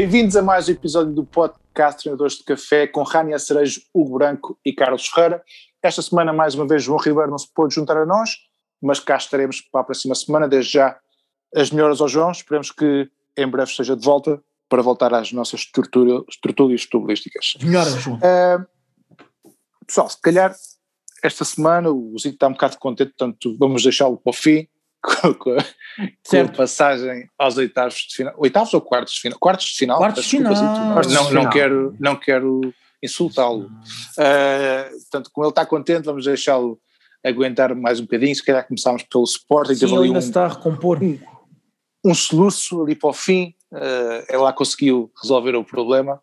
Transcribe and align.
Bem-vindos 0.00 0.36
a 0.36 0.42
mais 0.42 0.68
um 0.68 0.70
episódio 0.70 1.12
do 1.12 1.24
podcast 1.24 2.04
Treinadores 2.04 2.34
de 2.34 2.44
Café 2.44 2.86
com 2.86 3.02
Rania 3.02 3.36
Cerejo, 3.36 3.80
Hugo 3.92 4.16
Branco 4.16 4.56
e 4.64 4.72
Carlos 4.72 5.08
Ferreira. 5.08 5.42
Esta 5.82 6.00
semana, 6.00 6.32
mais 6.32 6.54
uma 6.54 6.68
vez, 6.68 6.84
João 6.84 7.00
Ribeiro 7.00 7.32
não 7.32 7.36
se 7.36 7.52
pôde 7.52 7.74
juntar 7.74 7.96
a 7.96 8.06
nós, 8.06 8.30
mas 8.80 9.00
cá 9.00 9.16
estaremos 9.16 9.60
para 9.60 9.80
a 9.80 9.84
próxima 9.84 10.14
semana. 10.14 10.46
Desde 10.46 10.74
já, 10.74 10.96
as 11.52 11.72
melhoras 11.72 12.00
ao 12.00 12.06
João. 12.06 12.30
Esperemos 12.30 12.70
que 12.70 13.10
em 13.36 13.48
breve 13.48 13.72
esteja 13.72 13.96
de 13.96 14.04
volta 14.04 14.40
para 14.68 14.82
voltar 14.82 15.12
às 15.12 15.32
nossas 15.32 15.66
tertúlias 15.66 16.84
futebolísticas. 16.84 17.54
Melhoras, 17.60 17.94
João. 17.94 18.18
Uh, 18.18 18.64
pessoal, 19.84 20.08
se 20.08 20.20
calhar 20.20 20.54
esta 21.24 21.44
semana 21.44 21.90
o 21.90 22.16
Zito 22.16 22.34
está 22.34 22.46
um 22.46 22.52
bocado 22.52 22.78
contente, 22.78 23.14
portanto 23.18 23.56
vamos 23.58 23.82
deixá-lo 23.82 24.16
para 24.16 24.30
o 24.30 24.32
fim 24.32 24.68
a 25.04 26.48
passagem 26.56 27.28
aos 27.38 27.56
oitavos 27.56 27.94
de 27.94 28.14
final. 28.14 28.34
Oitavos 28.36 28.74
ou 28.74 28.80
quartos 28.80 29.14
de 29.14 29.20
final? 29.20 29.38
Quartos 29.38 29.66
de 29.66 29.74
final? 29.74 29.98
Quartos 29.98 30.24
de 30.24 30.30
final. 30.30 30.54
Quartos 30.92 31.12
não, 31.12 31.30
não, 31.30 31.50
quero, 31.50 31.96
não 31.98 32.16
quero 32.16 32.60
insultá-lo. 33.02 33.66
Uh, 34.18 34.90
portanto, 34.90 35.30
como 35.32 35.44
ele 35.46 35.50
está 35.50 35.64
contente, 35.64 36.04
vamos 36.04 36.24
deixá-lo 36.24 36.80
aguentar 37.24 37.74
mais 37.74 38.00
um 38.00 38.04
bocadinho. 38.04 38.34
Se 38.34 38.44
calhar 38.44 38.66
começámos 38.66 39.02
pelo 39.04 39.24
Sporting. 39.24 39.74
Sim, 39.74 39.86
ele 39.86 40.06
ainda 40.06 40.18
um, 40.18 40.22
está 40.22 40.44
a 40.44 40.48
recompor. 40.48 41.02
Um, 41.02 41.18
um 42.04 42.14
soluço 42.14 42.82
ali 42.82 42.94
para 42.94 43.10
o 43.10 43.12
fim. 43.12 43.54
Uh, 43.72 44.24
ele 44.28 44.38
lá 44.38 44.52
conseguiu 44.52 45.10
resolver 45.22 45.54
o 45.54 45.64
problema. 45.64 46.20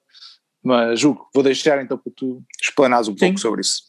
Mas, 0.63 1.03
Hugo, 1.03 1.29
vou 1.33 1.43
deixar 1.43 1.81
então 1.83 1.97
para 1.97 2.11
tu 2.15 2.43
explanares 2.61 3.07
um 3.07 3.11
Sim. 3.11 3.27
pouco 3.27 3.39
sobre 3.39 3.61
isso. 3.61 3.83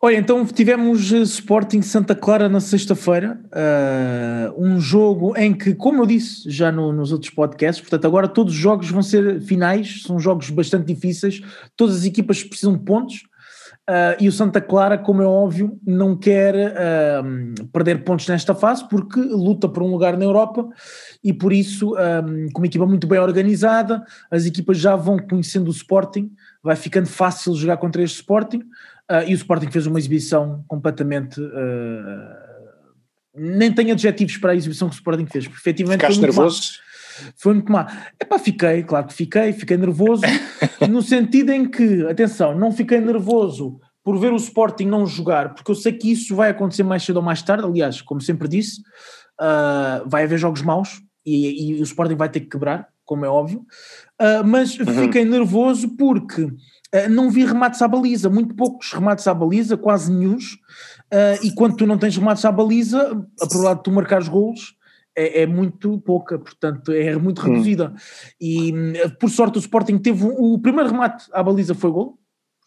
Olha, 0.00 0.16
então 0.16 0.46
tivemos 0.46 1.12
eh, 1.12 1.22
Sporting 1.22 1.82
Santa 1.82 2.14
Clara 2.14 2.48
na 2.48 2.60
sexta-feira, 2.60 3.40
uh, 3.46 4.54
um 4.56 4.80
jogo 4.80 5.36
em 5.36 5.52
que, 5.52 5.74
como 5.74 6.02
eu 6.02 6.06
disse 6.06 6.48
já 6.48 6.70
no, 6.70 6.92
nos 6.92 7.10
outros 7.10 7.32
podcasts, 7.32 7.80
portanto 7.80 8.06
agora 8.06 8.28
todos 8.28 8.54
os 8.54 8.58
jogos 8.60 8.88
vão 8.88 9.02
ser 9.02 9.40
finais, 9.40 10.04
são 10.04 10.20
jogos 10.20 10.50
bastante 10.50 10.86
difíceis, 10.86 11.42
todas 11.76 11.96
as 11.96 12.04
equipas 12.04 12.44
precisam 12.44 12.74
de 12.74 12.84
pontos, 12.84 13.24
uh, 13.90 14.14
e 14.20 14.28
o 14.28 14.32
Santa 14.32 14.60
Clara, 14.60 14.96
como 14.96 15.20
é 15.20 15.26
óbvio, 15.26 15.76
não 15.84 16.14
quer 16.14 16.54
uh, 16.54 17.68
perder 17.72 18.04
pontos 18.04 18.28
nesta 18.28 18.54
fase, 18.54 18.88
porque 18.88 19.18
luta 19.18 19.68
por 19.68 19.82
um 19.82 19.90
lugar 19.90 20.16
na 20.16 20.24
Europa, 20.24 20.68
e 21.24 21.32
por 21.32 21.52
isso, 21.52 21.96
um, 21.96 22.46
com 22.52 22.60
uma 22.60 22.66
equipa 22.68 22.86
muito 22.86 23.08
bem 23.08 23.18
organizada, 23.18 24.04
as 24.30 24.46
equipas 24.46 24.78
já 24.78 24.94
vão 24.94 25.18
conhecendo 25.18 25.66
o 25.66 25.72
Sporting, 25.72 26.30
vai 26.62 26.76
ficando 26.76 27.08
fácil 27.08 27.52
jogar 27.56 27.78
contra 27.78 28.00
este 28.00 28.16
Sporting, 28.16 28.62
Uh, 29.10 29.24
e 29.26 29.32
o 29.32 29.36
Sporting 29.36 29.70
fez 29.70 29.86
uma 29.86 29.98
exibição 29.98 30.62
completamente. 30.68 31.40
Uh, 31.40 32.48
nem 33.34 33.72
tenho 33.72 33.92
adjetivos 33.92 34.36
para 34.36 34.52
a 34.52 34.56
exibição 34.56 34.88
que 34.88 34.94
o 34.94 34.98
Sporting 34.98 35.26
fez, 35.26 35.46
porque 35.46 35.60
efetivamente. 35.60 36.00
Ficaste 36.00 36.18
foi 36.18 36.26
nervoso? 36.26 36.60
Má. 36.60 37.32
Foi 37.36 37.54
muito 37.54 37.72
má. 37.72 37.86
Epá, 38.20 38.38
fiquei, 38.38 38.82
claro 38.82 39.06
que 39.06 39.14
fiquei, 39.14 39.52
fiquei 39.52 39.76
nervoso, 39.76 40.22
no 40.88 41.02
sentido 41.02 41.50
em 41.50 41.68
que, 41.68 42.06
atenção, 42.06 42.56
não 42.56 42.70
fiquei 42.70 43.00
nervoso 43.00 43.80
por 44.04 44.18
ver 44.18 44.32
o 44.32 44.36
Sporting 44.36 44.86
não 44.86 45.06
jogar, 45.06 45.54
porque 45.54 45.70
eu 45.70 45.74
sei 45.74 45.92
que 45.92 46.12
isso 46.12 46.36
vai 46.36 46.50
acontecer 46.50 46.82
mais 46.82 47.02
cedo 47.02 47.16
ou 47.16 47.22
mais 47.22 47.42
tarde, 47.42 47.64
aliás, 47.64 48.00
como 48.00 48.20
sempre 48.20 48.46
disse, 48.46 48.80
uh, 49.40 50.08
vai 50.08 50.24
haver 50.24 50.38
jogos 50.38 50.62
maus 50.62 51.02
e, 51.26 51.72
e, 51.72 51.80
o 51.80 51.82
Sporting 51.82 52.14
vai 52.14 52.28
ter 52.28 52.40
que 52.40 52.48
quebrar, 52.48 52.88
como 53.04 53.24
é 53.24 53.28
óbvio, 53.28 53.64
mas 54.44 54.78
uhum. 54.78 55.02
fiquei 55.02 55.24
nervoso 55.24 55.96
porque 55.96 56.46
não 57.10 57.30
vi 57.30 57.44
remates 57.44 57.82
à 57.82 57.88
baliza, 57.88 58.30
muito 58.30 58.54
poucos 58.54 58.92
remates 58.92 59.26
à 59.26 59.34
baliza, 59.34 59.76
quase 59.76 60.10
nenhums, 60.10 60.54
uh, 61.12 61.44
e 61.44 61.52
quando 61.52 61.76
tu 61.76 61.86
não 61.86 61.98
tens 61.98 62.16
remates 62.16 62.44
à 62.44 62.52
baliza, 62.52 63.00
a 63.00 63.46
probabilidade 63.46 63.78
de 63.78 63.84
tu 63.84 63.92
marcares 63.92 64.28
golos 64.28 64.76
é, 65.14 65.42
é, 65.42 65.46
muito 65.46 65.98
pouca, 66.00 66.38
portanto 66.38 66.92
é 66.92 67.16
muito 67.16 67.42
hum. 67.42 67.52
reduzida. 67.52 67.90
Hum. 67.90 67.96
E 68.40 68.72
por 69.18 69.28
sorte 69.28 69.58
o 69.58 69.60
Sporting 69.60 69.98
teve 69.98 70.24
um, 70.24 70.54
o 70.54 70.58
primeiro 70.58 70.90
remate 70.90 71.26
à 71.32 71.42
baliza 71.42 71.74
foi 71.74 71.90
gol, 71.90 72.18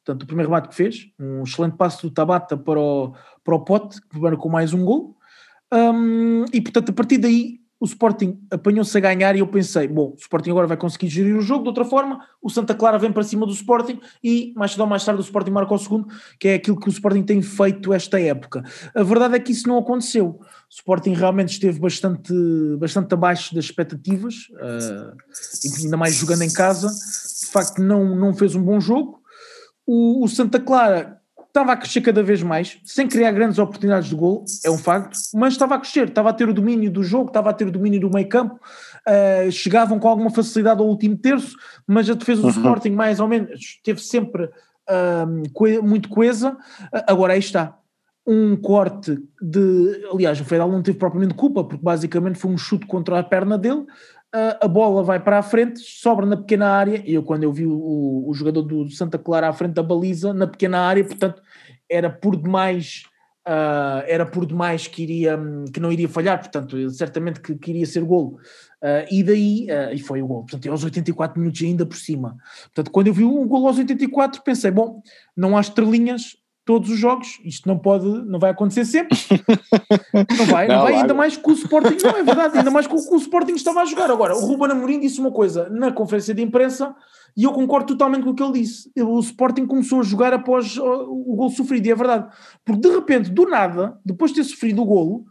portanto 0.03 0.23
o 0.23 0.27
primeiro 0.27 0.49
remate 0.49 0.69
que 0.69 0.75
fez, 0.75 1.07
um 1.19 1.43
excelente 1.43 1.77
passo 1.77 2.07
do 2.07 2.13
Tabata 2.13 2.57
para 2.57 2.79
o, 2.79 3.15
para 3.43 3.55
o 3.55 3.61
Pote, 3.61 4.01
que 4.01 4.37
com 4.37 4.49
mais 4.49 4.73
um 4.73 4.83
gol. 4.83 5.15
Um, 5.73 6.43
e 6.51 6.59
portanto 6.59 6.89
a 6.89 6.93
partir 6.93 7.17
daí 7.17 7.60
o 7.81 7.85
Sporting 7.85 8.39
apanhou-se 8.51 8.95
a 8.95 9.01
ganhar 9.01 9.35
e 9.35 9.39
eu 9.39 9.47
pensei, 9.47 9.87
bom, 9.87 10.11
o 10.11 10.15
Sporting 10.15 10.51
agora 10.51 10.67
vai 10.67 10.77
conseguir 10.77 11.07
gerir 11.07 11.35
o 11.35 11.41
jogo 11.41 11.63
de 11.63 11.69
outra 11.69 11.83
forma, 11.83 12.23
o 12.39 12.47
Santa 12.47 12.75
Clara 12.75 12.99
vem 12.99 13.11
para 13.11 13.23
cima 13.23 13.43
do 13.43 13.51
Sporting 13.51 13.99
e 14.23 14.53
mais 14.55 14.71
cedo 14.71 14.81
ou 14.81 14.87
mais 14.87 15.03
tarde 15.03 15.19
o 15.19 15.23
Sporting 15.23 15.49
marca 15.49 15.73
o 15.73 15.77
segundo, 15.79 16.07
que 16.39 16.49
é 16.49 16.53
aquilo 16.53 16.79
que 16.79 16.87
o 16.87 16.91
Sporting 16.91 17.23
tem 17.23 17.41
feito 17.41 17.91
esta 17.91 18.21
época. 18.21 18.63
A 18.93 19.01
verdade 19.01 19.35
é 19.35 19.39
que 19.39 19.51
isso 19.51 19.67
não 19.67 19.79
aconteceu. 19.79 20.27
O 20.27 20.45
Sporting 20.69 21.13
realmente 21.13 21.53
esteve 21.53 21.79
bastante, 21.79 22.31
bastante 22.77 23.11
abaixo 23.15 23.55
das 23.55 23.65
expectativas, 23.65 24.35
uh, 24.51 25.17
ainda 25.83 25.97
mais 25.97 26.13
jogando 26.13 26.43
em 26.43 26.53
casa, 26.53 26.87
de 26.87 27.47
facto 27.47 27.81
não, 27.81 28.15
não 28.15 28.31
fez 28.31 28.53
um 28.53 28.61
bom 28.61 28.79
jogo. 28.79 29.19
O, 29.87 30.23
o 30.23 30.27
Santa 30.27 30.59
Clara 30.59 31.19
estava 31.51 31.73
a 31.73 31.77
crescer 31.77 32.01
cada 32.01 32.23
vez 32.23 32.41
mais, 32.41 32.79
sem 32.83 33.07
criar 33.07 33.31
grandes 33.31 33.59
oportunidades 33.59 34.09
de 34.09 34.15
gol, 34.15 34.45
é 34.65 34.71
um 34.71 34.77
facto, 34.77 35.17
mas 35.35 35.53
estava 35.53 35.75
a 35.75 35.79
crescer, 35.79 36.07
estava 36.07 36.29
a 36.29 36.33
ter 36.33 36.47
o 36.47 36.53
domínio 36.53 36.89
do 36.89 37.03
jogo, 37.03 37.27
estava 37.27 37.49
a 37.49 37.53
ter 37.53 37.67
o 37.67 37.71
domínio 37.71 37.99
do 37.99 38.09
meio 38.09 38.27
campo, 38.27 38.55
uh, 38.55 39.51
chegavam 39.51 39.99
com 39.99 40.07
alguma 40.07 40.29
facilidade 40.29 40.79
ao 40.79 40.87
último 40.87 41.17
terço, 41.17 41.55
mas 41.85 42.09
a 42.09 42.13
defesa 42.13 42.41
do 42.41 42.47
uhum. 42.47 42.53
Sporting 42.53 42.91
mais 42.91 43.19
ou 43.19 43.27
menos 43.27 43.59
esteve 43.59 44.01
sempre 44.01 44.45
uh, 44.45 45.83
muito 45.83 46.09
coesa, 46.09 46.51
uh, 46.51 47.03
agora 47.05 47.33
aí 47.33 47.39
está, 47.39 47.77
um 48.25 48.55
corte 48.55 49.17
de, 49.41 50.07
aliás 50.11 50.39
o 50.39 50.45
Fedal 50.45 50.71
não 50.71 50.81
teve 50.81 50.97
propriamente 50.97 51.33
culpa, 51.33 51.63
porque 51.63 51.83
basicamente 51.83 52.39
foi 52.39 52.51
um 52.51 52.57
chute 52.57 52.85
contra 52.85 53.19
a 53.19 53.23
perna 53.23 53.57
dele, 53.57 53.85
a 54.33 54.67
bola 54.67 55.03
vai 55.03 55.19
para 55.19 55.39
a 55.39 55.43
frente, 55.43 55.79
sobra 55.79 56.25
na 56.25 56.37
pequena 56.37 56.69
área, 56.69 57.03
e 57.05 57.13
eu 57.13 57.23
quando 57.23 57.43
eu 57.43 57.51
vi 57.51 57.65
o, 57.65 58.23
o 58.25 58.33
jogador 58.33 58.61
do 58.61 58.89
Santa 58.89 59.17
Clara 59.17 59.49
à 59.49 59.53
frente 59.53 59.73
da 59.73 59.83
baliza, 59.83 60.33
na 60.33 60.47
pequena 60.47 60.79
área, 60.79 61.03
portanto, 61.03 61.41
era 61.89 62.09
por 62.09 62.37
demais, 62.37 63.03
uh, 63.45 64.03
era 64.07 64.25
por 64.25 64.45
demais 64.45 64.87
que, 64.87 65.03
iria, 65.03 65.37
que 65.73 65.79
não 65.79 65.91
iria 65.91 66.07
falhar, 66.07 66.39
portanto, 66.39 66.89
certamente 66.91 67.41
que, 67.41 67.55
que 67.55 67.71
iria 67.71 67.85
ser 67.85 68.03
golo. 68.03 68.39
Uh, 68.81 69.05
e 69.11 69.21
daí, 69.21 69.67
uh, 69.69 69.93
e 69.93 69.99
foi 69.99 70.21
o 70.21 70.27
gol, 70.27 70.41
portanto, 70.43 70.71
aos 70.71 70.83
84 70.83 71.39
minutos 71.39 71.61
ainda 71.61 71.85
por 71.85 71.97
cima. 71.97 72.37
Portanto, 72.73 72.91
quando 72.91 73.07
eu 73.07 73.13
vi 73.13 73.25
um 73.25 73.45
gol 73.45 73.67
aos 73.67 73.77
84, 73.77 74.41
pensei, 74.43 74.71
bom, 74.71 75.01
não 75.35 75.57
há 75.57 75.61
estrelinhas, 75.61 76.37
todos 76.65 76.89
os 76.89 76.97
jogos. 76.97 77.39
Isto 77.43 77.67
não 77.67 77.77
pode, 77.77 78.05
não 78.05 78.39
vai 78.39 78.51
acontecer 78.51 78.85
sempre. 78.85 79.17
Não 80.37 80.45
vai, 80.45 80.67
não, 80.67 80.75
não 80.75 80.83
vai, 80.83 80.95
ainda 80.95 81.13
mais 81.13 81.37
com 81.37 81.51
o 81.51 81.53
Sporting, 81.53 81.97
não 82.03 82.17
é 82.17 82.23
verdade, 82.23 82.57
ainda 82.57 82.69
mais 82.69 82.85
com 82.85 82.95
o 82.95 83.07
que 83.07 83.13
o 83.13 83.17
Sporting 83.17 83.53
estava 83.53 83.81
a 83.81 83.85
jogar. 83.85 84.11
Agora, 84.11 84.35
o 84.35 84.45
Ruben 84.45 84.71
Amorim 84.71 84.99
disse 84.99 85.19
uma 85.19 85.31
coisa 85.31 85.69
na 85.69 85.91
conferência 85.91 86.33
de 86.33 86.41
imprensa 86.41 86.93
e 87.35 87.43
eu 87.43 87.51
concordo 87.51 87.87
totalmente 87.87 88.23
com 88.23 88.31
o 88.31 88.35
que 88.35 88.43
ele 88.43 88.53
disse. 88.53 88.91
O 88.97 89.19
Sporting 89.19 89.65
começou 89.65 90.01
a 90.01 90.03
jogar 90.03 90.33
após 90.33 90.77
o 90.77 91.35
gol 91.35 91.49
sofrido, 91.49 91.87
e 91.87 91.91
é 91.91 91.95
verdade. 91.95 92.27
Porque 92.65 92.81
de 92.81 92.93
repente, 92.93 93.29
do 93.29 93.45
nada, 93.45 93.97
depois 94.05 94.31
de 94.31 94.41
ter 94.41 94.43
sofrido 94.43 94.81
o 94.81 94.85
golo, 94.85 95.25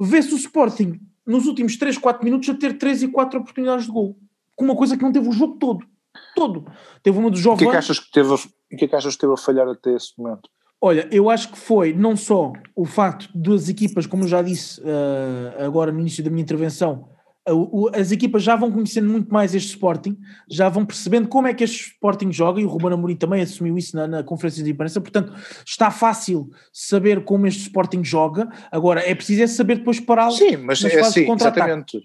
vê-se 0.00 0.32
o 0.32 0.36
Sporting 0.36 1.00
nos 1.26 1.46
últimos 1.46 1.76
3, 1.76 1.98
4 1.98 2.24
minutos 2.24 2.48
a 2.48 2.54
ter 2.54 2.78
3 2.78 3.04
e 3.04 3.08
4 3.08 3.40
oportunidades 3.40 3.86
de 3.86 3.92
gol. 3.92 4.16
Com 4.56 4.64
uma 4.64 4.76
coisa 4.76 4.96
que 4.96 5.02
não 5.02 5.12
teve 5.12 5.28
o 5.28 5.32
jogo 5.32 5.56
todo. 5.58 5.86
Todo. 6.34 6.66
Teve 7.02 7.18
uma 7.18 7.30
dos 7.30 7.40
jogos. 7.40 7.60
O 7.60 7.64
que 7.64 7.68
é 7.68 7.70
que 7.70 7.76
achas 7.76 7.98
que 7.98 8.10
teve 8.10 8.34
a, 8.34 8.38
que 8.76 8.84
é 8.84 8.88
que 8.88 8.96
achas 8.96 9.14
que 9.14 9.20
teve 9.20 9.32
a 9.32 9.36
falhar 9.36 9.68
até 9.68 9.94
esse 9.94 10.12
momento? 10.18 10.48
Olha, 10.84 11.06
eu 11.12 11.30
acho 11.30 11.52
que 11.52 11.58
foi 11.58 11.92
não 11.92 12.16
só 12.16 12.52
o 12.74 12.84
facto 12.84 13.28
das 13.32 13.68
equipas, 13.68 14.04
como 14.04 14.24
eu 14.24 14.28
já 14.28 14.42
disse 14.42 14.80
uh, 14.80 15.64
agora 15.64 15.92
no 15.92 16.00
início 16.00 16.24
da 16.24 16.28
minha 16.28 16.42
intervenção, 16.42 17.08
uh, 17.48 17.88
as 17.94 18.10
equipas 18.10 18.42
já 18.42 18.56
vão 18.56 18.68
conhecendo 18.72 19.08
muito 19.08 19.32
mais 19.32 19.54
este 19.54 19.68
Sporting, 19.68 20.18
já 20.50 20.68
vão 20.68 20.84
percebendo 20.84 21.28
como 21.28 21.46
é 21.46 21.54
que 21.54 21.62
este 21.62 21.92
Sporting 21.92 22.32
joga, 22.32 22.60
e 22.60 22.64
o 22.64 22.68
Ruben 22.68 22.94
Amorim 22.94 23.14
também 23.14 23.40
assumiu 23.40 23.78
isso 23.78 23.94
na, 23.94 24.08
na 24.08 24.24
conferência 24.24 24.64
de 24.64 24.72
imprensa, 24.72 25.00
portanto 25.00 25.32
está 25.64 25.88
fácil 25.88 26.50
saber 26.72 27.22
como 27.22 27.46
este 27.46 27.62
Sporting 27.62 28.02
joga, 28.02 28.48
agora 28.72 29.08
é 29.08 29.14
preciso 29.14 29.44
é 29.44 29.46
saber 29.46 29.76
depois 29.76 30.00
pará-lo 30.00 30.32
Sim, 30.32 30.56
mas 30.56 30.84
é 30.84 30.98
assim, 30.98 31.30
exatamente. 31.30 32.00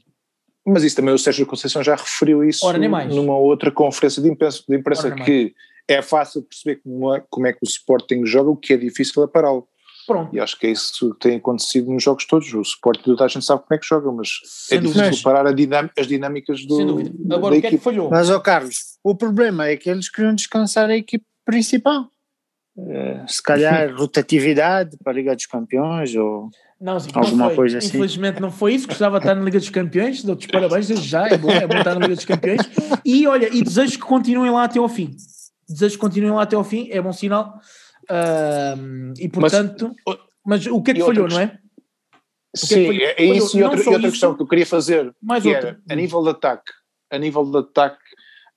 Mas 0.63 0.83
isso 0.83 0.97
também 0.97 1.15
o 1.15 1.17
Sérgio 1.17 1.47
Conceição 1.47 1.81
já 1.81 1.95
referiu 1.95 2.43
isso 2.43 2.63
numa 3.07 3.37
outra 3.37 3.71
conferência 3.71 4.21
de 4.21 4.29
imprensa, 4.29 4.61
de 4.69 4.75
imprensa 4.77 5.09
que 5.09 5.55
é 5.87 6.01
fácil 6.01 6.43
perceber 6.43 6.81
como 6.83 7.15
é, 7.15 7.23
como 7.29 7.47
é 7.47 7.53
que 7.53 7.59
o 7.63 7.67
Sporting 7.67 8.25
joga, 8.25 8.49
o 8.49 8.57
que 8.57 8.73
é 8.73 8.77
difícil 8.77 9.23
é 9.23 9.27
pará-lo. 9.27 9.67
Pronto. 10.07 10.33
E 10.33 10.39
acho 10.39 10.57
que 10.57 10.67
é 10.67 10.71
isso 10.71 11.13
que 11.15 11.19
tem 11.19 11.35
acontecido 11.35 11.91
nos 11.91 12.01
jogos 12.01 12.25
todos. 12.25 12.53
O 12.53 12.61
Sporting 12.61 13.03
toda 13.03 13.25
a 13.25 13.27
gente 13.27 13.45
sabe 13.45 13.61
como 13.63 13.75
é 13.75 13.77
que 13.77 13.85
joga, 13.85 14.09
mas 14.09 14.29
Sem 14.45 14.77
é 14.77 14.81
difícil 14.81 15.03
dúvida. 15.03 15.23
parar 15.23 15.53
dinam 15.53 15.89
as 15.99 16.07
dinâmicas 16.07 16.65
do. 16.65 16.77
Sem 16.77 16.85
dúvida. 16.85 17.35
Agora, 17.35 17.55
o 17.55 17.61
que 17.61 17.67
é 17.67 17.69
que 17.71 17.77
falhou? 17.77 18.09
Mas, 18.09 18.29
ó 18.29 18.39
Carlos, 18.39 18.97
o 19.03 19.13
problema 19.13 19.67
é 19.67 19.75
que 19.75 19.89
eles 19.89 20.09
queriam 20.09 20.33
descansar 20.33 20.89
a 20.89 20.95
equipe 20.95 21.25
principal. 21.45 22.09
É, 22.79 23.25
se 23.27 23.43
calhar 23.43 23.93
rotatividade 23.97 24.95
para 25.03 25.11
a 25.11 25.15
Liga 25.15 25.35
dos 25.35 25.45
Campeões 25.45 26.15
ou 26.15 26.49
não, 26.79 26.99
sim, 26.99 27.09
alguma 27.13 27.49
não 27.49 27.55
coisa 27.55 27.79
assim. 27.79 27.87
Infelizmente 27.87 28.39
não 28.39 28.51
foi 28.51 28.75
isso, 28.75 28.87
gostava 28.87 29.19
de 29.19 29.25
estar 29.25 29.35
na 29.35 29.43
Liga 29.43 29.59
dos 29.59 29.69
Campeões, 29.69 30.23
dou-te 30.23 30.47
parabéns 30.47 30.87
desde 30.87 31.05
já, 31.05 31.27
é 31.27 31.37
bom, 31.37 31.49
é 31.49 31.67
bom 31.67 31.75
estar 31.75 31.95
na 31.95 32.01
Liga 32.01 32.15
dos 32.15 32.25
Campeões. 32.25 32.61
E 33.03 33.27
olha, 33.27 33.49
e 33.51 33.61
desejo 33.61 33.93
que 33.93 34.05
continuem 34.05 34.51
lá 34.51 34.65
até 34.65 34.79
ao 34.79 34.87
fim 34.87 35.17
desejo 35.67 35.95
que 35.95 36.01
continuem 36.01 36.33
lá 36.33 36.43
até 36.43 36.55
ao 36.55 36.63
fim, 36.63 36.89
é 36.91 37.01
bom 37.01 37.13
sinal. 37.13 37.59
Uh, 38.09 39.13
e 39.17 39.27
portanto, 39.27 39.93
mas, 40.05 40.17
mas, 40.45 40.67
o 40.67 40.81
que 40.81 40.91
é 40.91 40.93
que 40.93 41.03
falhou, 41.03 41.27
não 41.27 41.39
é? 41.39 41.43
é 41.43 41.59
Sim, 42.55 42.97
é, 42.97 43.21
é 43.21 43.25
isso 43.25 43.57
e 43.57 43.63
outra, 43.63 43.83
e 43.83 43.87
outra 43.87 44.09
questão 44.09 44.35
que 44.35 44.41
eu 44.41 44.47
queria 44.47 44.65
fazer, 44.65 45.13
mais 45.21 45.43
que 45.43 45.49
outra. 45.49 45.69
era, 45.69 45.81
a 45.89 45.95
nível 45.95 46.23
de 46.23 46.29
ataque, 46.29 46.71
a 47.11 47.17
nível 47.17 47.43
de 47.43 47.57
ataque, 47.57 47.99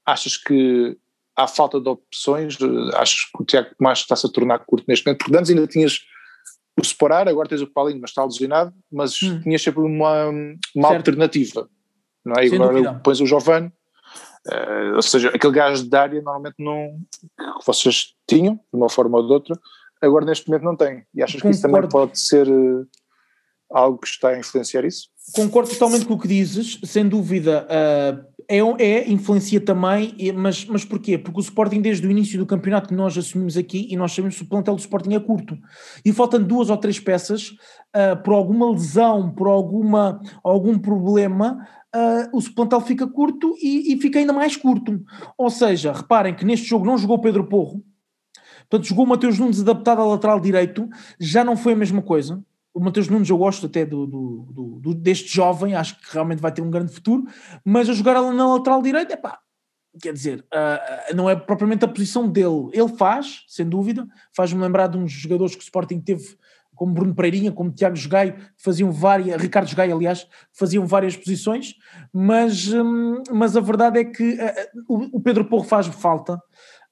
achas 0.07 0.37
que 0.37 0.97
há 1.37 1.47
falta 1.47 1.81
de 1.81 1.89
opções? 1.89 2.57
Achas 2.95 3.25
que 3.25 3.43
o 3.43 3.45
Tiago 3.45 3.71
Tomás 3.77 3.99
está-se 3.99 4.27
a 4.27 4.31
tornar 4.31 4.61
curto 4.61 4.85
neste 4.87 5.05
momento? 5.05 5.25
Porque 5.25 5.37
antes 5.37 5.51
ainda 5.51 5.67
tinhas 5.67 6.01
o 6.79 6.85
separar, 6.85 7.29
agora 7.29 7.49
tens 7.49 7.61
o 7.61 7.67
Paulinho, 7.67 8.01
mas 8.01 8.11
está 8.11 8.25
lesionado, 8.25 8.73
mas 8.91 9.21
hum. 9.23 9.41
tinhas 9.43 9.63
sempre 9.63 9.81
uma, 9.81 10.31
uma 10.75 10.89
alternativa, 10.95 11.69
não 12.25 12.37
é? 12.37 12.47
E 12.47 12.55
agora 12.55 12.95
pões 12.95 13.21
o 13.21 13.27
Giovanni, 13.27 13.73
uh, 14.49 14.97
ou 14.97 15.03
seja, 15.03 15.29
aquele 15.31 15.53
gajo 15.53 15.89
de 15.89 15.97
área 15.97 16.23
normalmente 16.23 16.57
não, 16.59 16.99
que 17.59 17.67
vocês 17.67 18.15
tinham, 18.29 18.55
de 18.55 18.61
uma 18.73 18.89
forma 18.89 19.19
ou 19.19 19.27
de 19.27 19.33
outra, 19.33 19.59
agora 20.01 20.25
neste 20.25 20.49
momento 20.49 20.65
não 20.65 20.77
tem. 20.77 21.05
E 21.15 21.23
achas 21.23 21.41
Concordo. 21.41 21.43
que 21.43 21.51
isso 21.51 21.63
também 21.63 21.89
pode 21.89 22.19
ser 22.19 22.49
uh, 22.49 22.87
algo 23.71 23.99
que 23.99 24.09
está 24.09 24.31
a 24.31 24.39
influenciar 24.39 24.85
isso? 24.85 25.09
Concordo 25.35 25.71
totalmente 25.71 26.07
com 26.07 26.15
o 26.15 26.19
que 26.19 26.27
dizes, 26.27 26.81
sem 26.85 27.09
dúvida. 27.09 27.67
Uh, 27.67 28.25
é, 28.51 28.59
é, 28.59 29.09
influencia 29.09 29.61
também, 29.61 30.13
mas, 30.35 30.65
mas 30.65 30.85
porquê? 30.85 31.17
Porque 31.17 31.39
o 31.39 31.41
Sporting, 31.41 31.81
desde 31.81 32.05
o 32.05 32.11
início 32.11 32.37
do 32.37 32.45
campeonato 32.45 32.89
que 32.89 32.95
nós 32.95 33.17
assumimos 33.17 33.57
aqui, 33.57 33.87
e 33.89 33.97
nós 33.97 34.13
sabemos 34.13 34.37
que 34.37 34.43
o 34.43 34.49
plantel 34.49 34.75
do 34.75 34.81
Sporting 34.81 35.15
é 35.15 35.21
curto, 35.21 35.57
e 36.05 36.13
faltam 36.13 36.43
duas 36.43 36.69
ou 36.69 36.77
três 36.77 36.99
peças, 36.99 37.51
uh, 37.95 38.21
por 38.25 38.35
alguma 38.35 38.69
lesão, 38.73 39.31
por 39.31 39.47
alguma, 39.47 40.21
algum 40.43 40.77
problema, 40.77 41.65
uh, 41.95 42.37
o 42.37 42.55
plantel 42.55 42.81
fica 42.81 43.07
curto 43.07 43.55
e, 43.63 43.95
e 43.95 44.01
fica 44.01 44.19
ainda 44.19 44.33
mais 44.33 44.57
curto. 44.57 45.01
Ou 45.39 45.49
seja, 45.49 45.93
reparem 45.93 46.35
que 46.35 46.45
neste 46.45 46.67
jogo 46.67 46.85
não 46.85 46.99
jogou 46.99 47.21
Pedro 47.21 47.47
Porro, 47.47 47.85
portanto 48.69 48.89
jogou 48.89 49.05
o 49.05 49.09
Mateus 49.09 49.39
Nunes 49.39 49.61
adaptado 49.61 50.01
ao 50.01 50.11
lateral 50.11 50.41
direito, 50.41 50.89
já 51.21 51.45
não 51.45 51.57
foi 51.57 51.75
a 51.75 51.77
mesma 51.77 52.03
coisa 52.03 52.43
o 52.73 52.81
Matheus 52.81 53.09
Nunes 53.09 53.29
eu 53.29 53.39
gosto 53.39 53.67
até 53.67 53.85
do, 53.85 54.07
do, 54.07 54.79
do, 54.81 54.95
deste 54.95 55.35
jovem, 55.35 55.75
acho 55.75 55.99
que 55.99 56.13
realmente 56.13 56.41
vai 56.41 56.53
ter 56.53 56.63
um 56.63 56.71
grande 56.71 56.93
futuro, 56.93 57.25
mas 57.65 57.89
a 57.89 57.93
jogar 57.93 58.15
na 58.33 58.55
lateral 58.55 58.81
direita, 58.81 59.17
pá, 59.17 59.39
quer 60.01 60.13
dizer, 60.13 60.45
uh, 60.55 61.15
não 61.15 61.29
é 61.29 61.35
propriamente 61.35 61.85
a 61.85 61.89
posição 61.89 62.29
dele. 62.29 62.71
Ele 62.73 62.89
faz, 62.97 63.45
sem 63.49 63.69
dúvida, 63.69 64.07
faz-me 64.35 64.61
lembrar 64.61 64.87
de 64.87 64.97
uns 64.97 65.11
jogadores 65.11 65.55
que 65.55 65.63
o 65.63 65.65
Sporting 65.65 66.01
teve, 66.01 66.37
como 66.75 66.95
Bruno 66.95 67.15
Pereirinha, 67.15 67.53
como 67.53 67.73
Tiago 67.73 67.97
Jogai, 67.97 68.37
faziam 68.57 68.91
várias, 68.91 69.41
Ricardo 69.41 69.69
Jogai, 69.69 69.91
aliás, 69.91 70.27
faziam 70.53 70.87
várias 70.87 71.17
posições, 71.17 71.75
mas, 72.13 72.73
um, 72.73 73.23
mas 73.33 73.57
a 73.57 73.61
verdade 73.61 73.99
é 73.99 74.05
que 74.05 74.35
uh, 74.35 74.85
o, 74.89 75.19
o 75.19 75.21
Pedro 75.21 75.45
Porro 75.45 75.65
faz 75.65 75.87
falta, 75.89 76.41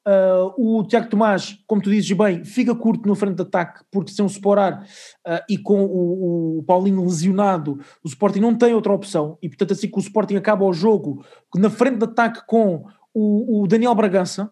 Uh, 0.06 0.78
o 0.78 0.84
Tiago 0.84 1.10
Tomás, 1.10 1.58
como 1.66 1.82
tu 1.82 1.90
dizes 1.90 2.10
bem, 2.12 2.42
fica 2.42 2.74
curto 2.74 3.06
no 3.06 3.14
frente 3.14 3.36
de 3.36 3.42
ataque, 3.42 3.84
porque 3.90 4.10
sem 4.10 4.24
o 4.24 4.28
Sporar 4.28 4.82
uh, 5.26 5.44
e 5.50 5.58
com 5.58 5.84
o, 5.84 6.58
o, 6.58 6.62
Paulinho 6.62 7.04
lesionado, 7.04 7.78
o 8.02 8.08
Sporting 8.08 8.40
não 8.40 8.54
tem 8.54 8.72
outra 8.72 8.92
opção, 8.92 9.36
e 9.42 9.48
portanto 9.48 9.72
assim 9.72 9.90
que 9.90 9.98
o 9.98 10.00
Sporting 10.00 10.36
acaba 10.36 10.64
o 10.64 10.72
jogo 10.72 11.22
na 11.54 11.68
frente 11.68 11.98
de 11.98 12.04
ataque 12.04 12.40
com 12.46 12.86
o, 13.12 13.62
o 13.62 13.66
Daniel 13.66 13.94
Bragança, 13.94 14.50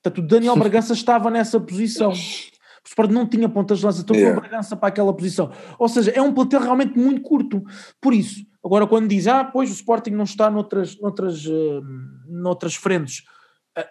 portanto 0.00 0.24
o 0.24 0.28
Daniel 0.28 0.54
Bragança 0.56 0.92
estava 0.92 1.30
nessa 1.30 1.58
posição. 1.58 2.12
O 2.12 2.88
Sporting 2.88 3.12
não 3.12 3.26
tinha 3.26 3.48
pontas 3.48 3.80
de 3.80 3.86
lança, 3.86 4.02
então 4.02 4.16
yeah. 4.16 4.38
o 4.38 4.40
Bragança 4.40 4.76
para 4.76 4.88
aquela 4.88 5.14
posição. 5.14 5.50
Ou 5.78 5.88
seja, 5.88 6.12
é 6.12 6.22
um 6.22 6.32
plantel 6.32 6.60
realmente 6.60 6.98
muito 6.98 7.20
curto. 7.20 7.62
Por 8.00 8.14
isso, 8.14 8.46
agora 8.64 8.86
quando 8.86 9.08
diz, 9.08 9.26
ah, 9.26 9.44
pois 9.44 9.68
o 9.68 9.74
Sporting 9.74 10.10
não 10.10 10.24
está 10.24 10.50
noutras, 10.50 10.98
noutras, 10.98 11.44
uh, 11.44 11.82
noutras 12.26 12.74
frentes, 12.74 13.24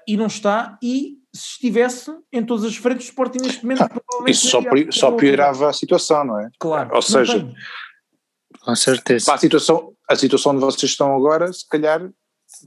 e 0.08 0.18
não 0.18 0.28
está, 0.28 0.78
e 0.82 1.18
se 1.34 1.52
estivesse 1.54 2.12
em 2.32 2.46
todas 2.46 2.66
as 2.66 2.76
frentes, 2.76 3.08
o 3.08 3.10
Sporting 3.10 3.40
neste 3.40 3.64
momento 3.64 3.84
ah, 3.84 3.90
provavelmente. 3.90 4.36
Isso 4.36 4.50
só, 4.50 4.62
só 4.92 5.12
piorava 5.12 5.70
a 5.70 5.74
situação, 5.74 6.26
não 6.26 6.40
é? 6.40 6.50
Claro. 6.60 6.96
Ou 6.96 7.02
seja, 7.02 7.40
tem. 7.40 7.54
com 8.62 8.76
certeza. 8.76 9.34
A 9.34 9.38
situação, 9.38 9.94
a 10.10 10.16
situação 10.16 10.52
onde 10.54 10.62
vocês 10.62 10.92
estão 10.92 11.16
agora, 11.16 11.52
se 11.54 11.68
calhar, 11.68 12.10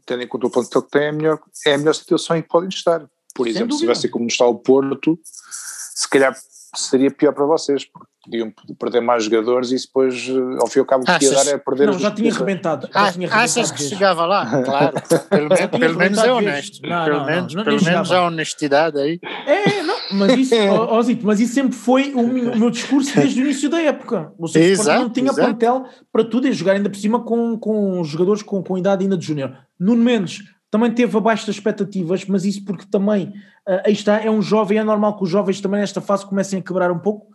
tendo 0.07 0.23
em 0.23 0.29
conta 0.29 0.47
o 0.47 0.51
ponto 0.51 0.83
que 0.83 0.91
tem, 0.91 1.03
é 1.03 1.09
a 1.09 1.13
melhor, 1.13 1.41
é 1.67 1.75
a 1.75 1.79
melhor 1.79 1.95
situação 1.95 2.37
em 2.37 2.43
que 2.43 2.49
podem 2.49 2.69
estar. 2.69 3.07
Por 3.35 3.45
Sem 3.45 3.53
exemplo, 3.53 3.71
dúvida. 3.71 3.95
se 3.95 4.01
tivesse 4.01 4.09
como 4.09 4.27
está 4.27 4.47
o 4.47 4.59
Porto, 4.59 5.19
se 5.25 6.09
calhar 6.09 6.37
seria 6.77 7.11
pior 7.11 7.33
para 7.33 7.47
vocês, 7.47 7.85
porque 7.85 8.12
podiam 8.25 8.53
perder 8.79 9.01
mais 9.01 9.25
jogadores 9.25 9.71
e 9.73 9.77
depois, 9.77 10.29
eh, 10.29 10.59
ao 10.61 10.67
fim 10.69 10.79
e 10.79 10.81
ao 10.81 10.87
cabo, 10.87 11.03
o 11.03 11.19
que 11.19 11.25
ia 11.25 11.31
dar 11.33 11.47
é 11.49 11.59
perder 11.59 11.87
Não, 11.87 11.99
já 11.99 12.11
tinha 12.11 12.33
arrebentado. 12.33 12.89
Ah, 12.95 13.07
já 13.07 13.13
tinha 13.13 13.29
achas 13.35 13.71
que 13.71 13.83
chegava 13.83 14.27
lá? 14.27 14.63
Claro. 14.63 14.95
Pelo, 15.29 15.49
menos, 15.49 15.67
pelo 15.67 15.97
menos 15.97 16.19
é 16.19 16.33
honesto. 16.33 16.87
Não, 16.87 17.05
pelo 17.05 17.19
não, 17.19 17.27
menos, 17.27 17.55
não, 17.55 17.65
pelo 17.65 17.85
menos 17.85 18.13
a 18.13 18.27
honestidade 18.27 18.99
aí. 18.99 19.19
É, 19.47 19.83
não, 19.83 19.97
mas 20.13 20.39
isso, 20.39 20.55
oh, 20.91 21.03
Zito, 21.03 21.27
mas 21.27 21.41
isso 21.41 21.55
sempre 21.55 21.75
foi 21.75 22.13
o 22.15 22.27
meu 22.57 22.71
discurso 22.71 23.15
desde 23.15 23.41
o 23.41 23.45
início 23.45 23.69
da 23.69 23.81
época. 23.81 24.33
O 24.39 24.47
Sporting 24.47 25.03
não 25.03 25.11
tinha 25.11 25.31
exato. 25.31 25.49
plantel 25.49 25.85
para 26.13 26.25
tudo 26.25 26.47
e 26.47 26.53
jogar 26.53 26.75
ainda 26.75 26.89
por 26.89 26.99
cima 26.99 27.25
com, 27.25 27.59
com 27.59 28.03
jogadores 28.05 28.43
com, 28.43 28.63
com 28.63 28.79
idade 28.79 29.03
ainda 29.03 29.17
de 29.17 29.27
júnior. 29.27 29.57
Nuno 29.79 30.03
Mendes 30.03 30.43
também 30.73 30.91
teve 30.91 31.15
abaixo 31.19 31.47
das 31.47 31.57
expectativas, 31.57 32.25
mas 32.25 32.47
isso 32.47 32.65
porque 32.65 32.87
também, 32.91 33.29
uh, 33.69 33.83
aí 33.85 33.93
está, 33.93 34.19
é 34.21 34.31
um 34.31 34.41
jovem, 34.41 34.79
é 34.79 34.85
normal 34.85 35.19
que 35.19 35.25
os 35.25 35.29
jovens 35.29 35.61
também 35.61 35.81
nesta 35.81 36.01
fase 36.01 36.25
comecem 36.25 36.61
a 36.61 36.63
quebrar 36.63 36.91
um 36.91 36.99
pouco. 36.99 37.27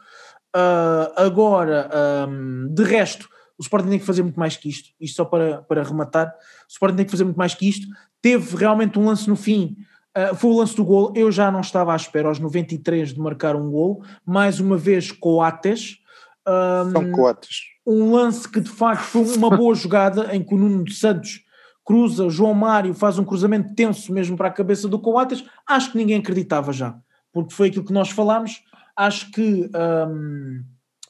Uh, 0.58 1.14
agora, 1.16 1.88
um, 2.28 2.68
de 2.74 2.84
resto, 2.84 3.30
o 3.60 3.62
Sporting 3.62 3.90
tem 3.90 4.00
que 4.00 4.06
fazer 4.06 4.24
muito 4.24 4.40
mais 4.40 4.58
que 4.58 4.68
isto, 4.68 4.90
isto 5.00 5.16
só 5.16 5.24
para, 5.24 5.62
para 5.62 5.84
rematar, 5.84 6.28
o 6.28 6.72
Sporting 6.72 6.96
tem 6.96 7.06
que 7.06 7.12
fazer 7.12 7.26
muito 7.26 7.38
mais 7.38 7.54
que 7.54 7.70
isto, 7.70 7.86
teve 8.24 8.56
realmente 8.56 8.98
um 8.98 9.06
lance 9.06 9.30
no 9.30 9.36
fim, 9.36 9.78
uh, 10.18 10.36
foi 10.36 10.50
o 10.50 10.58
lance 10.58 10.76
do 10.76 10.84
gol, 10.84 11.14
eu 11.16 11.32
já 11.32 11.52
não 11.52 11.62
estava 11.62 11.94
à 11.94 11.96
espera 11.96 12.28
aos 12.28 12.40
93 12.40 13.14
de 13.14 13.20
marcar 13.20 13.56
um 13.56 13.70
gol, 13.70 14.04
mais 14.26 14.60
uma 14.60 14.78
vez 14.78 15.12
Coates, 15.12 16.00
um, 16.48 16.92
São 16.92 17.12
Coates. 17.12 17.60
Um 17.86 18.14
lance 18.14 18.50
que 18.50 18.60
de 18.60 18.72
facto 18.72 19.04
foi 19.04 19.38
uma 19.38 19.56
boa 19.56 19.76
jogada 19.76 20.36
em 20.36 20.44
que 20.44 20.56
o 20.56 20.58
Nuno 20.58 20.84
de 20.84 20.96
Santos 20.96 21.42
cruza, 21.86 22.30
João 22.30 22.56
Mário 22.56 22.96
faz 22.96 23.20
um 23.20 23.24
cruzamento 23.24 23.76
tenso 23.76 24.12
mesmo 24.12 24.36
para 24.36 24.48
a 24.48 24.52
cabeça 24.52 24.88
do 24.88 24.98
Coates, 24.98 25.44
acho 25.68 25.92
que 25.92 25.98
ninguém 25.98 26.18
acreditava 26.18 26.74
já, 26.74 26.98
porque 27.32 27.54
foi 27.54 27.68
aquilo 27.68 27.86
que 27.86 27.94
nós 27.94 28.10
falámos, 28.10 28.64
acho 28.98 29.32
que 29.32 29.70
um, 30.10 30.64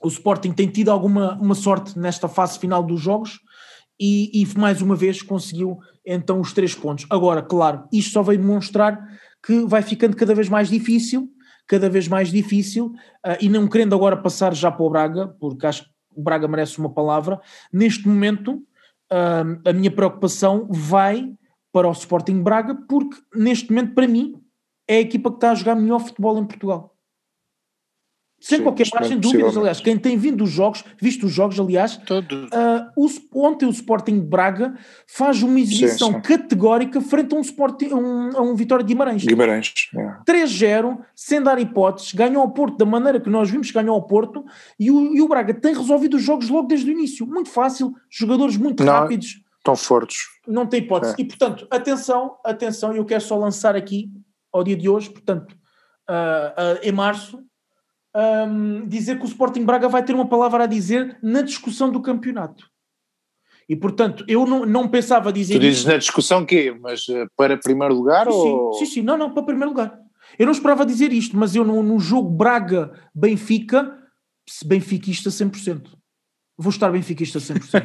o 0.03 0.07
Sporting 0.07 0.51
tem 0.51 0.67
tido 0.67 0.89
alguma 0.89 1.35
uma 1.39 1.55
sorte 1.55 1.97
nesta 1.97 2.27
fase 2.27 2.59
final 2.59 2.83
dos 2.83 2.99
jogos 2.99 3.39
e, 3.99 4.29
e, 4.41 4.59
mais 4.59 4.81
uma 4.81 4.95
vez 4.95 5.21
conseguiu 5.21 5.79
então 6.05 6.39
os 6.39 6.53
três 6.53 6.75
pontos. 6.75 7.05
Agora, 7.09 7.41
claro, 7.41 7.87
isto 7.91 8.11
só 8.11 8.21
veio 8.21 8.39
demonstrar 8.39 8.99
que 9.43 9.65
vai 9.65 9.81
ficando 9.81 10.15
cada 10.15 10.35
vez 10.35 10.49
mais 10.49 10.69
difícil, 10.69 11.29
cada 11.65 11.89
vez 11.89 12.07
mais 12.07 12.29
difícil, 12.29 12.87
uh, 13.25 13.37
e 13.41 13.49
não 13.49 13.67
querendo 13.67 13.95
agora 13.95 14.15
passar 14.17 14.53
já 14.53 14.71
para 14.71 14.85
o 14.85 14.89
Braga, 14.89 15.27
porque 15.39 15.65
acho 15.65 15.83
que 15.83 15.89
o 16.15 16.21
Braga 16.21 16.47
merece 16.47 16.77
uma 16.77 16.93
palavra, 16.93 17.39
neste 17.71 18.07
momento 18.07 18.61
a 19.09 19.73
minha 19.73 19.91
preocupação 19.91 20.67
vai 20.69 21.33
para 21.71 21.87
o 21.87 21.91
Sporting 21.91 22.41
Braga, 22.41 22.75
porque 22.87 23.17
neste 23.33 23.69
momento, 23.71 23.93
para 23.93 24.07
mim, 24.07 24.41
é 24.87 24.97
a 24.97 25.01
equipa 25.01 25.29
que 25.29 25.37
está 25.37 25.51
a 25.51 25.55
jogar 25.55 25.75
melhor 25.75 25.99
futebol 25.99 26.37
em 26.37 26.45
Portugal. 26.45 26.96
Sem 28.39 28.59
Sim, 28.59 28.63
qualquer 28.63 28.87
margem 28.93 29.19
de 29.19 29.27
dúvidas, 29.27 29.57
aliás, 29.57 29.79
quem 29.79 29.97
tem 29.97 30.15
vindo 30.15 30.43
os 30.43 30.51
jogos, 30.51 30.83
visto 31.01 31.25
os 31.25 31.31
jogos, 31.31 31.59
aliás, 31.59 31.95
uh, 31.95 32.91
o, 32.95 33.07
ontem 33.47 33.65
o 33.65 33.71
Sporting 33.71 34.19
Braga 34.19 34.75
faz 35.07 35.41
uma 35.41 35.59
exibição 35.59 36.09
sim, 36.09 36.13
sim. 36.13 36.21
categórica 36.21 37.01
frente 37.01 37.33
a 37.33 37.37
um, 37.39 37.41
Sporting, 37.41 37.87
um, 37.87 38.37
a 38.37 38.41
um 38.41 38.55
Vitória 38.55 38.85
de 38.85 38.93
Guimarães. 38.93 39.25
Guimarães, 39.25 39.73
yeah. 39.91 40.21
3-0, 40.23 40.99
sem 41.15 41.41
dar 41.41 41.59
hipóteses, 41.59 42.13
ganhou 42.13 42.43
ao 42.43 42.51
Porto 42.51 42.77
da 42.77 42.85
maneira 42.85 43.19
que 43.19 43.29
nós 43.29 43.49
vimos 43.49 43.67
que 43.67 43.73
ganhou 43.73 43.95
ao 43.95 44.05
Porto, 44.05 44.45
e 44.79 44.91
o, 44.91 45.15
e 45.15 45.21
o 45.21 45.27
Braga 45.27 45.55
tem 45.55 45.73
resolvido 45.73 46.17
os 46.17 46.21
jogos 46.21 46.47
logo 46.47 46.67
desde 46.67 46.91
o 46.91 46.93
início, 46.93 47.25
muito 47.25 47.49
fácil, 47.49 47.91
jogadores 48.07 48.55
muito 48.55 48.83
Não, 48.83 48.93
rápidos. 48.93 49.41
Tão 49.63 49.75
fortes. 49.75 50.19
Não 50.47 50.67
tem 50.67 50.81
hipótese. 50.81 51.15
É. 51.17 51.21
E 51.21 51.25
portanto, 51.25 51.67
atenção, 51.71 52.37
atenção, 52.45 52.95
eu 52.95 53.03
quero 53.03 53.21
só 53.21 53.35
lançar 53.35 53.75
aqui, 53.75 54.11
ao 54.53 54.63
dia 54.63 54.77
de 54.77 54.87
hoje, 54.87 55.09
portanto, 55.09 55.53
uh, 56.07 56.77
uh, 56.77 56.79
em 56.83 56.91
março, 56.91 57.43
um, 58.17 58.87
dizer 58.87 59.17
que 59.17 59.25
o 59.25 59.27
Sporting 59.27 59.63
Braga 59.63 59.87
vai 59.87 60.03
ter 60.03 60.15
uma 60.15 60.27
palavra 60.27 60.63
a 60.63 60.67
dizer 60.67 61.17
na 61.21 61.41
discussão 61.41 61.91
do 61.91 62.01
campeonato. 62.01 62.67
E 63.69 63.75
portanto, 63.75 64.23
eu 64.27 64.45
não, 64.45 64.65
não 64.65 64.87
pensava 64.87 65.31
dizer. 65.31 65.55
Tu 65.55 65.59
dizes 65.59 65.79
isso. 65.79 65.87
na 65.87 65.97
discussão 65.97 66.45
quê? 66.45 66.75
Mas 66.81 67.07
uh, 67.09 67.29
para 67.35 67.57
primeiro 67.57 67.93
lugar 67.93 68.25
sim, 68.25 68.31
ou. 68.31 68.73
Sim, 68.73 68.85
sim, 68.85 69.01
não, 69.01 69.17
não, 69.17 69.33
para 69.33 69.43
primeiro 69.43 69.69
lugar. 69.69 69.99
Eu 70.39 70.45
não 70.45 70.53
esperava 70.53 70.85
dizer 70.85 71.13
isto, 71.13 71.37
mas 71.37 71.55
eu 71.55 71.63
no, 71.63 71.83
no 71.83 71.99
jogo 71.99 72.29
Braga-Benfica, 72.29 73.97
benfiquista 74.65 75.29
100%. 75.29 75.89
Vou 76.57 76.69
estar 76.69 76.89
benfiquista 76.91 77.39
100%. 77.39 77.83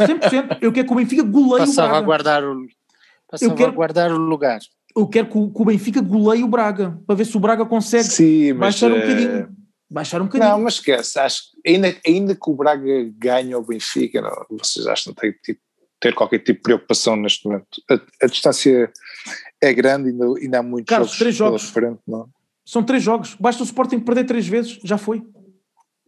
100%. 0.00 0.58
Eu 0.62 0.72
quero 0.72 0.86
que 0.86 0.92
o 0.92 0.96
Benfica 0.96 1.22
goleie 1.22 1.68
o 1.68 1.74
Braga. 1.74 2.00
Guardar 2.00 2.42
o, 2.42 2.66
eu 3.40 3.54
quero 3.54 3.72
guardar 3.72 4.12
o 4.12 4.18
lugar 4.18 4.60
eu 4.96 5.06
quero 5.06 5.28
que 5.28 5.38
o, 5.38 5.50
que 5.50 5.62
o, 5.62 5.64
Benfica 5.64 6.00
goleie 6.00 6.42
o 6.42 6.48
Braga, 6.48 6.98
para 7.06 7.14
ver 7.14 7.24
se 7.24 7.36
o 7.36 7.40
Braga 7.40 7.64
consegue 7.64 8.04
Sim, 8.04 8.54
baixar 8.54 8.90
um 8.90 9.00
bocadinho. 9.00 9.48
Baixar 9.90 10.22
um 10.22 10.24
bocadinho. 10.24 10.50
Não, 10.50 10.60
mas 10.60 10.74
esquece, 10.74 11.18
acho 11.18 11.42
ainda, 11.66 11.94
ainda 12.06 12.34
que 12.34 12.50
o 12.50 12.54
Braga 12.54 13.10
ganhe 13.18 13.54
o 13.54 13.62
Benfica, 13.62 14.20
não, 14.20 14.58
vocês 14.58 14.86
acham 14.86 15.12
que 15.14 15.20
tem 15.20 15.32
tipo, 15.42 15.60
ter 16.00 16.14
qualquer 16.14 16.38
tipo 16.38 16.58
de 16.58 16.62
preocupação 16.62 17.16
neste 17.16 17.46
momento? 17.46 17.66
A, 17.90 18.00
a 18.24 18.26
distância 18.26 18.90
é 19.60 19.72
grande, 19.72 20.10
ainda, 20.10 20.26
ainda 20.38 20.58
há 20.58 20.62
muitos 20.62 20.88
Carlos, 20.88 21.08
jogos, 21.08 21.18
três 21.18 21.34
jogos. 21.34 21.70
Frente, 21.70 22.00
não? 22.06 22.28
São 22.64 22.82
três 22.82 23.02
jogos, 23.02 23.34
basta 23.38 23.62
o 23.62 23.66
Sporting 23.66 24.00
perder 24.00 24.24
três 24.24 24.46
vezes, 24.46 24.78
já 24.84 24.96
foi. 24.96 25.22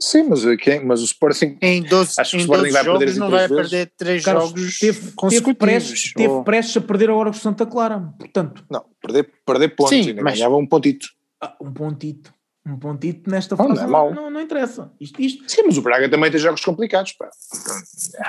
Sim, 0.04 0.24
mas, 0.24 0.44
quem, 0.60 0.84
mas 0.84 1.00
o 1.00 1.04
Sporting. 1.04 1.56
Em 1.62 1.82
12, 1.82 2.20
acho 2.20 2.30
que 2.32 2.36
o 2.36 2.40
Sporting 2.40 2.70
vai 2.70 2.84
jogos 2.84 2.98
perder 2.98 3.18
não 3.18 3.30
vai 3.30 3.48
vezes. 3.48 3.70
perder 3.70 3.92
três 3.96 4.22
Carlos, 4.22 4.50
jogos 4.50 4.78
teve, 4.78 5.12
consecutivos. 5.12 5.42
Teve 5.44 5.54
prestes, 5.54 6.12
ou... 6.14 6.22
teve 6.22 6.44
prestes 6.44 6.76
a 6.76 6.80
perder 6.82 7.10
a 7.10 7.14
hora 7.14 7.30
com 7.30 7.38
Santa 7.38 7.64
Clara, 7.64 8.12
portanto. 8.18 8.62
Não, 8.70 8.84
perder, 9.00 9.30
perder 9.46 9.68
pontos, 9.74 9.96
Sim, 9.96 10.10
ainda 10.10 10.22
mas... 10.22 10.34
ganhava 10.34 10.56
um 10.56 10.66
pontito. 10.66 11.08
Ah, 11.40 11.56
um 11.58 11.72
pontito. 11.72 12.34
Um 12.66 12.78
pontito 12.78 13.30
nesta 13.30 13.56
fase 13.56 13.68
não, 13.68 13.88
não, 13.88 14.08
é 14.08 14.14
não, 14.14 14.30
não, 14.30 14.40
interessa. 14.40 14.92
Isto, 15.00 15.20
isto. 15.22 15.44
Sim, 15.46 15.62
mas 15.66 15.78
o 15.78 15.82
Braga 15.82 16.08
também 16.08 16.30
tem 16.30 16.40
jogos 16.40 16.62
complicados. 16.62 17.12
Pá. 17.12 17.30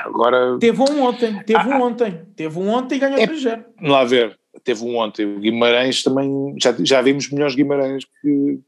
Agora. 0.05 0.57
Teve 0.59 0.81
um 0.81 1.03
ontem, 1.03 1.43
teve 1.43 1.59
ah, 1.59 1.77
um 1.77 1.81
ontem, 1.81 2.21
teve 2.37 2.57
um 2.57 2.69
ontem 2.69 2.95
e 2.95 2.99
ganhou 2.99 3.19
é, 3.19 3.27
3-0. 3.27 3.65
Lá 3.81 4.03
ver, 4.05 4.37
teve 4.63 4.81
um 4.83 4.95
ontem. 4.97 5.25
O 5.25 5.39
Guimarães 5.39 6.03
também. 6.03 6.55
Já, 6.61 6.73
já 6.79 7.01
vimos 7.01 7.29
melhores 7.29 7.55
Guimarães 7.55 8.05
que, 8.21 8.59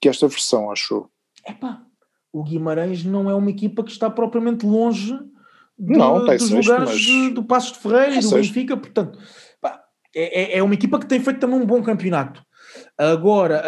que 0.00 0.08
esta 0.08 0.28
versão, 0.28 0.70
achou. 0.70 1.08
Epá, 1.46 1.80
o 2.34 2.42
Guimarães 2.42 3.04
não 3.04 3.30
é 3.30 3.34
uma 3.34 3.48
equipa 3.48 3.84
que 3.84 3.92
está 3.92 4.10
propriamente 4.10 4.66
longe 4.66 5.16
de, 5.78 5.96
não, 5.96 6.18
dos 6.18 6.26
sexto, 6.26 6.56
lugares 6.56 6.90
mas... 6.90 7.00
de, 7.00 7.30
do 7.30 7.44
Passos 7.44 7.72
de 7.72 7.78
Ferreira 7.78 8.16
e 8.16 8.20
do 8.20 8.30
Benfica, 8.30 8.76
portanto, 8.76 9.16
pá, 9.60 9.80
é, 10.12 10.56
é, 10.56 10.58
é 10.58 10.62
uma 10.62 10.74
equipa 10.74 10.98
que 10.98 11.06
tem 11.06 11.20
feito 11.20 11.38
também 11.38 11.60
um 11.60 11.64
bom 11.64 11.80
campeonato. 11.80 12.44
Agora, 12.98 13.62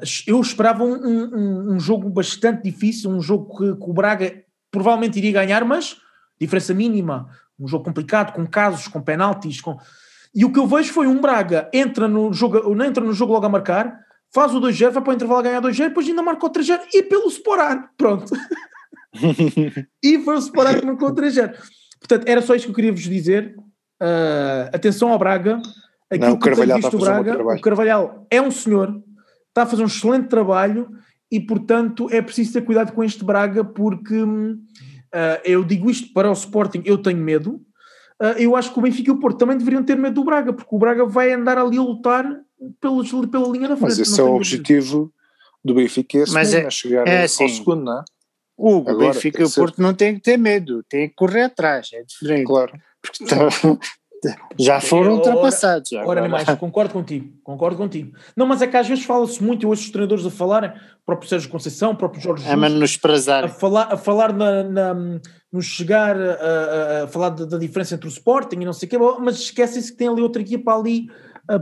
uh, 0.00 0.06
eu 0.28 0.40
esperava 0.40 0.84
um, 0.84 0.94
um, 0.94 1.74
um, 1.74 1.80
jogo 1.80 2.08
bastante 2.08 2.62
difícil, 2.62 3.10
um 3.10 3.20
jogo 3.20 3.56
que, 3.56 3.74
que, 3.74 3.90
o 3.90 3.92
Braga 3.92 4.44
provavelmente 4.70 5.18
iria 5.18 5.32
ganhar, 5.32 5.64
mas 5.64 5.96
diferença 6.40 6.72
mínima, 6.72 7.28
um 7.58 7.66
jogo 7.66 7.84
complicado, 7.84 8.32
com 8.32 8.46
casos, 8.46 8.86
com 8.86 9.02
penaltis, 9.02 9.60
com... 9.60 9.76
e 10.32 10.44
o 10.44 10.52
que 10.52 10.58
eu 10.60 10.68
vejo 10.68 10.92
foi 10.92 11.08
um 11.08 11.20
Braga 11.20 11.68
entra 11.72 12.06
no 12.06 12.32
jogo, 12.32 12.72
não 12.76 12.84
entra 12.84 13.02
no 13.02 13.12
jogo 13.12 13.32
logo 13.32 13.46
a 13.46 13.48
marcar, 13.48 13.98
faz 14.34 14.52
o 14.52 14.60
2-0, 14.60 14.90
vai 14.90 15.02
para 15.02 15.10
o 15.12 15.14
intervalo 15.14 15.42
ganhar 15.42 15.62
2-0, 15.62 15.88
depois 15.88 16.08
ainda 16.08 16.22
marcou 16.22 16.50
3-0 16.50 16.80
e 16.92 17.02
pelo 17.04 17.28
Sporar, 17.28 17.90
pronto. 17.96 18.34
e 20.02 20.18
foi 20.18 20.34
o 20.34 20.38
Sporar 20.38 20.78
que 20.78 20.84
marcou 20.84 21.14
3-0. 21.14 21.54
Portanto, 22.00 22.28
era 22.28 22.42
só 22.42 22.54
isto 22.54 22.66
que 22.66 22.70
eu 22.72 22.74
queria 22.74 22.92
vos 22.92 23.04
dizer. 23.04 23.54
Uh, 24.02 24.68
atenção 24.74 25.10
ao 25.10 25.18
Braga. 25.18 25.62
Aquilo 26.10 26.30
não, 26.30 26.36
o 26.36 26.38
Carvalhal 26.38 26.78
está 26.78 26.88
a 26.88 26.90
fazer 26.90 27.04
Braga, 27.04 27.42
um 27.42 27.54
O 27.54 27.60
Carvalhal 27.60 28.26
é 28.30 28.42
um 28.42 28.50
senhor, 28.50 29.02
está 29.48 29.62
a 29.62 29.66
fazer 29.66 29.82
um 29.82 29.86
excelente 29.86 30.28
trabalho 30.28 30.88
e, 31.30 31.40
portanto, 31.40 32.08
é 32.10 32.20
preciso 32.20 32.52
ter 32.52 32.62
cuidado 32.62 32.92
com 32.92 33.02
este 33.02 33.24
Braga 33.24 33.64
porque 33.64 34.20
uh, 34.20 34.58
eu 35.44 35.64
digo 35.64 35.88
isto 35.88 36.12
para 36.12 36.28
o 36.28 36.32
Sporting, 36.32 36.82
eu 36.84 36.98
tenho 36.98 37.18
medo. 37.18 37.60
Uh, 38.20 38.36
eu 38.36 38.54
acho 38.54 38.72
que 38.72 38.78
o 38.78 38.82
Benfica 38.82 39.10
e 39.10 39.14
o 39.14 39.18
Porto 39.18 39.38
também 39.38 39.56
deveriam 39.56 39.82
ter 39.82 39.96
medo 39.96 40.16
do 40.16 40.24
Braga, 40.24 40.52
porque 40.52 40.74
o 40.74 40.78
Braga 40.78 41.06
vai 41.06 41.32
andar 41.32 41.56
ali 41.56 41.78
a 41.78 41.82
lutar 41.82 42.43
pelos, 42.80 43.10
pela 43.28 43.48
linha 43.48 43.68
da 43.68 43.76
frente. 43.76 43.90
Mas 43.90 43.98
esse 43.98 44.20
é 44.20 44.24
o 44.24 44.34
objetivo 44.34 45.12
do 45.64 45.74
Benfica, 45.74 46.18
esse 46.18 46.32
mas 46.32 46.52
mesmo, 46.52 46.64
é, 46.64 46.66
é 46.66 46.70
chegar 46.70 47.08
é 47.08 47.22
assim, 47.24 47.44
ao 47.44 47.48
segundo, 47.48 47.84
não 47.84 47.98
é? 48.00 48.04
O 48.56 48.78
Agora, 48.88 49.12
Benfica 49.12 49.42
e 49.42 49.44
o 49.44 49.50
Porto 49.50 49.82
não 49.82 49.94
têm 49.94 50.14
que 50.14 50.20
ter 50.20 50.36
medo, 50.36 50.84
têm 50.88 51.08
que 51.08 51.14
correr 51.14 51.42
atrás, 51.42 51.90
é 51.92 52.02
diferente. 52.02 52.46
Claro. 52.46 52.72
Porque 53.02 53.24
estão, 53.24 53.48
já 54.58 54.80
foram 54.80 55.14
ultrapassados. 55.14 55.92
Ora, 55.92 56.22
ora 56.22 56.28
mais, 56.28 56.44
concordo 56.58 56.92
contigo, 56.92 57.32
concordo 57.42 57.76
contigo. 57.76 58.16
Não, 58.36 58.46
mas 58.46 58.62
é 58.62 58.66
que 58.66 58.76
às 58.76 58.86
vezes 58.86 59.04
fala-se 59.04 59.42
muito, 59.42 59.64
eu 59.64 59.70
ouço 59.70 59.82
os 59.82 59.90
treinadores 59.90 60.24
a 60.24 60.30
falarem, 60.30 60.70
o 60.70 61.04
próprio 61.04 61.28
Sérgio 61.28 61.50
Conceição, 61.50 61.92
o 61.92 61.96
próprio 61.96 62.22
Jorge 62.22 62.44
é, 62.44 62.54
Jesus, 62.54 62.72
nos 62.72 62.98
a 63.28 63.48
falar, 63.48 63.92
a 63.92 63.96
falar 63.96 64.32
na, 64.32 64.62
na, 64.62 64.94
no 65.52 65.60
chegar 65.60 66.16
a, 66.16 66.32
a, 66.32 67.04
a 67.04 67.08
falar 67.08 67.30
da, 67.30 67.44
da, 67.44 67.58
diferença 67.58 67.94
entre 67.94 68.06
o 68.06 68.08
Sporting 68.08 68.60
e 68.60 68.64
não 68.64 68.72
sei 68.72 68.86
o 68.86 68.90
quê, 68.90 68.98
mas 69.20 69.36
esquecem-se 69.36 69.92
que 69.92 69.98
tem 69.98 70.08
ali 70.08 70.22
outra 70.22 70.40
equipa 70.40 70.76
ali 70.76 71.08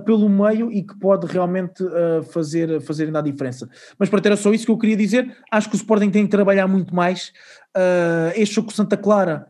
pelo 0.04 0.28
meio 0.28 0.70
e 0.70 0.82
que 0.82 0.98
pode 0.98 1.26
realmente 1.26 1.82
uh, 1.82 2.22
fazer, 2.32 2.80
fazer 2.80 3.06
ainda 3.06 3.18
a 3.18 3.22
diferença. 3.22 3.68
Mas 3.98 4.08
para 4.08 4.20
ter 4.20 4.36
só 4.36 4.52
isso 4.52 4.64
que 4.64 4.70
eu 4.70 4.78
queria 4.78 4.96
dizer, 4.96 5.36
acho 5.50 5.68
que 5.68 5.74
o 5.74 5.76
Sporting 5.76 6.10
tem 6.10 6.24
que 6.24 6.30
trabalhar 6.30 6.66
muito 6.68 6.94
mais. 6.94 7.32
Uh, 7.76 8.32
este 8.36 8.54
jogo 8.56 8.68
com 8.68 8.74
Santa 8.74 8.96
Clara, 8.96 9.46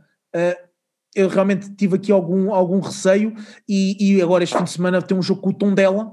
eu 1.15 1.29
realmente 1.29 1.75
tive 1.75 1.97
aqui 1.97 2.11
algum, 2.11 2.55
algum 2.55 2.81
receio 2.81 3.35
e, 3.69 4.17
e, 4.17 4.23
agora 4.23 4.43
este 4.43 4.57
fim 4.57 4.65
de 4.65 4.71
semana 4.71 5.03
tem 5.03 5.17
um 5.17 5.21
jogo 5.21 5.43
com 5.43 5.51
o 5.51 5.53
tom 5.53 5.75
dela 5.75 6.11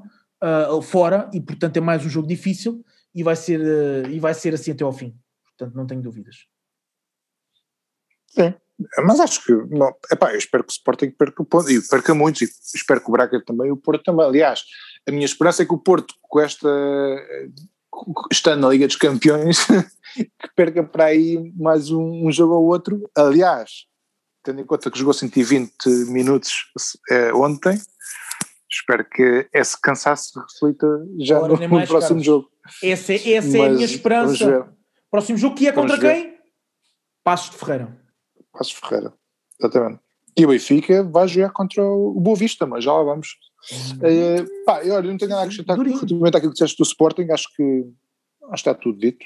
fora 0.84 1.30
e 1.34 1.40
portanto 1.40 1.78
é 1.78 1.80
mais 1.80 2.06
um 2.06 2.10
jogo 2.10 2.28
difícil 2.28 2.84
e 3.16 3.24
vai 3.24 3.38
ser, 3.38 4.10
e 4.10 4.20
vai 4.20 4.34
ser 4.34 4.54
assim 4.54 4.72
até 4.72 4.84
ao 4.84 4.92
fim. 4.92 5.18
Portanto, 5.46 5.74
não 5.74 5.88
tenho 5.88 6.02
dúvidas. 6.02 6.48
Sim. 8.28 8.54
Mas 9.04 9.20
acho 9.20 9.44
que, 9.44 9.52
não, 9.54 9.94
epá, 10.12 10.32
eu 10.32 10.38
espero 10.38 10.64
que 10.64 10.72
o 10.72 10.74
Sporting 10.74 11.12
perca, 11.12 11.44
e 11.70 11.82
perca 11.82 12.14
muitos, 12.14 12.42
e 12.42 12.50
espero 12.74 13.02
que 13.02 13.10
o 13.10 13.12
Braga 13.12 13.44
também 13.44 13.72
o 13.72 13.78
Porto 13.78 14.04
também. 14.04 14.26
Aliás, 14.26 14.64
a 15.08 15.12
minha 15.12 15.26
esperança 15.26 15.64
é 15.64 15.66
que 15.66 15.74
o 15.74 15.78
Porto, 15.78 16.14
com 16.22 16.40
esta, 16.40 16.70
estando 18.32 18.62
na 18.62 18.70
Liga 18.70 18.88
dos 18.88 18.96
Campeões, 18.96 19.66
que 20.16 20.50
perca 20.56 20.84
para 20.84 21.06
aí 21.06 21.52
mais 21.58 21.92
um, 21.92 22.28
um, 22.28 22.32
jogo 22.32 22.54
ou 22.54 22.66
outro. 22.68 23.10
Aliás, 23.16 23.86
tendo 24.44 24.62
em 24.62 24.66
conta 24.66 24.90
que 24.90 24.98
jogou 24.98 25.14
120 25.14 25.72
minutos 26.08 26.68
é, 27.10 27.34
ontem, 27.34 27.78
espero 28.72 29.04
que 29.04 29.48
esse 29.54 29.80
cansaço 29.82 30.40
reflita 30.40 30.88
já 31.20 31.40
no, 31.42 31.48
no 31.48 31.58
próximo 31.58 32.00
Carlos. 32.00 32.26
jogo. 32.26 32.50
Essa, 32.84 33.14
essa 33.14 33.58
é 33.58 33.66
a 33.66 33.70
minha 33.70 33.86
esperança. 33.86 34.70
Próximo 35.12 35.38
jogo 35.38 35.56
que 35.56 35.68
é 35.68 35.72
contra 35.72 36.00
quem? 36.00 36.38
Passos 37.24 37.50
de 37.50 37.58
Ferreira. 37.58 38.09
Passos 38.52 38.74
Ferreira, 38.74 39.14
exatamente. 39.60 40.00
E 40.38 40.46
o 40.46 40.50
Benfica 40.50 41.04
vai 41.04 41.28
jogar 41.28 41.50
contra 41.52 41.84
o 41.84 42.20
Boa 42.20 42.36
Vista, 42.36 42.66
mas 42.66 42.84
já 42.84 42.94
lá 42.94 43.04
vamos. 43.04 43.36
Hum. 43.72 44.00
É, 44.02 44.46
pá, 44.66 44.84
eu, 44.84 44.96
olha, 44.96 45.10
não 45.10 45.18
tenho 45.18 45.30
nada 45.30 45.42
a 45.42 45.46
acrescentar 45.46 45.78
relativamente 45.78 46.38
àquilo 46.38 46.52
que 46.52 46.56
disseste 46.56 46.78
do 46.78 46.84
Sporting, 46.84 47.28
acho 47.32 47.48
que, 47.56 47.64
acho 48.44 48.64
que 48.64 48.70
está 48.70 48.74
tudo 48.74 49.00
dito. 49.00 49.26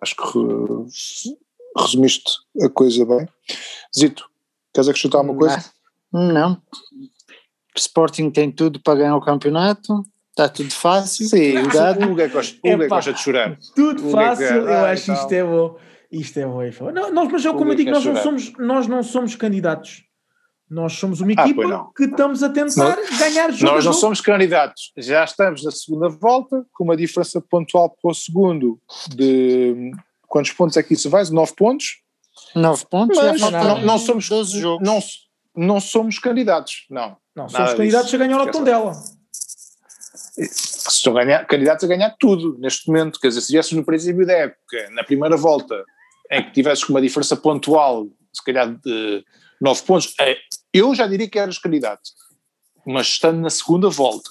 Acho 0.00 0.16
que 0.16 0.38
resumiste 1.78 2.32
a 2.60 2.68
coisa 2.68 3.04
bem. 3.04 3.28
Zito, 3.96 4.28
queres 4.74 4.88
acrescentar 4.88 5.20
alguma 5.20 5.38
coisa? 5.38 5.64
Não. 6.12 6.60
Sporting 7.76 8.30
tem 8.30 8.50
tudo 8.50 8.80
para 8.80 8.98
ganhar 8.98 9.16
o 9.16 9.20
campeonato. 9.20 10.04
Está 10.30 10.48
tudo 10.48 10.72
fácil. 10.72 11.28
Sim, 11.28 11.58
o 11.58 12.10
Hugo 12.10 12.20
é 12.20 12.28
que 12.28 12.88
gosta 12.88 13.12
de 13.12 13.20
chorar. 13.20 13.58
Tudo 13.76 14.10
fácil, 14.10 14.46
eu 14.46 14.84
acho 14.86 15.12
isto 15.12 15.32
é 15.32 15.44
bom. 15.44 15.76
Isto 16.10 16.40
é 16.40 16.46
UEFA. 16.46 16.90
Não, 16.92 17.12
nós, 17.12 17.30
mas 17.30 17.44
eu, 17.44 17.54
como 17.54 17.72
eu 17.72 17.76
digo, 17.76 17.90
nós 17.90 18.04
não, 18.04 18.16
somos, 18.16 18.52
nós 18.58 18.86
não 18.86 19.02
somos 19.02 19.36
candidatos. 19.36 20.02
Nós 20.68 20.92
somos 20.92 21.20
uma 21.20 21.32
ah, 21.36 21.44
equipa 21.44 21.74
ah, 21.74 21.86
que 21.96 22.04
estamos 22.04 22.44
a 22.44 22.48
tentar 22.48 22.96
não, 22.96 23.18
ganhar 23.18 23.50
jogos. 23.50 23.74
Nós 23.74 23.84
não 23.84 23.92
somos 23.92 24.20
candidatos. 24.20 24.92
Já 24.96 25.24
estamos 25.24 25.64
na 25.64 25.70
segunda 25.72 26.08
volta, 26.08 26.64
com 26.72 26.84
uma 26.84 26.96
diferença 26.96 27.40
pontual 27.40 27.90
para 27.90 28.10
o 28.10 28.14
segundo 28.14 28.80
de 29.08 29.90
quantos 30.28 30.52
pontos 30.52 30.76
é 30.76 30.82
que 30.82 30.94
isso 30.94 31.10
vai? 31.10 31.24
9 31.24 31.54
pontos? 31.56 32.02
9 32.54 32.86
pontos, 32.86 33.16
mas 33.16 33.40
não, 33.40 33.50
não, 33.50 33.80
não, 33.82 33.98
somos 33.98 34.28
12 34.28 34.60
jogos. 34.60 34.86
Não, 34.86 35.00
não 35.56 35.80
somos 35.80 36.20
candidatos, 36.20 36.86
não. 36.88 37.16
Não, 37.34 37.48
somos 37.48 37.74
candidatos 37.74 38.10
disso. 38.10 38.22
a 38.22 38.26
ganhar 38.26 38.40
o 38.40 38.50
tom 38.50 38.62
dela. 38.62 38.92
Ganhar, 41.12 41.46
candidatos 41.46 41.84
a 41.84 41.88
ganhar 41.88 42.14
tudo 42.18 42.56
neste 42.58 42.86
momento. 42.86 43.18
Quer 43.18 43.28
dizer, 43.28 43.40
se 43.40 43.46
estivéssemos 43.46 43.80
no 43.80 43.84
princípio 43.84 44.24
da 44.24 44.34
época, 44.34 44.90
na 44.90 45.02
primeira 45.02 45.36
volta, 45.36 45.84
em 46.30 46.42
que 46.44 46.52
tivesses 46.52 46.88
uma 46.88 47.00
diferença 47.00 47.36
pontual, 47.36 48.06
se 48.32 48.44
calhar 48.44 48.74
de 48.74 49.24
9 49.60 49.82
pontos, 49.82 50.14
é, 50.20 50.38
eu 50.72 50.94
já 50.94 51.06
diria 51.06 51.28
que 51.28 51.38
eras 51.38 51.58
candidato. 51.58 52.10
Mas 52.86 53.08
estando 53.08 53.40
na 53.40 53.50
segunda 53.50 53.88
volta 53.88 54.30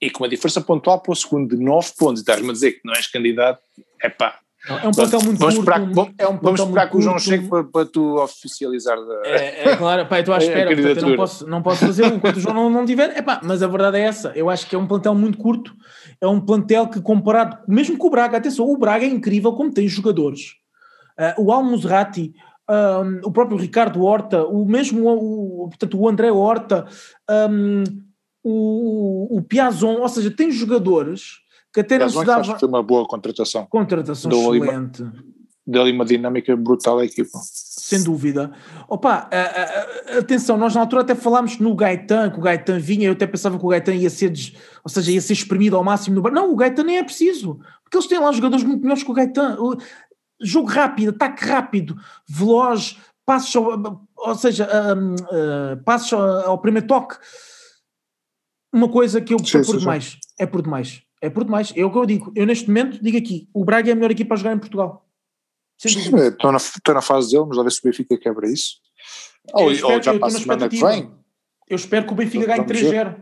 e 0.00 0.10
com 0.10 0.22
uma 0.22 0.28
diferença 0.28 0.60
pontual 0.60 1.00
para 1.00 1.12
o 1.12 1.16
segundo 1.16 1.56
de 1.56 1.62
9 1.62 1.92
pontos, 1.96 2.20
estás-me 2.20 2.50
a 2.50 2.52
dizer 2.52 2.72
que 2.72 2.80
não 2.84 2.94
és 2.94 3.06
candidato, 3.06 3.62
é 4.02 4.08
pá. 4.08 4.40
É 4.68 4.88
um 4.88 4.92
plantel 4.92 5.20
muito 5.22 5.38
vamos 5.38 5.54
curto. 5.54 5.70
Esperar, 5.70 5.92
vamos, 5.92 6.12
é 6.18 6.28
um 6.28 6.38
vamos 6.38 6.60
esperar 6.60 6.90
que 6.90 6.96
o 6.96 7.00
João 7.00 7.18
chegue 7.18 7.48
para, 7.48 7.64
para 7.64 7.86
tu 7.86 8.16
oficializar. 8.16 8.96
Da, 8.96 9.22
é, 9.24 9.70
é 9.70 9.76
claro, 9.76 10.06
pá, 10.06 10.20
estou 10.20 10.34
à 10.34 10.38
espera, 10.38 10.74
portanto, 10.74 10.98
eu 10.98 11.08
não 11.08 11.16
posso, 11.16 11.46
não 11.46 11.62
posso 11.62 11.86
fazer 11.86 12.04
um 12.04 12.16
enquanto 12.16 12.36
o 12.36 12.40
João 12.40 12.54
não, 12.54 12.70
não 12.70 12.84
tiver. 12.84 13.16
É 13.16 13.22
pá, 13.22 13.40
mas 13.42 13.62
a 13.62 13.66
verdade 13.66 13.98
é 13.98 14.02
essa. 14.02 14.32
Eu 14.34 14.50
acho 14.50 14.66
que 14.66 14.74
é 14.74 14.78
um 14.78 14.86
plantel 14.86 15.14
muito 15.14 15.38
curto 15.38 15.72
é 16.20 16.26
um 16.26 16.40
plantel 16.40 16.88
que 16.88 17.00
comparado, 17.00 17.58
mesmo 17.68 17.96
com 17.96 18.08
o 18.08 18.10
Braga, 18.10 18.38
atenção, 18.38 18.68
o 18.68 18.76
Braga 18.76 19.04
é 19.04 19.08
incrível 19.08 19.52
como 19.52 19.72
tem 19.72 19.86
jogadores. 19.86 20.56
Uh, 21.18 21.44
o 21.44 21.52
Almusrati, 21.52 22.34
um, 22.68 23.20
o 23.28 23.32
próprio 23.32 23.58
Ricardo 23.58 24.02
Horta, 24.02 24.44
o 24.44 24.64
mesmo, 24.64 25.08
o, 25.08 25.68
portanto, 25.68 25.98
o 25.98 26.08
André 26.08 26.30
Horta, 26.30 26.86
um, 27.50 27.84
o, 28.42 29.38
o 29.38 29.42
Piazon, 29.42 30.00
ou 30.00 30.08
seja, 30.08 30.30
tem 30.30 30.50
jogadores 30.50 31.40
que 31.72 31.80
até 31.80 31.98
não 31.98 32.08
se 32.08 32.24
dava... 32.24 32.54
Que 32.54 32.60
foi 32.60 32.68
uma 32.68 32.82
boa 32.82 33.06
contratação. 33.06 33.66
Contratação 33.66 34.30
excelente. 34.54 35.04
Deu-lhe 35.66 35.92
uma 35.92 36.04
dinâmica 36.04 36.56
brutal 36.56 36.98
à 36.98 37.04
equipa 37.04 37.38
sem 37.88 38.02
dúvida. 38.02 38.52
Opa, 38.86 39.30
atenção, 40.18 40.58
nós 40.58 40.74
na 40.74 40.82
altura 40.82 41.00
até 41.00 41.14
falámos 41.14 41.58
no 41.58 41.74
Gaetan, 41.74 42.30
que 42.30 42.38
o 42.38 42.42
Gaetan 42.42 42.78
vinha, 42.78 43.08
eu 43.08 43.12
até 43.12 43.26
pensava 43.26 43.58
que 43.58 43.64
o 43.64 43.68
Gaetan 43.68 43.94
ia 43.94 44.10
ser, 44.10 44.30
ou 44.84 44.90
seja, 44.90 45.10
ia 45.10 45.20
ser 45.22 45.32
exprimido 45.32 45.74
ao 45.74 45.82
máximo 45.82 46.20
no 46.20 46.30
Não, 46.30 46.52
o 46.52 46.56
Gaetan 46.56 46.84
nem 46.84 46.98
é 46.98 47.02
preciso, 47.02 47.58
porque 47.82 47.96
eles 47.96 48.06
têm 48.06 48.18
lá 48.18 48.30
jogadores 48.30 48.62
muito 48.62 48.82
melhores 48.82 49.02
que 49.02 49.10
o 49.10 49.14
Gaetan. 49.14 49.56
Jogo 50.40 50.68
rápido, 50.68 51.10
ataque 51.10 51.44
rápido, 51.46 51.96
veloz, 52.28 52.98
passos, 53.24 53.56
ao, 53.56 54.06
ou 54.16 54.34
seja, 54.34 54.68
um, 54.94 55.14
uh, 55.14 55.82
passos 55.82 56.12
ao, 56.12 56.50
ao, 56.50 56.58
primeiro 56.58 56.86
toque. 56.86 57.16
Uma 58.72 58.88
coisa 58.88 59.20
que 59.20 59.32
eu 59.32 59.38
sim, 59.38 59.58
é 59.58 59.64
por 59.64 59.78
demais, 59.78 60.18
é 60.38 60.46
por 60.46 60.62
demais. 60.62 61.02
É 61.20 61.28
por 61.28 61.44
demais. 61.44 61.72
É 61.76 61.84
o 61.84 61.90
que 61.90 61.98
eu 61.98 62.06
digo. 62.06 62.32
Eu 62.34 62.46
neste 62.46 62.68
momento 62.68 63.02
digo 63.02 63.16
aqui, 63.16 63.48
o 63.52 63.64
Braga 63.64 63.90
é 63.90 63.92
a 63.92 63.94
melhor 63.94 64.10
equipa 64.10 64.34
a 64.34 64.36
jogar 64.38 64.54
em 64.54 64.58
Portugal. 64.58 65.06
Estou 65.84 66.50
na, 66.52 66.58
estou 66.58 66.94
na 66.94 67.02
fase 67.02 67.30
dele, 67.30 67.44
mas 67.48 67.56
lá 67.56 67.62
ver 67.62 67.70
se 67.70 67.80
o 67.80 67.84
Benfica 67.84 68.18
quebra 68.18 68.50
isso. 68.50 68.76
Ou, 69.52 69.66
ou 69.66 70.02
já 70.02 70.18
para 70.18 70.26
a 70.26 70.30
semana 70.30 70.68
que 70.68 70.80
vem. 70.80 71.10
Eu 71.68 71.76
espero 71.76 72.06
que 72.06 72.12
o 72.12 72.16
Benfica 72.16 72.46
ganhe 72.46 72.64
3-0. 72.64 73.16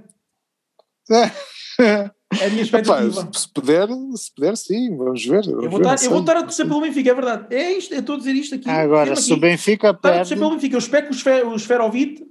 É. 1.11 2.11
É 2.41 2.47
a 2.47 2.51
minha 2.51 2.63
expectativa. 2.63 3.21
Epá, 3.21 3.33
se 3.33 3.53
puder, 3.53 3.89
se 4.17 4.35
puder, 4.35 4.57
sim, 4.57 4.97
vamos 4.97 5.25
ver. 5.25 5.45
Vamos 5.45 5.65
eu, 5.65 5.71
vou 5.71 5.81
estar, 5.81 6.05
eu 6.05 6.11
vou 6.11 6.21
estar 6.21 6.37
a 6.37 6.43
torcer 6.43 6.67
pelo 6.67 6.81
Benfica, 6.81 7.11
é 7.11 7.15
verdade. 7.15 7.55
É 7.55 7.73
isto, 7.73 7.93
eu 7.93 8.01
estou 8.01 8.15
a 8.15 8.19
dizer 8.19 8.33
isto 8.33 8.55
aqui. 8.55 8.69
Agora, 8.69 9.15
se 9.17 9.33
o 9.33 9.37
Benfica 9.37 9.93
perde. 9.93 10.17
a 10.17 10.21
torcer 10.21 10.39
pelo 10.39 10.51
Benfica, 10.51 10.75
eu 10.75 10.79
espero 10.79 11.09
que 11.09 11.45
o 11.45 11.57
Esferovite, 11.57 12.25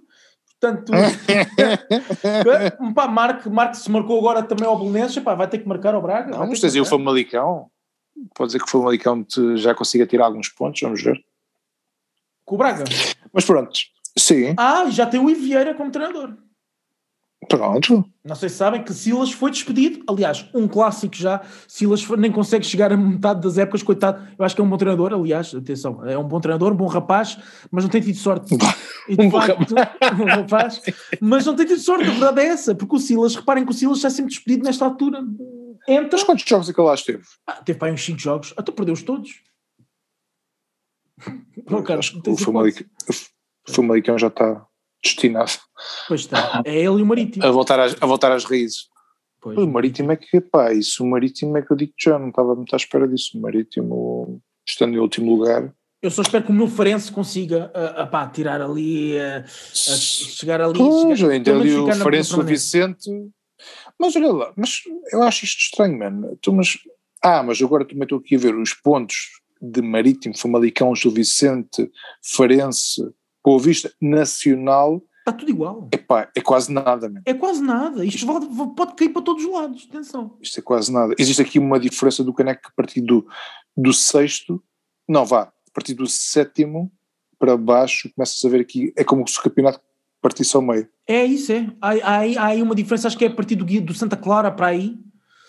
portanto, 0.60 0.92
pá, 2.96 3.08
Marco, 3.08 3.50
Marco 3.50 3.76
se 3.76 3.90
marcou 3.90 4.20
agora 4.20 4.44
também 4.44 4.68
ao 4.68 4.78
Belenenses, 4.78 5.24
pá, 5.24 5.36
vai 5.36 5.48
ter 5.48 5.60
que 5.60 5.68
marcar 5.68 5.94
ao 5.94 6.02
Braga. 6.02 6.38
Não, 6.38 6.48
mas 6.48 6.60
tens 6.60 6.76
aí 6.76 6.82
o 6.82 6.86
Famalicão, 6.86 7.70
pode 8.34 8.50
dizer 8.50 8.60
que 8.60 8.66
o 8.66 8.70
Famalicão 8.70 9.26
já 9.56 9.74
consiga 9.74 10.06
tirar 10.06 10.26
alguns 10.26 10.50
pontos, 10.50 10.82
vamos 10.82 11.02
ver. 11.02 11.24
Com 12.46 12.56
o 12.56 12.58
Braga? 12.58 12.84
Mas 13.34 13.46
pronto, 13.46 13.72
sim. 14.18 14.54
Ah, 14.58 14.90
já 14.90 15.06
tem 15.06 15.20
o 15.20 15.30
Ivieira 15.30 15.74
como 15.74 15.92
treinador. 15.92 16.36
Pronto. 17.48 18.06
Não 18.24 18.36
sei 18.36 18.50
se 18.50 18.56
sabem 18.56 18.84
que 18.84 18.94
Silas 18.94 19.32
foi 19.32 19.52
despedido. 19.52 20.04
Aliás, 20.08 20.50
um 20.54 20.68
clássico 20.68 21.16
já. 21.16 21.42
Silas 21.68 22.08
nem 22.18 22.32
consegue 22.32 22.66
chegar 22.66 22.92
a 22.92 22.98
metade 22.98 23.42
das 23.42 23.58
épocas, 23.58 23.84
coitado. 23.84 24.26
Eu 24.38 24.46
acho 24.46 24.56
que 24.56 24.62
é 24.62 24.64
um 24.64 24.70
bom 24.70 24.78
treinador, 24.78 25.14
aliás, 25.14 25.54
atenção, 25.54 26.04
é 26.06 26.18
um 26.18 26.24
bom 26.24 26.40
treinador, 26.40 26.74
um 26.74 26.76
bom 26.76 26.88
rapaz, 26.88 27.38
mas 27.72 27.84
não 27.84 27.92
tem 27.92 28.02
tido 28.02 28.18
sorte. 28.18 28.56
E, 29.08 29.22
um, 29.22 29.30
facto, 29.30 29.76
bom 30.18 30.26
rapaz. 30.26 30.82
Mas 31.22 31.46
não 31.46 31.56
tem 31.56 31.66
tido 31.66 31.80
sorte, 31.80 32.06
a 32.06 32.12
verdade 32.12 32.42
é 32.42 32.46
essa, 32.46 32.74
porque 32.74 32.96
o 32.96 33.00
Silas, 33.00 33.36
reparem 33.36 33.64
que 33.64 33.72
o 33.72 33.74
Silas 33.74 33.98
está 33.98 34.10
sempre 34.10 34.32
despedido 34.32 34.64
nesta 34.64 34.86
altura. 34.86 35.24
Entra. 35.88 36.10
Mas 36.14 36.24
quantos 36.24 36.46
jogos 36.48 36.70
é 36.70 36.74
que 36.74 36.80
ele 36.80 36.88
lá 36.88 36.96
esteve? 36.96 37.24
Ah, 37.46 37.62
teve 37.64 37.78
para 37.78 37.90
aí 37.90 37.94
uns 37.94 38.04
5 38.04 38.20
jogos. 38.20 38.54
Até 38.58 38.72
perdeu-os 38.72 39.04
todos. 39.04 39.30
Não, 41.70 41.84
o 43.68 43.72
Famalicão 43.72 44.18
já 44.18 44.28
está 44.28 44.66
destinado. 45.06 45.52
Pois 46.08 46.22
está, 46.22 46.62
é 46.66 46.76
ele 46.76 47.00
e 47.00 47.02
o 47.02 47.06
Marítimo. 47.06 47.46
A 47.46 47.52
voltar 47.52 47.80
às, 47.80 47.96
a 48.02 48.06
voltar 48.06 48.32
às 48.32 48.44
raízes. 48.44 48.88
Pois. 49.42 49.58
O 49.58 49.68
Marítimo 49.68 50.12
é 50.12 50.16
que, 50.16 50.42
pá, 50.42 50.74
isso 50.74 51.04
o 51.04 51.08
Marítimo 51.08 51.56
é 51.56 51.62
que 51.62 51.72
eu 51.72 51.78
digo 51.78 51.94
que 51.96 52.10
já 52.10 52.18
não 52.18 52.30
estava 52.30 52.56
muito 52.56 52.74
à 52.74 52.78
espera 52.78 53.08
disso. 53.08 53.38
O 53.38 53.42
Marítimo, 53.42 54.42
estando 54.68 54.96
em 54.96 55.00
último 55.00 55.36
lugar. 55.36 55.72
Eu 56.02 56.12
só 56.12 56.22
espero 56.22 56.44
que 56.44 56.52
o 56.52 56.54
meu 56.54 56.68
Farense 56.68 57.12
consiga 57.12 57.72
uh, 57.76 58.04
uh, 58.04 58.08
pá, 58.10 58.28
tirar 58.28 58.62
ali, 58.62 59.16
uh, 59.16 59.44
chegar 59.74 60.62
ali. 60.62 60.78
Pois, 60.78 61.20
chegar, 61.20 61.32
ainda 61.32 61.56
ali 61.56 61.76
o 61.76 61.94
Farense, 61.94 62.40
o 62.40 62.44
Vicente. 62.44 63.10
Mas 64.00 64.16
olha 64.16 64.32
lá, 64.32 64.54
mas 64.56 64.82
eu 65.12 65.24
acho 65.24 65.46
isto 65.46 65.60
estranho, 65.60 65.98
mano. 65.98 66.38
Tu, 66.42 66.52
mas, 66.52 66.78
ah, 67.24 67.44
mas 67.44 67.62
agora 67.62 67.86
também 67.86 68.04
estou 68.04 68.20
aqui 68.20 68.36
a 68.36 68.40
ver 68.40 68.56
os 68.56 68.74
pontos 68.74 69.30
de 69.62 69.82
Marítimo, 69.82 70.38
Famalicão, 70.38 70.96
Gil 70.96 71.12
Vicente, 71.12 71.90
Farense, 72.22 73.02
Boa 73.46 73.60
Vista 73.60 73.94
Nacional. 74.02 75.04
Está 75.20 75.32
tudo 75.32 75.52
igual. 75.52 75.88
Epá, 75.92 76.30
é 76.36 76.42
quase 76.42 76.72
nada. 76.72 77.12
É 77.26 77.34
quase 77.34 77.62
nada. 77.62 78.04
Isto 78.04 78.26
pode, 78.26 78.48
pode 78.76 78.96
cair 78.96 79.10
para 79.10 79.22
todos 79.22 79.46
os 79.46 79.52
lados. 79.52 79.88
Atenção. 79.88 80.36
Isto 80.42 80.60
é 80.60 80.64
quase 80.64 80.92
nada. 80.92 81.14
Existe 81.20 81.42
aqui 81.44 81.60
uma 81.60 81.80
diferença 81.80 82.24
do 82.24 82.34
Caneco 82.34 82.62
a 82.68 82.72
partir 82.76 83.02
do, 83.02 83.28
do 83.78 83.94
sexto. 83.94 84.64
Não, 85.08 85.24
vá. 85.26 85.44
A 85.44 85.72
partir 85.72 85.94
do 85.94 86.08
sétimo 86.08 86.92
para 87.38 87.56
baixo, 87.56 88.10
começas 88.16 88.44
a 88.44 88.50
ver 88.50 88.62
aqui. 88.62 88.92
É 88.96 89.04
como 89.04 89.28
se 89.28 89.40
o 89.40 89.44
campeonato 89.44 89.80
partisse 90.20 90.56
ao 90.56 90.62
meio. 90.62 90.88
É 91.08 91.24
isso, 91.24 91.52
é. 91.52 91.72
Há, 91.80 91.90
há, 91.92 92.18
há 92.18 92.46
aí 92.48 92.64
uma 92.64 92.74
diferença, 92.74 93.08
acho 93.08 93.18
que 93.18 93.26
é 93.26 93.28
a 93.28 93.34
partir 93.34 93.56
do, 93.56 93.64
do 93.64 93.94
Santa 93.94 94.18
Clara 94.18 94.50
para 94.50 94.68
aí. 94.68 94.98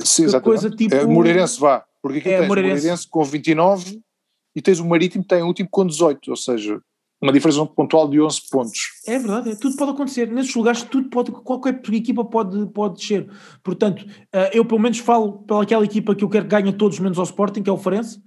Sim, 0.00 0.24
exatamente. 0.24 0.44
Coisa 0.44 0.70
tipo... 0.70 0.94
É, 0.94 1.06
Moreirense 1.06 1.58
vá. 1.58 1.84
Porque 2.02 2.18
aqui 2.18 2.28
é, 2.28 2.38
tens 2.40 2.48
Moreirense. 2.48 2.74
o 2.74 2.82
Moreirense 2.82 3.08
com 3.08 3.24
29 3.24 4.02
e 4.54 4.60
tens 4.60 4.80
o 4.80 4.86
Marítimo 4.86 5.22
que 5.24 5.28
tem 5.28 5.42
o 5.42 5.46
último 5.46 5.68
com 5.70 5.86
18. 5.86 6.30
Ou 6.30 6.36
seja, 6.36 6.80
uma 7.26 7.32
diferença 7.32 7.66
pontual 7.66 8.08
de 8.08 8.20
11 8.20 8.40
pontos. 8.50 8.78
É 9.06 9.18
verdade, 9.18 9.50
é, 9.50 9.54
tudo 9.56 9.76
pode 9.76 9.90
acontecer. 9.90 10.30
Nesses 10.30 10.54
lugares, 10.54 10.82
tudo 10.82 11.08
pode, 11.08 11.32
qualquer 11.32 11.80
equipa 11.92 12.24
pode, 12.24 12.66
pode 12.66 13.00
descer. 13.00 13.28
Portanto, 13.64 14.02
uh, 14.02 14.50
eu 14.52 14.64
pelo 14.64 14.80
menos 14.80 14.98
falo 14.98 15.40
pelaquela 15.44 15.84
equipa 15.84 16.14
que 16.14 16.22
eu 16.22 16.28
quero 16.28 16.44
que 16.44 16.50
ganhe 16.50 16.72
todos 16.72 16.98
menos 17.00 17.18
ao 17.18 17.24
Sporting, 17.24 17.62
que 17.62 17.70
é 17.70 17.72
o 17.72 17.76
Farense. 17.76 18.20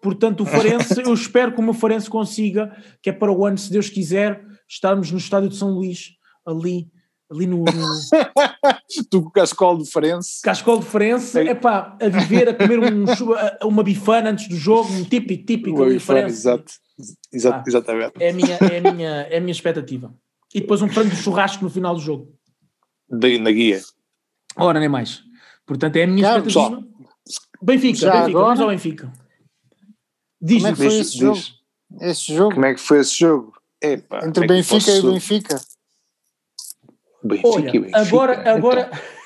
Portanto, 0.00 0.42
o 0.42 0.46
Farense, 0.46 1.00
eu 1.04 1.12
espero 1.12 1.52
que 1.52 1.60
o 1.60 1.62
meu 1.62 1.74
Farense 1.74 2.08
consiga, 2.08 2.74
que 3.02 3.10
é 3.10 3.12
para 3.12 3.30
o 3.30 3.44
ano, 3.44 3.58
se 3.58 3.70
Deus 3.70 3.90
quiser, 3.90 4.42
estarmos 4.68 5.10
no 5.10 5.18
estádio 5.18 5.50
de 5.50 5.56
São 5.56 5.70
Luís, 5.70 6.12
ali, 6.46 6.88
ali 7.30 7.46
no. 7.46 7.64
no... 7.64 7.64
o 9.18 9.30
cascol 9.30 9.78
de 9.78 9.90
Farense. 9.90 10.40
Cascol 10.42 10.78
de 10.78 10.86
Farense, 10.86 11.38
é 11.38 11.54
pá, 11.54 11.96
a 12.00 12.08
viver, 12.08 12.48
a 12.48 12.54
comer 12.54 12.78
um, 12.78 13.04
uma 13.68 13.82
bifana 13.82 14.30
antes 14.30 14.48
do 14.48 14.56
jogo, 14.56 14.90
um 14.92 15.04
típico, 15.04 15.44
típico. 15.44 15.76
Uma 15.82 15.90
bifana, 15.90 16.28
exato. 16.28 16.72
Exa 17.32 17.56
ah, 17.56 17.64
exatamente. 17.66 18.12
É 18.20 18.30
a, 18.30 18.32
minha, 18.32 18.56
é, 18.56 18.78
a 18.78 18.92
minha, 18.92 19.10
é 19.30 19.36
a 19.36 19.40
minha 19.40 19.52
expectativa. 19.52 20.12
E 20.54 20.60
depois 20.60 20.82
um 20.82 20.88
frango 20.88 21.10
de 21.10 21.16
churrasco 21.16 21.62
no 21.62 21.70
final 21.70 21.94
do 21.94 22.00
jogo. 22.00 22.34
De, 23.08 23.38
na 23.38 23.50
guia. 23.50 23.80
Ora, 24.56 24.80
nem 24.80 24.88
mais. 24.88 25.22
Portanto, 25.66 25.96
é 25.96 26.04
a 26.04 26.06
minha 26.06 26.26
expectativa. 26.26 26.84
Benfica, 27.62 27.98
Já 27.98 28.12
Benfica, 28.12 28.30
agora? 28.30 28.44
vamos 28.46 28.60
ao 28.60 28.68
Benfica. 28.68 29.12
Diz, 30.40 30.62
Como 30.62 30.66
é 30.68 30.70
que 30.70 30.76
foi 30.76 30.88
diz, 30.88 30.98
esse, 30.98 31.10
diz. 31.10 31.20
Jogo? 31.20 31.40
esse 32.00 32.34
jogo? 32.34 32.54
Como 32.54 32.66
é 32.66 32.74
que 32.74 32.80
foi 32.80 33.00
esse 33.00 33.18
jogo? 33.18 33.52
Epa, 33.80 34.26
Entre 34.26 34.44
é 34.44 34.48
Benfica 34.48 34.74
posso... 34.74 35.08
e 35.08 35.12
Benfica. 35.12 35.60
Benfica 37.22 37.48
Olha, 37.48 37.68
e 37.68 37.78
Benfica. 37.78 37.98
Agora, 37.98 38.50
agora... 38.52 38.90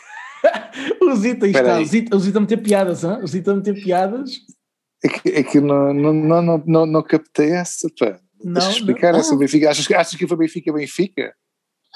Então. 0.45 1.09
o 1.09 1.15
Zita 1.15 1.47
está, 1.47 1.79
o 1.79 1.85
Zita, 1.85 2.17
o 2.17 2.19
Zita 2.19 2.39
a 2.39 2.41
meter 2.41 2.57
piadas, 2.57 3.05
hein? 3.05 3.19
o 3.23 3.27
Zita 3.29 3.53
a 3.53 3.55
meter 3.55 3.81
piadas. 3.81 4.41
É 5.05 5.09
que, 5.09 5.29
é 5.31 5.43
que 5.43 5.61
não, 5.61 5.93
não, 5.93 6.12
não, 6.12 6.43
não, 6.43 6.62
não, 6.65 6.87
não 6.87 7.03
captei 7.03 7.51
essa, 7.51 7.88
pá. 7.99 8.19
Não, 8.43 8.55
Deixa 8.55 8.71
explicar 8.71 9.12
não. 9.12 9.21
essa 9.21 9.37
Benfica. 9.37 9.71
Achas, 9.71 9.91
achas 9.91 10.17
que 10.17 10.27
foi 10.27 10.37
Benfica-Benfica? 10.37 11.35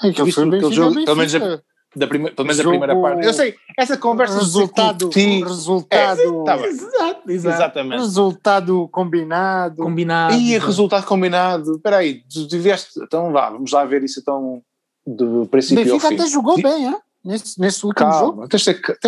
É 0.03 0.11
que 0.11 0.31
foi 0.31 0.45
Benfica, 0.45 0.71
jogo, 0.73 0.95
Benfica. 0.95 1.05
Pelo 1.05 1.17
menos 1.17 1.35
a, 1.35 1.61
da 1.95 2.07
prime, 2.07 2.31
pelo 2.31 2.47
menos 2.47 2.59
a 2.59 2.63
primeira 2.63 3.01
parte. 3.01 3.25
Eu 3.25 3.33
sei, 3.33 3.55
essa 3.77 3.97
conversa 3.97 4.37
resultado, 4.37 5.09
resultado, 5.09 6.21
é, 6.21 6.43
tá 6.45 6.67
exato, 6.67 7.31
exatamente. 7.31 7.99
Resultado 7.99 8.87
combinado. 8.89 9.83
Combinado. 9.83 10.33
E 10.35 10.57
resultado 10.57 11.05
combinado. 11.05 11.75
Espera 11.75 11.97
aí, 11.97 12.21
tiveste, 12.27 12.99
então 13.01 13.31
vá, 13.31 13.49
vamos 13.49 13.71
lá 13.71 13.85
ver 13.85 14.03
isso 14.03 14.19
então 14.19 14.61
do 15.05 15.47
princípio 15.47 15.83
Benfica 15.83 16.05
ao 16.05 16.09
fim. 16.09 16.15
até 16.15 16.27
jogou 16.27 16.61
bem, 16.61 16.87
hein? 16.87 16.97
Nesse, 17.23 17.59
nesse 17.59 17.85
último 17.85 18.09
calma, 18.09 18.19
jogo. 18.19 18.47
Tens 18.47 18.63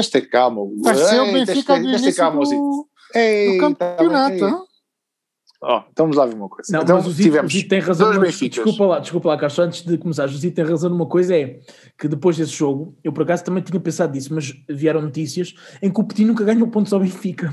de 0.05 0.11
ter 0.11 0.21
calma. 0.21 0.61
Pareceu 0.83 1.31
Benfica 1.31 1.79
do 1.79 1.87
início 1.87 2.31
do... 2.31 2.87
Ei, 3.13 3.53
no 3.53 3.59
campeonato. 3.59 4.39
Tá 4.39 4.65
oh, 5.61 5.83
então 5.91 6.05
vamos 6.05 6.17
lá 6.17 6.25
ver 6.25 6.35
uma 6.35 6.49
coisa. 6.49 6.71
Não, 6.71 6.83
então, 6.83 6.97
mas 6.97 7.07
o 7.07 7.11
Zito, 7.11 7.23
tivemos 7.23 7.53
o 7.53 7.57
Zito 7.57 7.69
tem 7.69 7.79
razão. 7.79 8.13
Numa, 8.13 8.27
desculpa 8.27 8.85
lá, 8.85 8.99
desculpa 8.99 9.29
lá, 9.29 9.37
Castro, 9.37 9.63
antes 9.63 9.81
de 9.83 9.97
começar, 9.97 10.25
o 10.25 10.29
Zito 10.29 10.55
tem 10.55 10.65
razão 10.65 10.89
numa 10.89 11.05
coisa: 11.05 11.35
é 11.35 11.59
que 11.97 12.07
depois 12.07 12.37
desse 12.37 12.53
jogo, 12.53 12.97
eu 13.03 13.11
por 13.11 13.23
acaso 13.23 13.43
também 13.43 13.63
tinha 13.63 13.79
pensado 13.79 14.13
nisso, 14.13 14.33
mas 14.33 14.53
vieram 14.69 15.01
notícias 15.01 15.53
em 15.81 15.91
que 15.91 15.99
o 15.99 16.03
Petit 16.03 16.25
nunca 16.25 16.43
ganhou 16.43 16.67
pontos 16.67 16.93
ao 16.93 16.99
Benfica. 16.99 17.51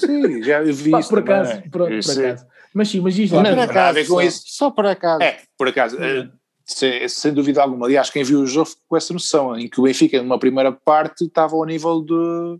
Sim, 0.00 0.42
já 0.42 0.62
vi 0.64 0.90
Pá, 0.90 1.00
por 1.02 1.18
acaso, 1.18 1.62
por, 1.70 1.70
por 1.70 1.82
acaso. 1.82 2.46
Mas 2.74 2.88
sim, 2.88 3.00
mas 3.00 3.14
diz 3.14 3.30
lá. 3.30 3.42
Não, 3.42 3.54
por 3.54 3.60
acaso, 3.60 4.04
só, 4.04 4.20
só 4.30 4.70
por 4.70 4.86
acaso. 4.86 5.22
É, 5.22 5.38
por 5.56 5.68
acaso. 5.68 5.96
Uh, 5.96 6.30
sem, 6.66 7.08
sem, 7.08 7.32
dúvida 7.32 7.62
alguma. 7.62 7.86
Aliás, 7.86 8.10
quem 8.10 8.24
viu 8.24 8.40
o 8.40 8.46
jogo 8.46 8.66
ficou 8.66 8.82
com 8.88 8.96
essa 8.96 9.12
noção, 9.12 9.56
em 9.56 9.68
que 9.68 9.80
o 9.80 9.84
Benfica, 9.84 10.20
numa 10.20 10.38
primeira 10.38 10.72
parte, 10.72 11.24
estava 11.24 11.54
ao 11.54 11.64
nível 11.64 12.02
de 12.02 12.58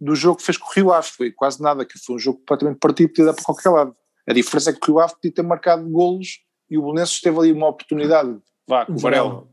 do 0.00 0.14
jogo 0.14 0.38
que 0.38 0.44
fez 0.44 0.58
com 0.58 0.68
o 0.68 0.72
Rio 0.72 0.92
Ave, 0.92 1.08
foi 1.08 1.30
quase 1.30 1.62
nada, 1.62 1.84
que 1.84 1.98
foi 1.98 2.16
um 2.16 2.18
jogo 2.18 2.38
completamente 2.38 2.78
partido, 2.78 3.08
podia 3.08 3.26
dar 3.26 3.34
para 3.34 3.44
qualquer 3.44 3.70
lado. 3.70 3.96
A 4.26 4.32
diferença 4.32 4.70
é 4.70 4.72
que 4.72 4.90
o 4.90 4.94
Rio 4.94 5.00
Ave 5.00 5.14
podia 5.14 5.32
ter 5.32 5.42
marcado 5.42 5.88
golos 5.88 6.40
e 6.70 6.78
o 6.78 6.82
Bolonenses 6.82 7.20
teve 7.20 7.38
ali 7.38 7.52
uma 7.52 7.68
oportunidade, 7.68 8.38
vá, 8.66 8.86
com 8.86 8.92
o 8.92 8.98
Varela. 8.98 9.48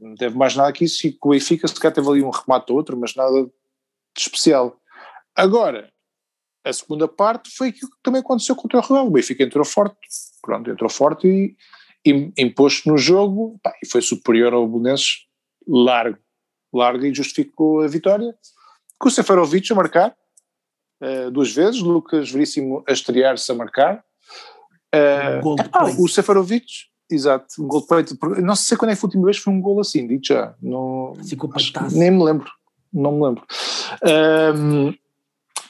Não 0.00 0.14
teve 0.14 0.36
mais 0.36 0.54
nada 0.54 0.72
que 0.72 0.84
isso, 0.84 1.06
e 1.06 1.12
com 1.12 1.30
o 1.30 1.32
Benfica 1.32 1.66
se 1.66 1.74
calhar 1.74 1.94
teve 1.94 2.08
ali 2.08 2.22
um 2.22 2.30
remate 2.30 2.70
ou 2.70 2.76
outro, 2.76 2.96
mas 2.96 3.14
nada 3.14 3.44
de 3.44 3.50
especial. 4.16 4.78
Agora, 5.34 5.90
a 6.64 6.72
segunda 6.72 7.06
parte 7.06 7.50
foi 7.50 7.68
aquilo 7.68 7.90
que 7.90 8.02
também 8.02 8.20
aconteceu 8.20 8.56
contra 8.56 8.78
o 8.78 8.82
Rio 8.82 8.96
Ave, 8.96 9.08
o 9.08 9.12
Benfica 9.12 9.42
entrou 9.42 9.64
forte, 9.64 9.96
pronto, 10.42 10.70
entrou 10.70 10.90
forte 10.90 11.26
e, 11.26 11.56
e 12.04 12.32
imposto 12.38 12.88
no 12.88 12.98
jogo, 12.98 13.58
pá, 13.62 13.72
e 13.82 13.88
foi 13.88 14.02
superior 14.02 14.52
ao 14.52 14.66
Bolonenses 14.66 15.26
largo, 15.66 16.18
largo 16.72 17.04
e 17.04 17.14
justificou 17.14 17.80
a 17.80 17.88
vitória 17.88 18.34
com 19.04 19.08
o 19.08 19.12
Seferovic 19.12 19.70
a 19.70 19.76
marcar 19.76 20.16
uh, 21.02 21.30
duas 21.30 21.52
vezes, 21.52 21.78
Lucas 21.82 22.30
Veríssimo 22.30 22.82
a 22.88 22.92
estrear-se 22.92 23.52
a 23.52 23.54
marcar. 23.54 24.02
Uh, 24.94 25.46
um 25.46 25.56
ah, 25.72 25.84
o 25.98 26.08
Seferovic, 26.08 26.66
exato, 27.10 27.46
um 27.58 27.68
gol 27.68 27.82
de 27.82 27.86
peito. 27.86 28.18
Não 28.40 28.56
sei 28.56 28.78
quando 28.78 28.92
é 28.92 28.94
que 28.94 29.00
foi 29.02 29.08
a 29.08 29.08
última 29.08 29.26
vez 29.26 29.36
foi 29.36 29.52
um 29.52 29.60
gol 29.60 29.78
assim, 29.78 30.06
digo 30.06 30.22
já. 30.24 30.54
Não, 30.62 31.12
nem 31.92 32.10
me 32.10 32.24
lembro, 32.24 32.50
não 32.90 33.12
me 33.12 33.26
lembro. 33.26 33.44
Um, 34.56 34.94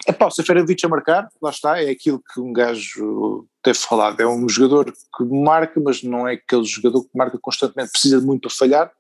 Epá, 0.07 0.27
o 0.27 0.31
Seferovic 0.31 0.87
a 0.87 0.89
marcar, 0.89 1.29
lá 1.43 1.51
está, 1.51 1.83
é 1.83 1.91
aquilo 1.91 2.23
que 2.33 2.39
um 2.39 2.53
gajo 2.53 3.49
teve 3.65 3.79
falado, 3.79 4.21
é 4.21 4.29
um 4.29 4.49
jogador 4.49 4.93
que 4.93 5.25
marca, 5.25 5.81
mas 5.81 6.05
não 6.05 6.29
é 6.29 6.35
aquele 6.35 6.65
jogador 6.65 7.03
que 7.03 7.11
marca 7.17 7.39
constantemente, 7.41 7.91
precisa 7.91 8.21
de 8.21 8.27
muito 8.27 8.43
para 8.43 8.51
falhar, 8.51 8.93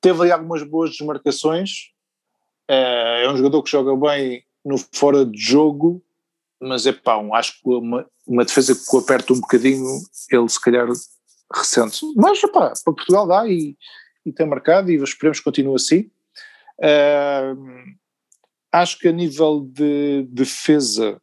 teve 0.00 0.20
ali 0.20 0.30
algumas 0.30 0.62
boas 0.62 0.90
desmarcações, 0.90 1.92
é 2.72 3.30
um 3.30 3.36
jogador 3.36 3.62
que 3.62 3.70
joga 3.70 3.96
bem 3.96 4.44
no 4.64 4.78
fora 4.78 5.26
de 5.26 5.38
jogo, 5.38 6.02
mas 6.60 6.86
é 6.86 6.92
pá, 6.92 7.18
um, 7.18 7.34
acho 7.34 7.60
que 7.60 7.68
uma, 7.68 8.06
uma 8.26 8.44
defesa 8.44 8.74
que 8.74 8.96
o 8.96 9.00
aperta 9.00 9.32
um 9.32 9.40
bocadinho, 9.40 9.86
ele 10.30 10.48
se 10.48 10.60
calhar 10.60 10.86
recente. 11.54 12.00
Mas 12.16 12.40
pá, 12.40 12.72
para 12.84 12.94
Portugal 12.94 13.26
dá 13.26 13.46
e, 13.46 13.76
e 14.24 14.32
tem 14.32 14.46
marcado 14.46 14.90
e 14.90 14.96
esperemos 14.96 15.38
que 15.38 15.44
continue 15.44 15.74
assim. 15.74 16.10
Uh, 16.78 17.92
acho 18.72 18.98
que 18.98 19.08
a 19.08 19.12
nível 19.12 19.60
de 19.60 20.26
defesa, 20.30 21.20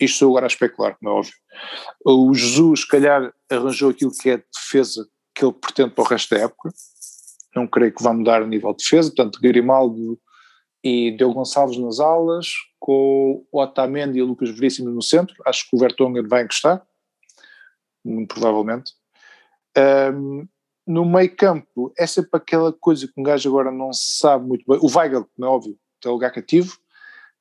isto 0.00 0.14
estou 0.14 0.30
agora 0.30 0.46
a 0.46 0.48
especular, 0.48 0.96
como 0.98 1.10
é 1.10 1.14
óbvio, 1.14 1.34
o 2.04 2.34
Jesus, 2.34 2.80
se 2.80 2.88
calhar, 2.88 3.32
arranjou 3.50 3.90
aquilo 3.90 4.10
que 4.10 4.30
é 4.30 4.42
defesa 4.52 5.08
que 5.34 5.44
ele 5.44 5.52
pretende 5.52 5.90
para 5.90 6.04
o 6.04 6.06
resto 6.06 6.34
da 6.34 6.42
época. 6.42 6.70
Não 7.54 7.66
creio 7.66 7.94
que 7.94 8.02
vá 8.02 8.12
mudar 8.12 8.42
a 8.42 8.46
nível 8.46 8.72
de 8.72 8.82
defesa, 8.82 9.08
portanto, 9.10 9.40
Grimaldo 9.40 10.18
e 10.82 11.12
Diogo 11.12 11.34
Gonçalves 11.34 11.78
nas 11.78 11.98
alas, 12.00 12.48
com 12.78 13.44
o 13.50 13.60
Otamendi 13.60 14.18
e 14.18 14.22
o 14.22 14.26
Lucas 14.26 14.50
Veríssimo 14.50 14.90
no 14.90 15.02
centro. 15.02 15.34
Acho 15.46 15.68
que 15.68 15.74
o 15.74 15.78
Vertonghen 15.78 16.26
vai 16.26 16.42
encostar, 16.42 16.86
muito 18.04 18.34
provavelmente. 18.34 18.92
Um, 19.76 20.46
no 20.86 21.04
meio 21.04 21.34
campo, 21.34 21.92
é 21.96 22.06
sempre 22.06 22.30
aquela 22.34 22.72
coisa 22.72 23.06
que 23.06 23.18
um 23.18 23.22
gajo 23.22 23.48
agora 23.48 23.72
não 23.72 23.92
sabe 23.92 24.46
muito 24.46 24.64
bem. 24.68 24.78
O 24.82 24.94
Weigl, 24.94 25.26
não 25.38 25.48
é 25.48 25.50
óbvio, 25.50 25.78
tem 26.00 26.12
lugar 26.12 26.30
cativo, 26.30 26.76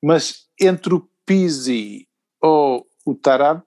mas 0.01 0.47
entre 0.59 0.93
o 0.93 1.09
Pizzi 1.25 2.07
ou 2.41 2.87
o 3.05 3.13
Tarab, 3.13 3.61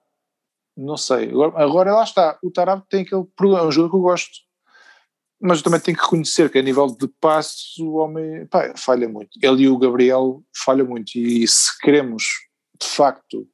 não 0.75 0.97
sei. 0.97 1.29
Agora, 1.29 1.63
agora 1.63 1.93
lá 1.93 2.03
está, 2.03 2.39
o 2.43 2.51
Tarab 2.51 2.83
tem 2.89 3.01
aquele 3.01 3.25
problema, 3.35 3.63
é 3.63 3.67
um 3.67 3.71
jogo 3.71 3.91
que 3.91 3.95
eu 3.95 4.01
gosto, 4.01 4.46
mas 5.39 5.61
também 5.61 5.79
tenho 5.79 5.97
que 5.97 6.03
reconhecer 6.03 6.49
que 6.49 6.57
a 6.57 6.61
nível 6.61 6.87
de 6.87 7.07
passos 7.19 7.77
o 7.77 7.93
homem 7.95 8.45
pá, 8.47 8.73
falha 8.75 9.07
muito. 9.07 9.29
Ele 9.41 9.63
e 9.63 9.69
o 9.69 9.77
Gabriel 9.77 10.43
falham 10.65 10.87
muito 10.87 11.15
e 11.15 11.47
se 11.47 11.77
queremos 11.79 12.23
de 12.79 12.87
facto 12.87 13.47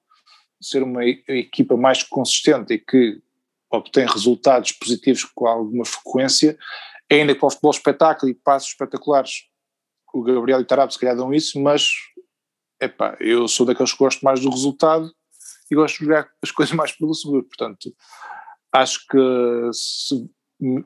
ser 0.62 0.82
uma 0.82 1.06
equipa 1.06 1.76
mais 1.76 2.04
consistente 2.04 2.74
e 2.74 2.80
que 2.80 3.22
obtém 3.69 4.06
resultados 4.06 4.72
positivos 4.72 5.26
com 5.26 5.48
alguma 5.48 5.84
frequência, 5.84 6.58
ainda 7.12 7.36
com 7.36 7.48
o 7.48 7.50
futebol 7.50 7.72
espetáculo 7.72 8.32
e 8.32 8.36
passos 8.36 8.69
espetaculares, 8.69 9.43
o 10.13 10.22
Gabriel 10.22 10.60
e 10.60 10.63
o 10.63 10.65
Tarab 10.65 10.93
se 10.93 11.00
calhar 11.00 11.15
dão 11.15 11.34
isso, 11.34 11.60
mas 11.60 11.89
epá, 12.80 13.17
eu 13.19 13.48
sou 13.48 13.65
daqueles 13.65 13.91
que 13.91 13.98
gosto 13.98 14.24
mais 14.24 14.39
do 14.39 14.50
resultado 14.50 15.12
e 15.69 15.76
gosto 15.76 15.98
de 15.98 16.06
jogar 16.06 16.30
as 16.41 16.52
coisas 16.52 16.74
mais 16.74 16.91
pelo 16.91 17.13
seguro, 17.13 17.43
portanto 17.43 17.93
acho 18.72 19.06
que 19.08 19.69
se 19.74 20.30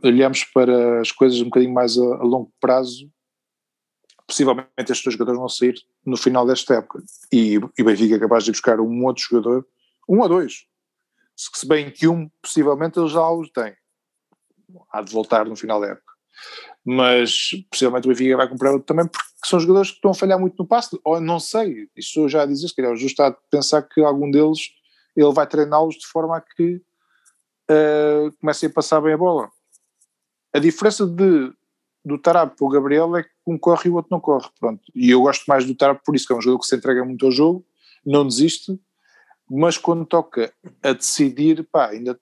olhamos 0.04 0.44
para 0.46 1.02
as 1.02 1.12
coisas 1.12 1.40
um 1.42 1.46
bocadinho 1.46 1.74
mais 1.74 1.98
a, 1.98 2.02
a 2.02 2.24
longo 2.24 2.52
prazo, 2.60 3.10
possivelmente 4.26 4.70
estes 4.80 5.04
dois 5.04 5.14
jogadores 5.14 5.40
vão 5.40 5.50
sair 5.50 5.76
no 6.06 6.18
final 6.18 6.46
desta 6.46 6.76
época. 6.76 7.02
E, 7.32 7.60
e 7.78 7.84
Benfica 7.84 8.16
é 8.16 8.20
capaz 8.20 8.44
de 8.44 8.52
buscar 8.52 8.80
um 8.80 9.06
outro 9.06 9.24
jogador, 9.24 9.66
um 10.08 10.20
ou 10.20 10.30
dois, 10.30 10.66
se 11.36 11.68
bem 11.68 11.92
que 11.92 12.08
um 12.08 12.30
possivelmente 12.42 13.00
ele 13.00 13.10
já 13.10 13.30
os 13.30 13.50
tem, 13.52 13.76
há 14.92 15.02
de 15.02 15.14
voltar 15.14 15.46
no 15.46 15.56
final 15.56 15.80
da 15.80 15.88
época, 15.88 16.14
mas 16.84 17.50
possivelmente 17.70 18.08
o 18.08 18.10
Benfica 18.10 18.38
vai 18.38 18.50
comprar 18.50 18.72
outro 18.72 18.86
também 18.86 19.08
porque 19.08 19.28
são 19.46 19.60
jogadores 19.60 19.92
que 19.92 19.98
estão 19.98 20.12
a 20.12 20.16
falhar 20.16 20.40
muito 20.40 20.56
no 20.58 20.68
passe, 20.68 21.00
ou 21.04 21.22
não 21.22 21.40
sei, 21.40 21.88
isso 21.96 22.28
já 22.28 22.44
a 22.44 22.46
dizer, 22.46 22.68
se 22.68 22.76
calhar 22.76 22.92
o 22.92 22.98
justo 22.98 23.22
a 23.22 23.32
pensar 23.50 23.82
que 23.84 24.02
algum 24.02 24.30
deles 24.30 24.60
ele 25.16 25.34
vai 25.34 25.48
treiná-los 25.48 25.96
de 25.96 26.08
forma 26.08 26.38
a 26.38 26.42
que 26.42 26.82
uh, 27.70 28.32
comecem 28.40 28.70
a 28.70 28.74
passar 28.74 29.02
bem 29.02 29.14
a 29.14 29.18
bola. 29.18 29.50
A 30.58 30.60
diferença 30.60 31.06
de, 31.06 31.54
do 32.04 32.18
Tarab 32.18 32.56
para 32.56 32.66
o 32.66 32.70
Gabriel 32.70 33.16
é 33.16 33.22
que 33.22 33.30
um 33.46 33.60
corre 33.60 33.88
e 33.88 33.92
o 33.92 33.96
outro 33.96 34.10
não 34.10 34.20
corre, 34.20 34.50
pronto. 34.60 34.82
E 34.96 35.12
eu 35.12 35.22
gosto 35.22 35.44
mais 35.46 35.66
do 35.66 35.76
Tarab 35.76 36.00
por 36.04 36.16
isso, 36.16 36.26
que 36.26 36.34
é 36.34 36.36
um 36.36 36.42
jogador 36.42 36.62
que 36.62 36.66
se 36.66 36.76
entrega 36.76 37.06
muito 37.06 37.28
ao 37.28 37.32
jogo, 37.32 37.64
não 38.04 38.26
desiste, 38.28 38.76
mas 39.48 39.78
quando 39.78 40.04
toca 40.04 40.52
a 40.82 40.94
decidir, 40.94 41.64
pá, 41.72 41.90
ainda 41.90 42.20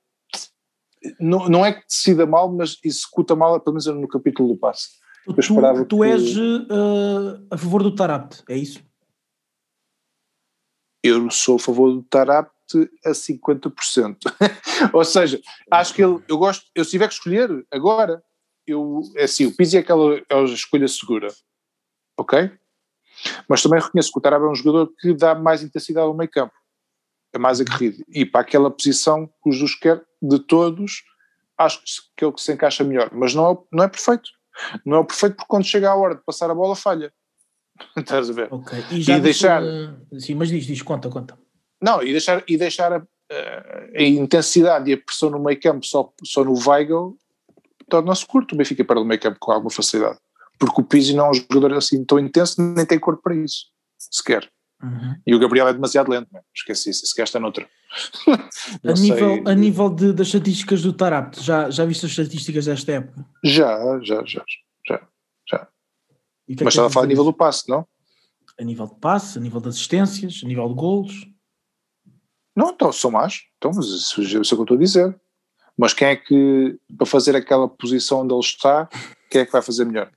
não, 1.17 1.47
não 1.47 1.65
é 1.65 1.71
que 1.71 1.87
decida 1.87 2.25
mal, 2.25 2.51
mas 2.51 2.77
executa 2.83 3.37
mal, 3.37 3.57
pelo 3.61 3.75
menos 3.75 3.85
no 3.85 4.07
capítulo 4.09 4.49
do 4.49 4.59
passe. 4.59 4.89
Tu, 5.23 5.85
tu 5.87 6.03
és 6.03 6.35
uh, 6.35 7.47
a 7.49 7.57
favor 7.57 7.81
do 7.81 7.95
Tarapt, 7.95 8.43
é 8.49 8.57
isso? 8.57 8.83
Eu 11.01 11.31
sou 11.31 11.55
a 11.55 11.59
favor 11.59 11.93
do 11.93 12.03
Tarapt 12.03 12.51
a 13.05 13.11
50%. 13.11 14.17
Ou 14.93 15.05
seja, 15.05 15.39
acho 15.71 15.93
que 15.93 16.03
ele, 16.03 16.21
eu 16.27 16.37
gosto, 16.37 16.65
eu 16.73 16.83
se 16.83 16.91
tiver 16.91 17.07
que 17.07 17.13
escolher 17.13 17.65
agora, 17.71 18.23
eu, 18.67 19.01
é 19.15 19.25
assim, 19.25 19.45
o 19.45 19.55
Pizzi 19.55 19.77
é 19.77 19.79
aquela 19.79 20.17
é 20.17 20.25
a 20.29 20.43
escolha 20.43 20.87
segura, 20.87 21.27
ok? 22.17 22.51
Mas 23.47 23.61
também 23.61 23.79
reconheço 23.79 24.11
que 24.11 24.17
o 24.19 24.21
Tarab 24.21 24.43
é 24.43 24.49
um 24.49 24.55
jogador 24.55 24.91
que 24.99 25.13
dá 25.13 25.35
mais 25.35 25.63
intensidade 25.63 26.05
ao 26.05 26.13
meio 26.13 26.29
campo 26.29 26.53
é 27.35 27.39
mais 27.39 27.59
aguerrido. 27.59 28.03
E 28.09 28.25
para 28.25 28.41
aquela 28.41 28.71
posição 28.71 29.27
que 29.27 29.49
o 29.49 29.51
Jesus 29.51 29.75
quer 29.75 30.01
de 30.21 30.39
todos, 30.39 31.03
acho 31.57 31.81
que 32.15 32.23
é 32.23 32.27
o 32.27 32.33
que 32.33 32.41
se 32.41 32.53
encaixa 32.53 32.83
melhor. 32.83 33.09
Mas 33.13 33.35
não 33.35 33.51
é, 33.51 33.57
não 33.71 33.83
é 33.83 33.87
perfeito. 33.87 34.29
Não 34.85 35.01
é 35.01 35.03
perfeito 35.03 35.35
porque 35.35 35.49
quando 35.49 35.65
chega 35.65 35.89
a 35.89 35.95
hora 35.95 36.15
de 36.15 36.23
passar 36.23 36.49
a 36.49 36.55
bola, 36.55 36.75
falha. 36.75 37.13
Estás 37.97 38.29
a 38.29 38.33
ver? 38.33 38.47
Ok. 38.51 38.77
E, 38.91 39.11
e 39.11 39.19
deixar. 39.19 39.61
Sim, 40.17 40.35
mas 40.35 40.49
diz, 40.49 40.65
diz, 40.65 40.81
conta, 40.81 41.09
conta. 41.09 41.37
Não, 41.85 42.01
e 42.01 42.11
deixar, 42.11 42.43
e 42.47 42.57
deixar 42.57 42.91
a, 42.93 43.01
a, 43.95 44.01
intensidade 44.01 44.89
e 44.89 44.95
a 44.95 44.97
pressão 44.97 45.29
no 45.29 45.39
meio 45.39 45.59
campo 45.59 45.85
só, 45.85 46.11
só 46.23 46.43
no 46.43 46.55
Weigl 46.67 47.15
torna-se 47.87 48.25
curto. 48.25 48.55
O 48.55 48.57
Benfica 48.57 48.83
para 48.83 48.99
o 48.99 49.05
meio 49.05 49.21
campo 49.21 49.37
com 49.39 49.51
alguma 49.51 49.69
facilidade. 49.69 50.17
Porque 50.57 50.81
o 50.81 50.83
Pizzi 50.83 51.13
não 51.13 51.27
é 51.27 51.29
um 51.29 51.33
jogador 51.33 51.73
assim 51.73 52.03
tão 52.03 52.17
intenso, 52.17 52.59
nem 52.59 52.85
tem 52.87 52.97
corpo 52.97 53.21
para 53.21 53.35
isso, 53.35 53.65
sequer. 53.99 54.49
Uhum. 54.81 55.15
E 55.27 55.35
o 55.35 55.39
Gabriel 55.39 55.67
é 55.67 55.73
demasiado 55.73 56.09
lento, 56.09 56.27
mesmo. 56.31 56.47
esqueci 56.55 56.89
isso, 56.89 57.03
esse 57.03 57.15
gajo 57.15 57.27
está 57.27 57.39
noutra. 57.39 57.67
a, 58.83 58.93
nível, 58.93 59.43
a 59.45 59.53
nível 59.53 59.89
de, 59.89 60.11
das 60.11 60.27
estatísticas 60.27 60.81
do 60.81 60.91
Tarapt, 60.91 61.41
já, 61.41 61.69
já 61.69 61.85
viste 61.85 62.05
as 62.05 62.11
estatísticas 62.11 62.65
desta 62.65 62.93
época? 62.93 63.25
Já, 63.43 63.99
já, 64.01 64.23
já, 64.25 64.43
já. 64.87 65.07
já. 65.47 65.67
É 66.49 66.63
Mas 66.63 66.73
estava 66.73 66.87
a 66.87 66.91
falar 66.91 67.05
a 67.05 67.09
nível 67.09 67.23
do 67.23 67.33
passe, 67.33 67.69
não? 67.69 67.85
A 68.59 68.63
nível 68.63 68.87
de 68.87 68.95
passe, 68.95 69.37
a 69.37 69.41
nível 69.41 69.59
de 69.59 69.69
assistências, 69.69 70.41
a 70.43 70.47
nível 70.47 70.67
de 70.69 70.73
golos? 70.73 71.34
Não, 72.55 72.69
então, 72.69 72.91
são 72.91 73.11
mais. 73.11 73.41
Então, 73.57 73.71
mas 73.75 73.85
isso, 73.87 74.21
isso 74.21 74.35
é 74.35 74.39
o 74.39 74.41
que 74.41 74.53
eu 74.53 74.61
estou 74.63 74.77
a 74.77 74.79
dizer. 74.79 75.15
Mas 75.77 75.93
quem 75.93 76.07
é 76.07 76.15
que, 76.15 76.77
para 76.97 77.05
fazer 77.05 77.35
aquela 77.35 77.67
posição 77.67 78.21
onde 78.21 78.33
ele 78.33 78.39
está, 78.39 78.87
quem 79.29 79.41
é 79.41 79.45
que 79.45 79.51
vai 79.51 79.61
fazer 79.61 79.85
melhor? 79.85 80.09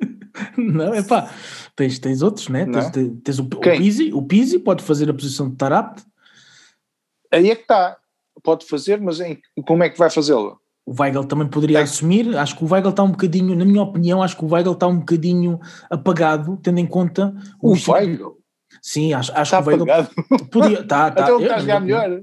Não, 0.56 0.94
é 0.94 1.02
pá, 1.02 1.32
tens, 1.74 1.98
tens 1.98 2.22
outros, 2.22 2.48
né? 2.48 2.64
Tens, 2.64 2.90
tens, 3.24 3.38
o, 3.40 3.42
o 3.42 3.60
Pizzi, 3.60 4.12
o 4.12 4.22
Pizzi 4.22 4.58
pode 4.58 4.84
fazer 4.84 5.10
a 5.10 5.14
posição 5.14 5.50
de 5.50 5.56
Tarapt. 5.56 6.04
Aí 7.32 7.50
é 7.50 7.56
que 7.56 7.62
está, 7.62 7.96
pode 8.42 8.66
fazer, 8.66 9.00
mas 9.00 9.20
em, 9.20 9.40
como 9.66 9.82
é 9.82 9.90
que 9.90 9.98
vai 9.98 10.10
fazê-lo? 10.10 10.60
O 10.86 10.94
Weigl 11.00 11.24
também 11.24 11.46
poderia 11.46 11.78
é. 11.78 11.82
assumir, 11.82 12.36
acho 12.36 12.56
que 12.56 12.64
o 12.64 12.72
Weigl 12.72 12.90
está 12.90 13.02
um 13.02 13.10
bocadinho, 13.10 13.54
na 13.54 13.64
minha 13.64 13.82
opinião, 13.82 14.22
acho 14.22 14.36
que 14.36 14.44
o 14.44 14.52
Weigl 14.52 14.72
está 14.72 14.86
um 14.86 14.98
bocadinho 14.98 15.60
apagado, 15.88 16.58
tendo 16.62 16.78
em 16.78 16.86
conta... 16.86 17.34
O, 17.60 17.74
o 17.74 17.92
Weigl? 17.92 18.39
Sim, 18.82 19.12
acho, 19.12 19.32
acho 19.32 19.42
está 19.42 19.62
que 19.62 19.68
o 19.68 19.84
Weigl... 19.84 20.06
Podia, 20.50 20.84
tá, 20.84 21.10
tá, 21.12 21.22
então 21.22 21.36
ele 21.36 21.44
está 21.44 21.56
a 21.56 21.60
jogar 21.60 21.80
melhor. 21.80 22.20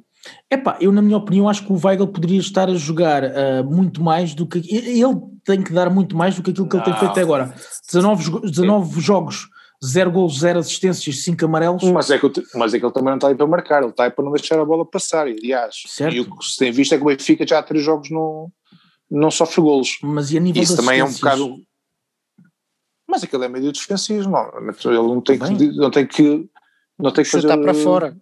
Epá, 0.50 0.78
eu 0.80 0.92
na 0.92 1.02
minha 1.02 1.18
opinião 1.18 1.48
acho 1.48 1.66
que 1.66 1.72
o 1.72 1.80
Weigl 1.82 2.08
poderia 2.08 2.40
estar 2.40 2.70
a 2.70 2.76
jogar 2.76 3.24
uh, 3.24 3.64
muito 3.64 4.02
mais 4.02 4.34
do 4.34 4.46
que. 4.46 4.60
Ele 4.60 5.16
tem 5.46 5.62
que 5.62 5.72
dar 5.72 5.90
muito 5.90 6.16
mais 6.16 6.36
do 6.36 6.44
que 6.44 6.52
aquilo 6.52 6.68
que 6.68 6.76
não. 6.76 6.84
ele 6.84 6.92
tem 6.92 7.00
feito 7.00 7.12
até 7.12 7.22
agora. 7.22 7.54
19, 7.86 8.42
19 8.42 9.00
jogos, 9.00 9.48
0 9.86 10.12
gols, 10.12 10.40
0 10.40 10.60
assistências, 10.60 11.24
5 11.24 11.46
amarelos. 11.46 11.84
Mas 11.84 12.10
é, 12.10 12.18
que, 12.18 12.32
mas 12.56 12.74
é 12.74 12.80
que 12.80 12.86
ele 12.86 12.94
também 12.94 13.10
não 13.10 13.18
está 13.18 13.28
aí 13.30 13.36
para 13.36 13.48
marcar, 13.48 13.82
ele 13.82 13.92
está 13.92 14.06
aí 14.06 14.12
para 14.12 14.26
não 14.26 14.32
deixar 14.32 14.60
a 14.60 14.66
bola 14.66 14.86
passar, 14.86 15.28
aliás. 15.28 15.76
Certo. 15.88 16.16
E 16.16 16.20
o 16.22 16.38
que 16.38 16.46
se 16.46 16.58
tem 16.58 16.72
visto 16.72 16.94
é 16.94 16.98
que 16.98 17.04
o 17.04 17.08
Benfica 17.08 17.48
já 17.48 17.60
há 17.60 17.64
3 17.64 17.84
jogos 17.84 18.10
no, 18.10 18.52
não 19.10 19.32
sofre 19.32 19.62
golos. 19.62 19.98
Mas 20.04 20.32
e 20.32 20.38
a 20.38 20.40
nível 20.40 20.62
Isso 20.62 20.76
também 20.76 21.00
é 21.00 21.04
um 21.04 21.12
bocado. 21.12 21.58
Mas 23.08 23.24
aquele 23.24 23.46
é 23.46 23.48
meio 23.48 23.72
defensivo, 23.72 24.30
não. 24.30 24.52
Ele 24.58 24.96
não 24.96 25.22
tem, 25.22 25.40
que, 25.40 25.68
não 25.72 25.90
tem 25.90 26.06
que. 26.06 26.50
Não 27.00 27.12
tem 27.12 27.24
que 27.24 27.32
fazer. 27.32 27.48
para 27.48 27.74
fora. 27.74 28.18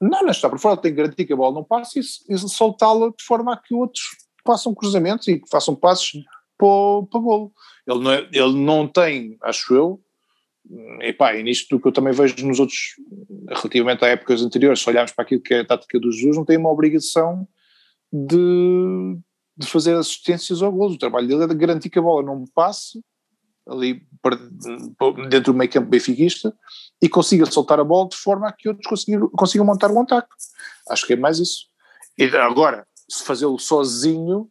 Não, 0.00 0.22
não 0.22 0.30
está 0.30 0.48
para 0.48 0.58
fora, 0.58 0.76
tem 0.76 0.92
que 0.92 0.96
garantir 0.96 1.26
que 1.26 1.32
a 1.32 1.36
bola 1.36 1.56
não 1.56 1.64
passe 1.64 1.98
e, 1.98 2.34
e 2.34 2.38
soltá-la 2.38 3.08
de 3.08 3.24
forma 3.24 3.52
a 3.52 3.56
que 3.56 3.74
outros 3.74 4.04
façam 4.46 4.72
cruzamentos 4.72 5.26
e 5.26 5.40
que 5.40 5.48
façam 5.50 5.74
passos 5.74 6.12
para, 6.56 7.06
para 7.10 7.20
golo. 7.20 7.52
Ele 7.86 7.98
não, 7.98 8.12
é, 8.12 8.28
ele 8.32 8.64
não 8.64 8.86
tem, 8.86 9.36
acho 9.42 9.74
eu, 9.74 10.00
e 11.00 11.12
pá, 11.12 11.34
e 11.34 11.42
nisto 11.42 11.68
do 11.74 11.80
que 11.80 11.88
eu 11.88 11.92
também 11.92 12.12
vejo 12.12 12.46
nos 12.46 12.60
outros, 12.60 12.94
relativamente 13.48 14.04
a 14.04 14.08
épocas 14.08 14.42
anteriores, 14.42 14.80
se 14.80 14.88
olharmos 14.88 15.12
para 15.12 15.24
aquilo 15.24 15.40
que 15.40 15.54
é 15.54 15.60
a 15.60 15.66
tática 15.66 15.98
dos 15.98 16.16
Jesus, 16.16 16.36
não 16.36 16.44
tem 16.44 16.58
uma 16.58 16.70
obrigação 16.70 17.48
de, 18.12 19.16
de 19.56 19.66
fazer 19.66 19.96
assistências 19.96 20.62
ao 20.62 20.70
golo. 20.70 20.94
O 20.94 20.98
trabalho 20.98 21.26
dele 21.26 21.44
é 21.44 21.46
de 21.46 21.54
garantir 21.54 21.90
que 21.90 21.98
a 21.98 22.02
bola 22.02 22.22
não 22.22 22.44
passe 22.54 23.00
ali 23.68 24.06
dentro 25.28 25.52
do 25.52 25.58
meio 25.58 25.70
campo 25.70 25.88
benfiquista 25.88 26.54
e 27.00 27.08
consiga 27.08 27.46
soltar 27.46 27.78
a 27.78 27.84
bola 27.84 28.08
de 28.08 28.16
forma 28.16 28.48
a 28.48 28.52
que 28.52 28.68
outros 28.68 28.86
consigam, 28.86 29.28
consigam 29.30 29.66
montar 29.66 29.90
um 29.90 30.00
ataque. 30.00 30.28
Acho 30.88 31.06
que 31.06 31.12
é 31.12 31.16
mais 31.16 31.38
isso. 31.38 31.66
E 32.16 32.24
agora, 32.36 32.86
se 33.08 33.24
fazê-lo 33.24 33.58
sozinho, 33.58 34.50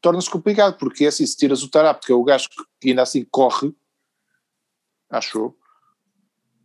torna-se 0.00 0.28
complicado, 0.28 0.76
porque 0.78 1.04
é 1.04 1.08
assim, 1.08 1.26
se 1.26 1.36
tiras 1.36 1.62
o 1.62 1.70
Tarap, 1.70 2.04
que 2.04 2.12
é 2.12 2.14
o 2.14 2.24
gajo 2.24 2.48
que 2.80 2.90
ainda 2.90 3.02
assim 3.02 3.24
corre, 3.30 3.74
achou. 5.10 5.56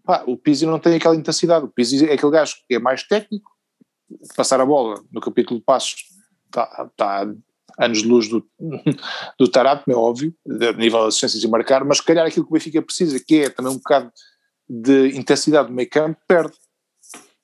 Pá, 0.04 0.24
o 0.28 0.38
Pizzi 0.38 0.66
não 0.66 0.80
tem 0.80 0.96
aquela 0.96 1.16
intensidade. 1.16 1.66
O 1.66 1.70
Pizzi 1.70 2.10
é 2.10 2.14
aquele 2.14 2.32
gajo 2.32 2.56
que 2.68 2.76
é 2.76 2.80
mais 2.80 3.04
técnico, 3.04 3.52
passar 4.36 4.60
a 4.60 4.66
bola 4.66 5.04
no 5.12 5.22
capítulo 5.22 5.60
de 5.60 5.66
passos 5.66 6.14
está, 6.54 6.90
está 6.92 7.34
anos 7.80 8.02
de 8.02 8.08
luz 8.08 8.28
do, 8.28 8.46
do 9.40 9.48
Tarap, 9.48 9.84
é 9.90 9.96
óbvio, 9.96 10.34
a 10.48 10.74
nível 10.74 11.02
de 11.02 11.08
assistências 11.08 11.44
e 11.44 11.48
marcar, 11.48 11.84
mas 11.84 11.98
se 11.98 12.04
calhar 12.04 12.26
aquilo 12.26 12.46
que 12.46 12.52
o 12.52 12.54
Benfica 12.54 12.82
precisa, 12.82 13.20
que 13.20 13.42
é 13.42 13.50
também 13.50 13.72
um 13.72 13.78
bocado 13.78 14.12
de 14.70 15.18
intensidade 15.18 15.68
do 15.68 15.74
meio 15.74 15.90
campo, 15.90 16.20
perde. 16.28 16.54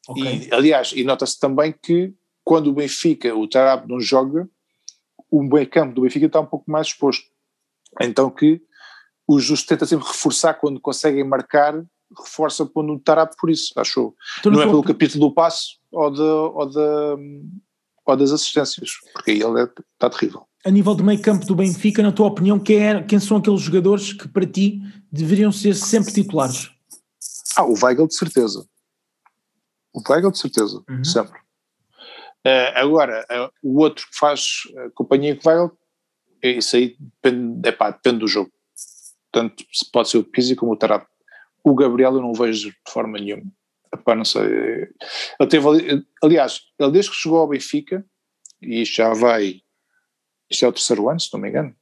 Okay. 0.07 0.47
E, 0.47 0.53
aliás, 0.53 0.91
e 0.95 1.03
nota-se 1.03 1.39
também 1.39 1.73
que 1.73 2.13
quando 2.43 2.67
o 2.67 2.73
Benfica, 2.73 3.35
o 3.35 3.47
Tarap 3.47 3.87
não 3.87 3.99
joga, 3.99 4.49
o 5.29 5.43
meio 5.43 5.69
campo 5.69 5.93
do 5.93 6.01
Benfica 6.01 6.25
está 6.25 6.39
um 6.39 6.45
pouco 6.45 6.69
mais 6.69 6.87
exposto. 6.87 7.25
Então 8.01 8.29
que 8.29 8.61
o 9.27 9.39
Justo 9.39 9.67
tenta 9.67 9.85
sempre 9.85 10.07
reforçar 10.07 10.55
quando 10.55 10.79
conseguem 10.79 11.23
marcar, 11.23 11.75
reforça 12.17 12.65
pondo 12.65 12.93
o 12.93 12.99
Tarap 12.99 13.35
por 13.39 13.49
isso, 13.49 13.71
achou. 13.75 14.15
Então, 14.39 14.51
não 14.51 14.61
é 14.61 14.65
pelo 14.65 14.83
capítulo 14.83 15.27
do 15.27 15.33
passo 15.33 15.77
ou, 15.91 16.09
de, 16.09 16.21
ou, 16.21 16.65
de, 16.65 16.79
ou 18.11 18.17
das 18.17 18.31
assistências, 18.31 18.91
porque 19.13 19.31
aí 19.31 19.41
ele 19.41 19.61
é, 19.61 19.63
está 19.93 20.09
terrível. 20.09 20.45
A 20.65 20.69
nível 20.69 20.93
do 20.93 21.03
meio 21.03 21.21
campo 21.21 21.45
do 21.45 21.55
Benfica, 21.55 22.03
na 22.03 22.11
tua 22.11 22.27
opinião, 22.27 22.59
quem, 22.59 22.85
é, 22.85 23.03
quem 23.03 23.19
são 23.19 23.37
aqueles 23.37 23.61
jogadores 23.61 24.11
que 24.11 24.27
para 24.27 24.45
ti 24.45 24.81
deveriam 25.11 25.51
ser 25.51 25.73
sempre 25.73 26.13
titulares? 26.13 26.69
Ah, 27.55 27.63
o 27.63 27.73
Weigl 27.81 28.07
de 28.07 28.15
certeza. 28.15 28.65
O 29.93 30.01
Weigl 30.07 30.31
de 30.31 30.37
certeza, 30.37 30.83
uhum. 30.89 31.03
sempre. 31.03 31.39
Uh, 32.45 32.71
agora, 32.75 33.25
uh, 33.31 33.51
o 33.63 33.79
outro 33.79 34.05
que 34.07 34.17
faz 34.17 34.63
uh, 34.71 34.91
companhia 34.93 35.35
com 35.35 35.47
o 35.47 35.51
Weigl, 35.51 35.77
isso 36.43 36.75
aí 36.75 36.95
depende, 36.99 37.67
epá, 37.67 37.91
depende 37.91 38.19
do 38.19 38.27
jogo. 38.27 38.51
Tanto 39.31 39.63
pode 39.91 40.09
ser 40.09 40.17
o 40.17 40.23
Pizzi 40.23 40.55
como 40.55 40.73
o 40.73 40.77
Tarap. 40.77 41.05
O 41.63 41.75
Gabriel 41.75 42.15
eu 42.15 42.21
não 42.21 42.31
o 42.31 42.35
vejo 42.35 42.69
de 42.69 42.77
forma 42.87 43.19
nenhuma. 43.19 43.51
Epá, 43.93 44.15
não 44.15 44.25
sei. 44.25 44.43
Ele 45.39 45.49
teve, 45.49 46.05
aliás, 46.23 46.61
ele 46.77 46.91
desde 46.91 47.11
que 47.11 47.17
chegou 47.17 47.39
ao 47.39 47.47
Benfica, 47.47 48.05
e 48.61 48.81
isto 48.81 48.97
já 48.97 49.13
vai, 49.13 49.61
isto 50.49 50.65
é 50.65 50.67
o 50.67 50.73
terceiro 50.73 51.09
ano, 51.09 51.19
se 51.19 51.29
não 51.33 51.39
me 51.39 51.49
engano, 51.49 51.75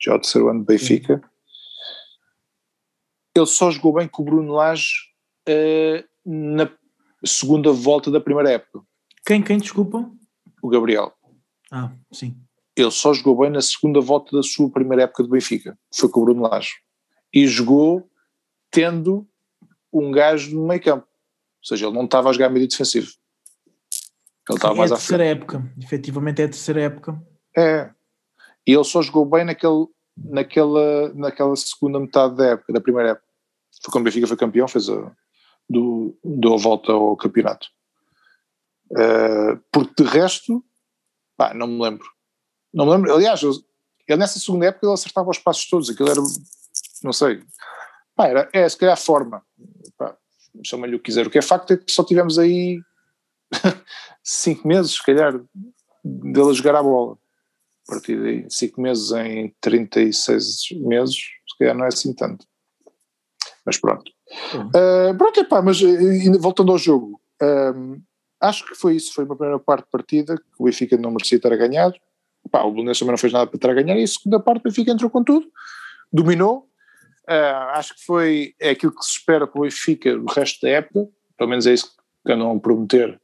já 0.00 0.12
é 0.12 0.14
o 0.16 0.20
terceiro 0.20 0.48
ano 0.48 0.60
de 0.60 0.66
Benfica, 0.66 1.16
Sim. 1.16 1.30
ele 3.36 3.46
só 3.46 3.70
jogou 3.70 3.94
bem 3.94 4.08
com 4.08 4.22
o 4.22 4.24
Bruno 4.24 4.52
Lage 4.52 4.92
uh, 5.48 6.04
na 6.24 6.70
segunda 7.24 7.72
volta 7.72 8.10
da 8.10 8.20
primeira 8.20 8.52
época. 8.52 8.82
Quem, 9.26 9.42
quem, 9.42 9.58
desculpa? 9.58 10.10
O 10.62 10.68
Gabriel. 10.68 11.12
Ah, 11.70 11.92
sim. 12.12 12.36
Ele 12.76 12.90
só 12.90 13.12
jogou 13.12 13.38
bem 13.38 13.50
na 13.50 13.60
segunda 13.60 14.00
volta 14.00 14.36
da 14.36 14.42
sua 14.42 14.70
primeira 14.70 15.04
época 15.04 15.22
de 15.22 15.28
Benfica, 15.28 15.78
foi 15.94 16.08
com 16.08 16.20
o 16.20 16.24
Bruno 16.24 16.42
Lage. 16.42 16.74
E 17.32 17.46
jogou 17.46 18.08
tendo 18.70 19.28
um 19.92 20.10
gajo 20.10 20.54
no 20.54 20.66
meio 20.66 20.82
campo. 20.82 21.06
Ou 21.06 21.68
seja, 21.68 21.86
ele 21.86 21.94
não 21.94 22.04
estava 22.04 22.30
a 22.30 22.32
jogar 22.32 22.48
meio 22.48 22.68
defensivo. 22.68 23.10
Ele 24.48 24.56
estava 24.56 24.74
é 24.74 24.78
mais 24.78 24.92
à 24.92 24.96
frente. 24.96 25.10
É 25.10 25.14
a 25.14 25.18
terceira 25.18 25.24
época, 25.24 25.74
efetivamente 25.82 26.42
é 26.42 26.44
a 26.44 26.48
terceira 26.48 26.82
época. 26.82 27.22
É. 27.56 27.90
E 28.66 28.72
ele 28.72 28.84
só 28.84 29.02
jogou 29.02 29.24
bem 29.24 29.44
naquele, 29.44 29.86
naquela, 30.16 31.12
naquela 31.14 31.56
segunda 31.56 32.00
metade 32.00 32.36
da 32.36 32.46
época, 32.46 32.72
da 32.72 32.80
primeira 32.80 33.10
época. 33.10 33.26
Foi 33.82 33.92
quando 33.92 34.02
o 34.02 34.04
Benfica 34.04 34.26
foi 34.26 34.36
campeão, 34.36 34.68
fez 34.68 34.88
a, 34.88 35.12
do, 35.68 36.18
deu 36.24 36.54
a 36.54 36.58
volta 36.58 36.92
ao 36.92 37.16
campeonato. 37.16 37.68
Uh, 38.90 39.60
porque 39.70 40.02
de 40.02 40.08
resto, 40.08 40.64
pá, 41.36 41.52
não 41.52 41.66
me 41.66 41.82
lembro. 41.82 42.06
Não 42.72 42.86
me 42.86 42.92
lembro. 42.92 43.14
Aliás, 43.14 43.42
ele 43.42 44.18
nessa 44.18 44.38
segunda 44.38 44.66
época 44.66 44.86
ele 44.86 44.94
acertava 44.94 45.30
os 45.30 45.38
passos 45.38 45.68
todos, 45.68 45.90
aquilo 45.90 46.10
era, 46.10 46.20
não 47.02 47.12
sei, 47.12 47.42
Pá, 48.18 48.26
era, 48.26 48.48
é, 48.52 48.68
se 48.68 48.76
calhar 48.76 48.94
a 48.94 48.96
forma. 48.96 49.44
Chama-lhe 50.64 50.96
o 50.96 50.98
que 50.98 51.04
quiser. 51.04 51.24
O 51.24 51.30
que 51.30 51.38
é 51.38 51.42
facto 51.42 51.72
é 51.72 51.76
que 51.76 51.92
só 51.92 52.02
tivemos 52.02 52.36
aí 52.36 52.80
cinco 54.24 54.66
meses, 54.66 54.94
se 54.94 55.04
calhar, 55.04 55.40
dele 56.04 56.50
a 56.50 56.52
jogar 56.52 56.74
a 56.74 56.82
bola. 56.82 57.16
A 57.88 57.92
partir 57.92 58.20
daí, 58.20 58.44
cinco 58.50 58.80
meses 58.80 59.12
em 59.12 59.54
36 59.60 60.80
meses, 60.80 61.14
se 61.14 61.58
calhar 61.60 61.76
não 61.76 61.84
é 61.84 61.88
assim 61.88 62.12
tanto. 62.12 62.44
Mas 63.64 63.78
pronto. 63.78 64.10
Uhum. 64.52 64.66
Uh, 64.66 65.16
pronto, 65.16 65.38
epá, 65.38 65.62
mas 65.62 65.80
uh, 65.80 66.40
voltando 66.40 66.72
ao 66.72 66.78
jogo, 66.78 67.20
uh, 67.40 68.02
acho 68.40 68.66
que 68.66 68.74
foi 68.74 68.96
isso, 68.96 69.14
foi 69.14 69.26
uma 69.26 69.36
primeira 69.36 69.60
parte 69.60 69.84
de 69.84 69.90
partida 69.92 70.36
que 70.36 70.42
o 70.58 70.64
Benfica 70.64 70.96
não 70.96 71.12
merecia 71.12 71.36
estar 71.36 71.52
a 71.52 71.56
ganhar. 71.56 71.92
Pá, 72.50 72.64
o 72.64 72.72
Belenenses 72.72 72.98
também 72.98 73.12
não 73.12 73.18
fez 73.18 73.32
nada 73.32 73.46
para 73.46 73.56
estar 73.56 73.70
a 73.70 73.74
ganhar 73.74 73.96
e 73.96 74.02
a 74.02 74.06
segunda 74.08 74.40
parte 74.40 74.62
o 74.62 74.64
Benfica 74.64 74.90
entrou 74.90 75.08
com 75.08 75.22
tudo, 75.22 75.46
dominou, 76.12 76.67
Uh, 77.28 77.68
acho 77.74 77.94
que 77.94 78.04
foi 78.06 78.54
é 78.58 78.70
aquilo 78.70 78.94
que 78.94 79.04
se 79.04 79.18
espera 79.18 79.46
para 79.46 79.60
o 79.60 79.64
Benfica 79.64 80.16
no 80.16 80.32
resto 80.32 80.62
da 80.62 80.70
época, 80.70 81.06
pelo 81.36 81.50
menos 81.50 81.66
é 81.66 81.74
isso 81.74 81.92
que 82.24 82.32
andam 82.32 82.56
a 82.56 82.58
prometer 82.58 83.20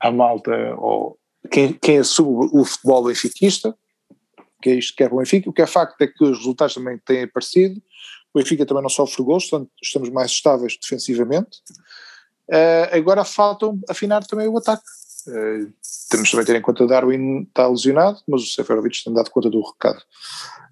à 0.00 0.10
malta, 0.10 0.52
ou 0.76 1.18
quem, 1.50 1.72
quem 1.72 1.98
assume 1.98 2.50
o 2.52 2.64
futebol 2.64 3.04
benfiquista, 3.04 3.74
que 4.60 4.70
é 4.70 4.74
isto 4.74 4.94
que 4.94 5.02
é 5.02 5.06
o 5.06 5.16
Benfica. 5.16 5.48
O 5.48 5.52
que 5.52 5.62
é 5.62 5.66
facto 5.66 6.00
é 6.02 6.06
que 6.06 6.24
os 6.24 6.38
resultados 6.38 6.74
também 6.74 6.98
têm 6.98 7.22
aparecido, 7.22 7.80
o 8.34 8.38
Benfica 8.38 8.66
também 8.66 8.82
não 8.82 8.90
sofre 8.90 9.22
gols, 9.22 9.48
portanto 9.48 9.70
estamos 9.82 10.10
mais 10.10 10.30
estáveis 10.30 10.76
defensivamente. 10.80 11.58
Uh, 12.50 12.96
agora 12.96 13.24
falta 13.24 13.66
afinar 13.88 14.24
também 14.26 14.46
o 14.48 14.58
ataque. 14.58 14.84
Uh, 15.26 15.72
temos 16.10 16.30
também 16.30 16.46
ter 16.46 16.56
em 16.56 16.62
conta 16.62 16.84
que 16.84 16.88
Darwin 16.88 17.42
está 17.42 17.66
lesionado, 17.66 18.20
mas 18.26 18.42
o 18.42 18.46
Seferovic 18.46 19.02
tem 19.02 19.12
dado 19.12 19.30
conta 19.30 19.50
do 19.50 19.62
recado. 19.62 20.02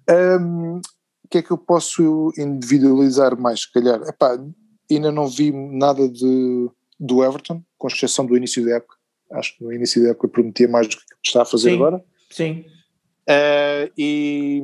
Um, 0.09 0.81
o 1.27 1.29
que 1.29 1.39
é 1.39 1.41
que 1.41 1.51
eu 1.51 1.57
posso 1.57 2.31
individualizar 2.37 3.37
mais, 3.37 3.61
se 3.61 3.71
calhar? 3.73 4.01
Epá, 4.03 4.39
ainda 4.89 5.11
não 5.11 5.27
vi 5.27 5.51
nada 5.51 6.07
de, 6.07 6.69
do 6.97 7.21
Everton, 7.21 7.61
com 7.77 7.87
exceção 7.89 8.25
do 8.25 8.37
início 8.37 8.65
da 8.65 8.77
época. 8.77 8.95
Acho 9.33 9.57
que 9.57 9.63
no 9.65 9.73
início 9.73 10.01
da 10.01 10.11
época 10.11 10.29
prometia 10.29 10.69
mais 10.69 10.87
do 10.87 10.95
que 10.95 11.03
está 11.25 11.41
a 11.41 11.45
fazer 11.45 11.71
sim, 11.71 11.75
agora. 11.75 12.01
Sim. 12.31 12.65
Uh, 13.29 13.91
e 13.97 14.63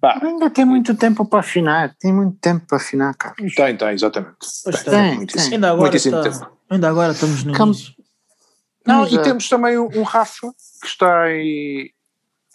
pá, 0.00 0.18
ainda 0.20 0.50
tem 0.50 0.64
muito 0.64 0.92
tempo 0.96 1.24
para 1.24 1.38
afinar, 1.38 1.94
tem 2.00 2.12
muito 2.12 2.36
tempo 2.40 2.66
para 2.66 2.78
afinar, 2.78 3.14
Carlos. 3.14 3.54
Tem, 3.54 3.76
tem, 3.76 3.90
exatamente. 3.90 4.36
Pois 4.64 4.82
tem, 4.82 5.18
tem, 5.18 5.26
tem. 5.26 5.52
Ainda, 5.52 5.70
agora 5.70 5.96
está, 5.96 6.20
tempo. 6.20 6.58
ainda 6.68 6.88
agora 6.88 7.12
estamos 7.12 7.44
no 7.44 7.52
Cam... 7.52 7.66
início. 7.66 7.94
Não, 8.84 9.02
Mas, 9.02 9.12
e 9.12 9.18
é. 9.18 9.22
temos 9.22 9.48
também 9.48 9.78
um, 9.78 9.88
um 9.94 10.02
Rafa 10.02 10.48
que 10.80 10.86
está 10.88 11.32
em, 11.32 11.92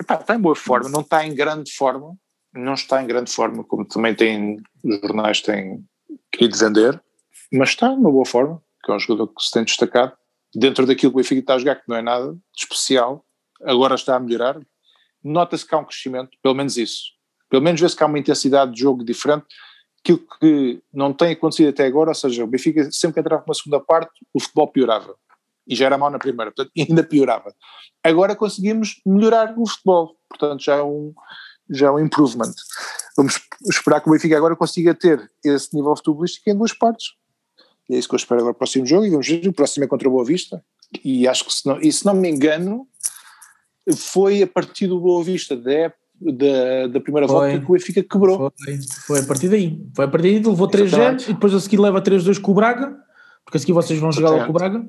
epá, 0.01 0.15
está 0.15 0.35
em 0.35 0.39
boa 0.39 0.55
forma, 0.55 0.89
não 0.89 1.01
está 1.01 1.25
em 1.25 1.33
grande 1.33 1.71
forma, 1.71 2.17
não 2.53 2.73
está 2.73 3.01
em 3.01 3.07
grande 3.07 3.31
forma, 3.31 3.63
como 3.63 3.85
também 3.85 4.13
tem, 4.13 4.57
os 4.83 4.99
jornais 4.99 5.41
têm 5.41 5.83
querido 6.31 6.57
vender, 6.57 7.01
mas 7.51 7.69
está 7.69 7.89
numa 7.89 8.11
boa 8.11 8.25
forma, 8.25 8.61
que 8.83 8.91
é 8.91 8.95
um 8.95 8.99
jogador 8.99 9.27
que 9.27 9.43
se 9.43 9.51
tem 9.51 9.63
destacado, 9.63 10.13
dentro 10.53 10.85
daquilo 10.85 11.11
que 11.11 11.17
o 11.17 11.21
Benfica 11.21 11.41
está 11.41 11.55
a 11.55 11.59
jogar, 11.59 11.75
que 11.75 11.87
não 11.87 11.95
é 11.95 12.01
nada 12.01 12.35
especial, 12.55 13.25
agora 13.63 13.95
está 13.95 14.15
a 14.15 14.19
melhorar, 14.19 14.59
nota-se 15.23 15.65
que 15.65 15.73
há 15.73 15.77
um 15.77 15.85
crescimento, 15.85 16.37
pelo 16.41 16.55
menos 16.55 16.77
isso, 16.77 17.03
pelo 17.49 17.61
menos 17.61 17.79
vê-se 17.79 17.95
que 17.95 18.03
há 18.03 18.07
uma 18.07 18.19
intensidade 18.19 18.73
de 18.73 18.81
jogo 18.81 19.03
diferente, 19.03 19.45
aquilo 19.99 20.19
que 20.39 20.81
não 20.91 21.13
tem 21.13 21.33
acontecido 21.33 21.69
até 21.69 21.85
agora, 21.85 22.09
ou 22.09 22.15
seja, 22.15 22.43
o 22.43 22.47
Benfica 22.47 22.91
sempre 22.91 23.15
que 23.15 23.19
entrava 23.19 23.43
uma 23.45 23.53
segunda 23.53 23.79
parte, 23.79 24.11
o 24.33 24.39
futebol 24.39 24.67
piorava, 24.67 25.15
e 25.67 25.75
já 25.75 25.85
era 25.85 25.97
mal 25.97 26.09
na 26.09 26.19
primeira, 26.19 26.51
portanto 26.51 26.71
ainda 26.77 27.03
piorava. 27.03 27.53
Agora 28.03 28.35
conseguimos 28.35 28.99
melhorar 29.05 29.53
o 29.57 29.67
futebol, 29.67 30.17
portanto 30.27 30.63
já 30.63 30.75
é 30.75 30.83
um 30.83 31.13
já 31.71 31.87
é 31.87 31.91
um 31.91 31.99
improvement. 31.99 32.53
Vamos 33.15 33.39
esperar 33.69 34.01
que 34.01 34.09
o 34.09 34.11
Benfica 34.11 34.37
agora 34.37 34.55
consiga 34.55 34.93
ter 34.93 35.31
esse 35.43 35.75
nível 35.75 35.95
futebolístico 35.95 36.49
em 36.49 36.55
duas 36.55 36.73
partes. 36.73 37.13
E 37.89 37.95
é 37.95 37.97
isso 37.97 38.07
que 38.07 38.15
eu 38.15 38.17
espero 38.17 38.41
agora 38.41 38.53
para 38.53 38.57
o 38.57 38.59
próximo 38.59 38.85
jogo. 38.85 39.05
E 39.05 39.09
vamos 39.09 39.27
ver, 39.27 39.47
o 39.47 39.53
próximo 39.53 39.83
é 39.83 39.87
contra 39.87 40.07
o 40.07 40.11
Boa 40.11 40.25
Vista. 40.25 40.63
E 41.03 41.27
acho 41.27 41.45
que, 41.45 41.53
se 41.53 41.65
não, 41.65 41.79
e 41.79 41.91
se 41.91 42.05
não 42.05 42.13
me 42.13 42.29
engano, 42.29 42.87
foi 43.95 44.41
a 44.43 44.47
partir 44.47 44.87
do 44.87 44.99
Boa 44.99 45.23
Vista 45.23 45.55
da, 45.55 45.93
da, 46.19 46.87
da 46.87 46.99
primeira 46.99 47.27
foi, 47.27 47.35
volta 47.35 47.65
que 47.65 47.71
o 47.71 47.73
Benfica 47.73 48.03
quebrou. 48.03 48.51
Foi, 48.63 48.79
foi 49.05 49.19
a 49.19 49.23
partir 49.23 49.49
daí. 49.49 49.81
Foi 49.95 50.05
a 50.05 50.07
partir 50.07 50.33
daí, 50.33 50.43
levou 50.43 50.67
3-0 50.67 51.23
e 51.29 51.33
depois 51.33 51.53
a 51.53 51.59
seguir 51.59 51.79
leva 51.79 52.01
3-2 52.01 52.39
com 52.39 52.51
o 52.51 52.55
Braga, 52.55 52.95
porque 53.43 53.57
a 53.57 53.59
seguir 53.59 53.73
vocês 53.73 53.99
vão 53.99 54.11
jogar 54.11 54.31
lá 54.31 54.45
com 54.45 54.51
o 54.51 54.53
Braga. 54.53 54.85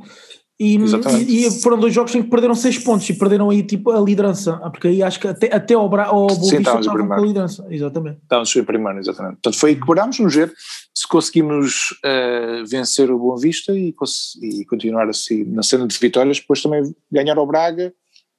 E, 0.60 0.76
e, 0.76 1.50
foram 1.60 1.78
dois 1.78 1.92
jogos 1.92 2.14
em 2.14 2.22
que 2.22 2.30
perderam 2.30 2.54
seis 2.54 2.78
pontos 2.78 3.08
e 3.08 3.14
perderam 3.14 3.50
aí 3.50 3.62
tipo 3.62 3.90
a 3.90 4.00
liderança, 4.00 4.60
ah, 4.62 4.70
porque 4.70 4.88
aí 4.88 5.02
acho 5.02 5.18
que 5.18 5.26
até, 5.26 5.52
até 5.52 5.74
ao, 5.74 5.88
Bra 5.88 6.04
ao 6.04 6.26
Boa 6.26 6.38
Vista 6.38 6.56
estavam 6.56 7.08
com 7.08 7.14
a 7.14 7.20
liderança, 7.20 7.66
exatamente. 7.68 8.18
Estávamos 8.22 8.54
em 8.54 8.64
primeiro, 8.64 8.98
exatamente. 8.98 9.34
Portanto 9.34 9.58
foi 9.58 9.70
aí 9.70 9.76
que 9.76 9.82
quebrámos, 9.82 10.16
vamos 10.16 10.34
ver 10.34 10.52
se 10.94 11.08
conseguimos 11.08 11.92
uh, 12.04 12.64
vencer 12.66 13.10
o 13.10 13.18
Boa 13.18 13.40
Vista 13.40 13.72
e, 13.72 13.94
e, 14.42 14.64
continuar 14.66 15.08
assim 15.08 15.42
na 15.44 15.62
cena 15.62 15.86
de 15.86 15.98
vitórias, 15.98 16.38
depois 16.38 16.62
também 16.62 16.94
ganhar 17.10 17.38
ao 17.38 17.46
Braga 17.46 17.92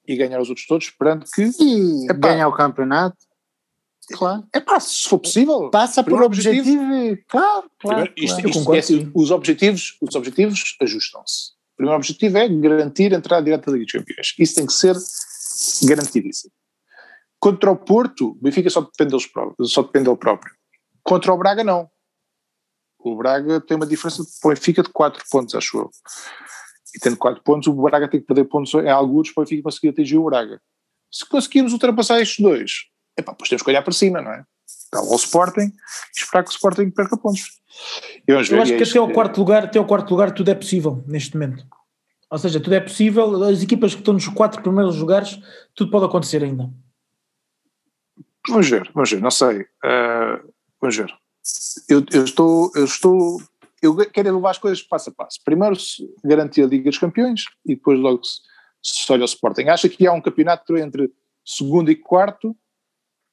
e 0.08 0.16
ganhar 0.16 0.40
os 0.40 0.50
outros 0.50 0.68
todos, 0.68 0.86
esperando 0.86 1.26
que... 1.34 1.42
E 1.42 2.06
epá, 2.06 2.30
ganhar 2.30 2.48
o 2.48 2.54
campeonato. 2.54 3.18
Claro. 4.14 4.44
É 4.54 4.60
pá, 4.60 4.80
se 4.80 5.08
for 5.08 5.18
possível. 5.18 5.70
Passa 5.72 6.04
por 6.04 6.22
objetivo. 6.22 6.70
objetivo. 6.70 7.24
Claro, 7.28 7.70
claro. 7.80 8.12
Primeiro, 8.12 8.14
isto, 8.18 8.36
claro. 8.36 8.50
Isto, 8.50 8.74
é 8.74 8.80
assim, 8.80 9.12
os 9.14 9.32
objetivos, 9.32 9.98
os 10.02 10.16
objetivos 10.16 10.78
ajustam-se 10.82 11.53
o 11.74 11.78
primeiro 11.78 11.98
objetivo 11.98 12.38
é 12.38 12.48
garantir 12.48 13.14
a 13.14 13.18
entrada 13.18 13.44
direta 13.44 13.66
da 13.66 13.78
Liga 13.78 13.86
dos 13.86 13.92
Campeões. 13.92 14.34
Isso 14.38 14.56
tem 14.56 14.66
que 14.66 14.74
ser 14.74 14.96
garantidíssimo. 15.88 16.54
Contra 17.40 17.72
o 17.72 17.76
Porto, 17.76 18.30
o 18.30 18.36
Benfica 18.36 18.70
só 18.70 18.82
depende, 18.82 19.12
deles 19.12 19.28
próprios, 19.28 19.74
só 19.74 19.82
depende 19.82 20.06
dele 20.06 20.18
próprio. 20.18 20.54
Contra 21.04 21.34
o 21.34 21.38
Braga, 21.38 21.64
não. 21.64 21.90
O 23.00 23.18
Braga 23.18 23.60
tem 23.60 23.76
uma 23.76 23.86
diferença 23.86 24.24
para 24.42 24.52
o 24.52 24.54
Benfica 24.54 24.84
de 24.84 24.90
4 24.90 25.24
pontos, 25.30 25.56
acho 25.56 25.78
eu. 25.78 25.92
E 26.96 27.00
tendo 27.00 27.18
4 27.18 27.44
pontos, 27.44 27.68
o 27.68 27.74
Braga 27.74 28.08
tem 28.08 28.22
que 28.22 28.28
perder 28.28 28.46
pontos 28.46 28.74
em 28.76 28.90
alguns 28.90 29.32
para 29.32 29.42
o 29.42 29.44
Benfica 29.44 29.64
conseguir 29.64 29.90
atingir 29.90 30.18
o 30.18 30.26
Braga. 30.26 30.62
Se 31.12 31.28
conseguirmos 31.28 31.74
ultrapassar 31.74 32.22
estes 32.22 32.40
dois, 32.42 32.86
epá, 33.18 33.34
pois 33.34 33.50
temos 33.50 33.62
que 33.62 33.70
olhar 33.70 33.82
para 33.82 33.94
cima, 33.94 34.22
não 34.22 34.32
é? 34.32 34.46
Está 34.94 35.02
lá 35.02 35.12
o 35.12 35.16
Sporting 35.16 35.62
e 35.62 36.20
esperar 36.20 36.44
que 36.44 36.50
o 36.50 36.54
Sporting 36.54 36.90
perca 36.92 37.18
pontos. 37.18 37.60
Eu, 38.28 38.36
eu 38.36 38.62
acho 38.62 38.78
que 38.78 38.84
até 38.84 39.00
ao, 39.00 39.10
quarto 39.12 39.40
lugar, 39.40 39.66
até 39.66 39.80
ao 39.80 39.86
quarto 39.86 40.12
lugar 40.12 40.32
tudo 40.32 40.52
é 40.52 40.56
possível 40.56 41.04
neste 41.08 41.36
momento. 41.36 41.66
Ou 42.30 42.38
seja, 42.38 42.60
tudo 42.60 42.74
é 42.74 42.80
possível, 42.80 43.44
as 43.44 43.62
equipas 43.62 43.94
que 43.94 44.02
estão 44.02 44.14
nos 44.14 44.28
quatro 44.28 44.62
primeiros 44.62 44.98
lugares, 44.98 45.40
tudo 45.76 45.92
pode 45.92 46.06
acontecer 46.06 46.44
ainda. 46.44 46.70
Vamos 48.48 48.70
ver, 48.70 48.90
vamos 48.94 49.10
ver, 49.10 49.22
não 49.22 49.32
sei. 49.32 49.62
Uh, 49.62 50.54
vamos 50.80 50.96
ver. 50.96 51.14
Eu, 51.90 52.04
eu, 52.12 52.24
estou, 52.24 52.72
eu 52.76 52.86
estou, 52.86 53.42
eu 53.82 53.96
quero 54.12 54.36
levar 54.36 54.52
as 54.52 54.58
coisas 54.58 54.82
passo 54.82 55.10
a 55.10 55.14
passo. 55.14 55.40
Primeiro 55.44 55.76
garantir 56.24 56.64
a 56.64 56.68
Liga 56.68 56.90
dos 56.90 57.00
Campeões 57.00 57.46
e 57.66 57.76
depois 57.76 58.00
logo 58.00 58.24
se, 58.24 58.42
se 58.82 59.12
olha 59.12 59.24
o 59.24 59.26
Sporting. 59.26 59.70
Acha 59.70 59.90
que 59.90 60.06
há 60.06 60.14
um 60.14 60.22
campeonato 60.22 60.78
entre 60.78 61.12
segundo 61.46 61.92
e 61.92 61.96
quarto 61.96 62.56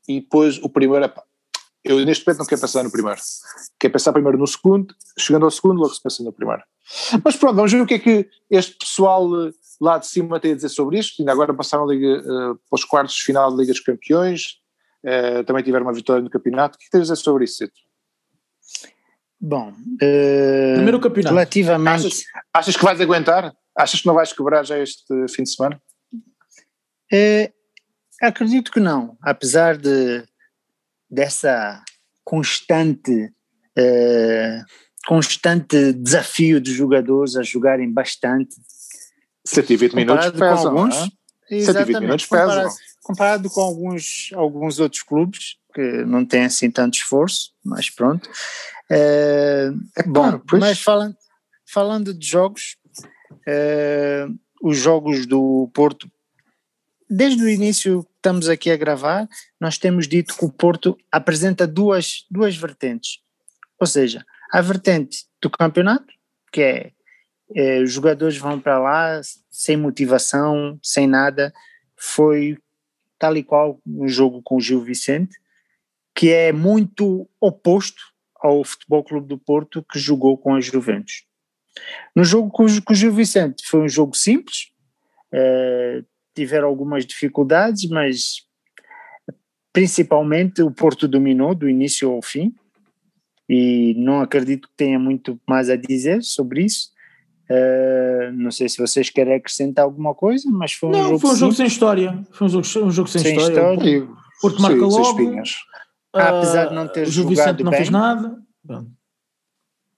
e 0.08 0.20
depois 0.20 0.58
o 0.58 0.68
primeiro, 0.68 1.10
eu 1.84 2.04
neste 2.04 2.26
momento 2.26 2.40
não 2.40 2.46
quero 2.46 2.60
pensar 2.60 2.82
no 2.82 2.90
primeiro, 2.90 3.20
quero 3.78 3.92
pensar 3.92 4.12
primeiro 4.12 4.38
no 4.38 4.46
segundo, 4.46 4.94
chegando 5.18 5.44
ao 5.44 5.50
segundo 5.50 5.80
logo 5.80 5.94
se 5.94 6.02
pensa 6.02 6.22
no 6.22 6.32
primeiro. 6.32 6.62
Mas 7.24 7.36
pronto, 7.36 7.56
vamos 7.56 7.72
ver 7.72 7.80
o 7.80 7.86
que 7.86 7.94
é 7.94 7.98
que 7.98 8.28
este 8.50 8.76
pessoal 8.76 9.46
eh, 9.46 9.52
lá 9.80 9.96
de 9.96 10.06
cima 10.06 10.38
tem 10.38 10.52
a 10.52 10.54
dizer 10.56 10.68
sobre 10.68 10.98
isto, 10.98 11.20
ainda 11.20 11.32
agora 11.32 11.54
passaram 11.54 11.84
a 11.84 11.86
Liga, 11.86 12.20
uh, 12.20 12.56
para 12.56 12.76
os 12.76 12.84
quartos 12.84 13.14
de 13.14 13.22
final 13.22 13.50
da 13.50 13.56
Liga 13.56 13.72
dos 13.72 13.80
Campeões, 13.80 14.58
uh, 15.04 15.44
também 15.44 15.62
tiveram 15.62 15.86
uma 15.86 15.92
vitória 15.92 16.22
no 16.22 16.28
campeonato, 16.28 16.76
o 16.76 16.78
que 16.78 16.84
é 16.84 16.86
que 16.86 16.90
tens 16.90 17.10
a 17.10 17.14
dizer 17.14 17.16
sobre 17.16 17.44
isso, 17.44 17.58
Cito? 17.58 17.80
Bom, 19.40 19.70
uh, 19.70 20.74
primeiro 20.74 21.00
campeonato. 21.00 21.34
Relativamente. 21.34 22.06
Achas, 22.06 22.22
achas, 22.52 22.76
que 22.76 22.84
vais 22.84 23.00
aguentar? 23.00 23.54
Achas 23.74 24.00
que 24.00 24.06
não 24.06 24.14
vais 24.14 24.32
quebrar 24.34 24.64
já 24.66 24.78
este 24.78 25.06
fim 25.28 25.44
de 25.44 25.54
semana? 25.54 25.80
acredito 28.20 28.70
que 28.70 28.78
não, 28.78 29.16
apesar 29.20 29.76
de 29.76 30.24
dessa 31.10 31.82
constante 32.24 33.32
uh, 33.78 34.64
constante 35.06 35.92
desafio 35.92 36.60
dos 36.60 36.72
jogadores 36.72 37.36
a 37.36 37.42
jogarem 37.42 37.90
bastante 37.90 38.54
120 39.44 39.94
minutos 39.94 40.30
pesam, 40.30 40.78
alguns, 40.78 40.96
é? 41.50 41.60
120 41.62 42.00
minutos 42.00 42.26
pesam. 42.26 42.46
Comparado, 42.46 42.74
comparado 43.02 43.50
com 43.50 43.60
alguns, 43.60 44.30
alguns 44.34 44.78
outros 44.78 45.02
clubes 45.02 45.56
que 45.74 46.04
não 46.04 46.24
têm 46.24 46.44
assim 46.44 46.70
tanto 46.70 46.94
esforço, 46.94 47.52
mas 47.64 47.90
pronto. 47.90 48.28
Uh, 48.90 49.74
é 49.96 50.02
bom, 50.06 50.40
mas 50.52 50.80
falando, 50.80 51.16
falando 51.66 52.14
de 52.14 52.26
jogos, 52.26 52.76
uh, 53.32 54.38
os 54.62 54.76
jogos 54.76 55.26
do 55.26 55.70
Porto 55.72 56.10
desde 57.08 57.42
o 57.42 57.48
início 57.48 58.06
estamos 58.20 58.50
aqui 58.50 58.70
a 58.70 58.76
gravar, 58.76 59.26
nós 59.58 59.78
temos 59.78 60.06
dito 60.06 60.36
que 60.36 60.44
o 60.44 60.52
Porto 60.52 60.96
apresenta 61.10 61.66
duas, 61.66 62.26
duas 62.30 62.54
vertentes. 62.54 63.18
Ou 63.78 63.86
seja, 63.86 64.24
a 64.52 64.60
vertente 64.60 65.24
do 65.40 65.48
campeonato, 65.48 66.12
que 66.52 66.60
é, 66.60 66.92
é 67.54 67.80
os 67.80 67.90
jogadores 67.90 68.36
vão 68.36 68.60
para 68.60 68.78
lá 68.78 69.20
sem 69.50 69.76
motivação, 69.76 70.78
sem 70.82 71.06
nada, 71.06 71.52
foi 71.96 72.58
tal 73.18 73.36
e 73.36 73.42
qual 73.42 73.80
no 73.86 74.06
jogo 74.06 74.42
com 74.42 74.56
o 74.56 74.60
Gil 74.60 74.82
Vicente, 74.82 75.38
que 76.14 76.30
é 76.30 76.52
muito 76.52 77.28
oposto 77.40 78.02
ao 78.36 78.62
Futebol 78.64 79.02
Clube 79.02 79.28
do 79.28 79.38
Porto 79.38 79.82
que 79.82 79.98
jogou 79.98 80.36
com 80.36 80.54
a 80.54 80.60
Juventus. 80.60 81.24
No 82.14 82.24
jogo 82.24 82.50
com, 82.50 82.66
com 82.82 82.92
o 82.92 82.96
Gil 82.96 83.12
Vicente 83.12 83.66
foi 83.66 83.80
um 83.80 83.88
jogo 83.88 84.14
simples, 84.14 84.72
eh, 85.32 86.02
tiveram 86.40 86.68
algumas 86.68 87.04
dificuldades, 87.04 87.88
mas 87.90 88.46
principalmente 89.72 90.62
o 90.62 90.70
Porto 90.70 91.06
dominou 91.06 91.54
do 91.54 91.68
início 91.68 92.10
ao 92.10 92.22
fim 92.22 92.54
e 93.48 93.94
não 93.98 94.20
acredito 94.20 94.68
que 94.68 94.74
tenha 94.76 94.98
muito 94.98 95.38
mais 95.46 95.68
a 95.68 95.76
dizer 95.76 96.22
sobre 96.22 96.64
isso. 96.64 96.90
Uh, 97.50 98.32
não 98.32 98.50
sei 98.50 98.68
se 98.68 98.78
vocês 98.78 99.10
querem 99.10 99.34
acrescentar 99.34 99.84
alguma 99.84 100.14
coisa, 100.14 100.48
mas 100.50 100.72
foi 100.72 100.88
um 100.88 100.92
não, 100.92 101.02
jogo. 101.02 101.18
Foi 101.18 101.30
um 101.30 101.36
jogo 101.36 101.52
sem 101.52 101.66
história. 101.66 102.26
Foi 102.30 102.46
um 102.46 102.50
jogo, 102.50 102.86
um 102.86 102.90
jogo 102.90 103.08
sem, 103.08 103.22
sem 103.22 103.36
história. 103.36 103.74
história. 103.74 104.08
Porto 104.40 104.62
marca 104.62 104.86
logo. 104.86 105.22
Uh, 105.22 105.42
Apesar 106.12 106.66
de 106.66 106.74
não 106.74 106.88
ter 106.88 107.06
o 107.06 107.10
jogado 107.10 107.28
Vicente 107.30 107.62
não 107.64 107.70
bem, 107.70 107.78
fez 107.78 107.90
nada. 107.90 108.38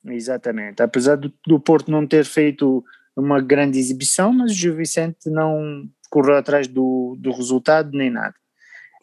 Exatamente. 0.06 0.82
Apesar 0.82 1.16
do, 1.16 1.32
do 1.46 1.60
Porto 1.60 1.90
não 1.90 2.06
ter 2.06 2.24
feito 2.24 2.82
uma 3.14 3.40
grande 3.40 3.78
exibição, 3.78 4.32
mas 4.32 4.50
o 4.50 4.54
Gil 4.54 4.74
Vicente 4.74 5.28
não 5.28 5.86
correu 6.12 6.36
atrás 6.36 6.68
do, 6.68 7.16
do 7.18 7.32
resultado 7.32 7.96
nem 7.96 8.10
nada. 8.10 8.34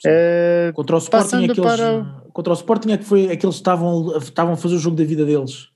Uh, 0.06 0.72
contra 0.74 0.96
o 0.96 1.00
Sporting, 1.00 1.44
aqueles, 1.46 1.60
para... 1.60 2.04
contra 2.32 2.54
o 2.54 2.56
Sporting 2.56 2.92
é 2.92 2.98
que 3.00 3.04
foi 3.04 3.24
aqueles 3.26 3.56
que 3.56 3.62
estavam, 3.62 4.16
estavam 4.18 4.54
a 4.54 4.58
fazer 4.58 4.76
o 4.76 4.80
jogo 4.80 4.96
da 4.96 5.04
vida 5.04 5.26
deles. 5.26 5.70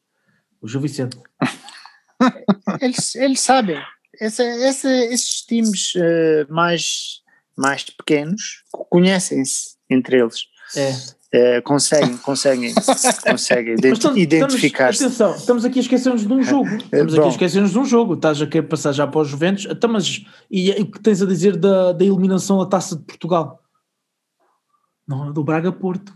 O 0.61 0.67
Gil 0.67 0.79
Vicente. 0.79 1.17
eles, 2.79 3.15
eles 3.15 3.39
sabem. 3.39 3.81
Essa, 4.21 4.43
essa, 4.43 4.89
esses 4.89 5.41
times 5.41 5.95
uh, 5.95 6.53
mais, 6.53 7.21
mais 7.57 7.83
pequenos 7.83 8.63
conhecem-se 8.89 9.75
entre 9.89 10.19
eles. 10.19 10.43
É. 10.77 10.91
Uh, 11.33 11.63
conseguem, 11.63 12.15
conseguem, 12.17 12.73
conseguem 13.25 13.73
identificar. 14.17 14.91
Estamos, 14.91 15.19
atenção, 15.19 15.35
estamos 15.35 15.65
aqui 15.65 15.79
a 15.79 15.81
esquecer-nos 15.81 16.27
de 16.27 16.31
um 16.31 16.41
jogo. 16.43 16.75
Estamos 16.75 17.15
Bom, 17.15 17.21
aqui 17.21 17.27
a 17.27 17.31
esquecer-nos 17.31 17.71
de 17.71 17.79
um 17.79 17.85
jogo. 17.85 18.13
Estás 18.13 18.39
a 18.39 18.45
querer 18.45 18.67
passar 18.67 18.91
já 18.91 19.07
para 19.07 19.21
os 19.21 19.29
Juventus. 19.29 19.65
Então, 19.67 19.91
mas, 19.91 20.23
e, 20.51 20.69
e 20.69 20.81
o 20.83 20.85
que 20.85 20.99
tens 20.99 21.23
a 21.23 21.25
dizer 21.25 21.57
da, 21.57 21.91
da 21.91 22.05
eliminação 22.05 22.59
da 22.59 22.67
taça 22.67 22.95
de 22.95 23.01
Portugal? 23.01 23.59
Não, 25.07 25.33
do 25.33 25.43
Braga 25.43 25.71
Porto. 25.71 26.13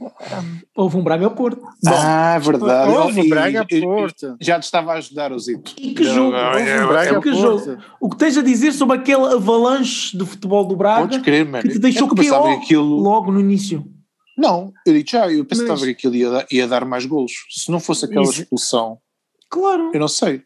Houve 0.75 0.97
um 0.97 1.03
Braga 1.03 1.31
Porto. 1.31 1.61
ah, 1.87 2.37
verdade. 2.37 2.91
Houve 2.91 3.21
um 3.21 3.29
Braga 3.29 3.65
Porto. 3.65 4.37
Já 4.39 4.59
te 4.59 4.63
estava 4.63 4.93
a 4.93 4.97
ajudar 4.97 5.33
o 5.33 5.39
Zito. 5.39 5.73
E 5.79 5.95
que 5.95 6.03
jogo? 6.03 6.37
Houve 6.37 6.79
um 6.79 6.87
Braga 6.87 7.21
que 7.21 7.33
jogo? 7.33 7.77
O 7.99 8.07
que 8.07 8.17
tens 8.17 8.37
a 8.37 8.43
dizer 8.43 8.71
sobre 8.71 8.97
aquele 8.97 9.33
avalanche 9.33 10.15
do 10.15 10.27
futebol 10.27 10.63
do 10.63 10.75
Braga 10.75 11.19
crer, 11.21 11.49
que 11.63 11.69
te 11.69 11.79
deixou 11.79 12.07
que 12.07 12.29
aquilo... 12.29 13.01
logo 13.01 13.31
no 13.31 13.39
início? 13.39 13.96
Não, 14.37 14.71
eu 14.85 14.93
disse 14.93 15.11
já, 15.11 15.31
eu 15.31 15.43
pensava 15.43 15.71
Mas... 15.71 15.81
que 15.81 15.89
aquilo 15.89 16.15
ia 16.15 16.29
dar, 16.29 16.47
ia 16.51 16.67
dar 16.67 16.85
mais 16.85 17.05
golos. 17.05 17.31
Se 17.49 17.71
não 17.71 17.79
fosse 17.79 18.05
aquela 18.05 18.23
Isso. 18.23 18.41
expulsão, 18.41 18.99
claro. 19.49 19.91
eu 19.93 19.99
não 19.99 20.07
sei. 20.07 20.43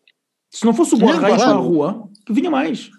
Se 0.49 0.65
não 0.65 0.73
fosse 0.73 0.95
o 0.95 0.97
Borraio 0.97 1.35
para 1.35 1.49
a 1.49 1.53
rua, 1.53 2.09
que 2.25 2.33
vinha 2.33 2.49
mais. 2.49 2.89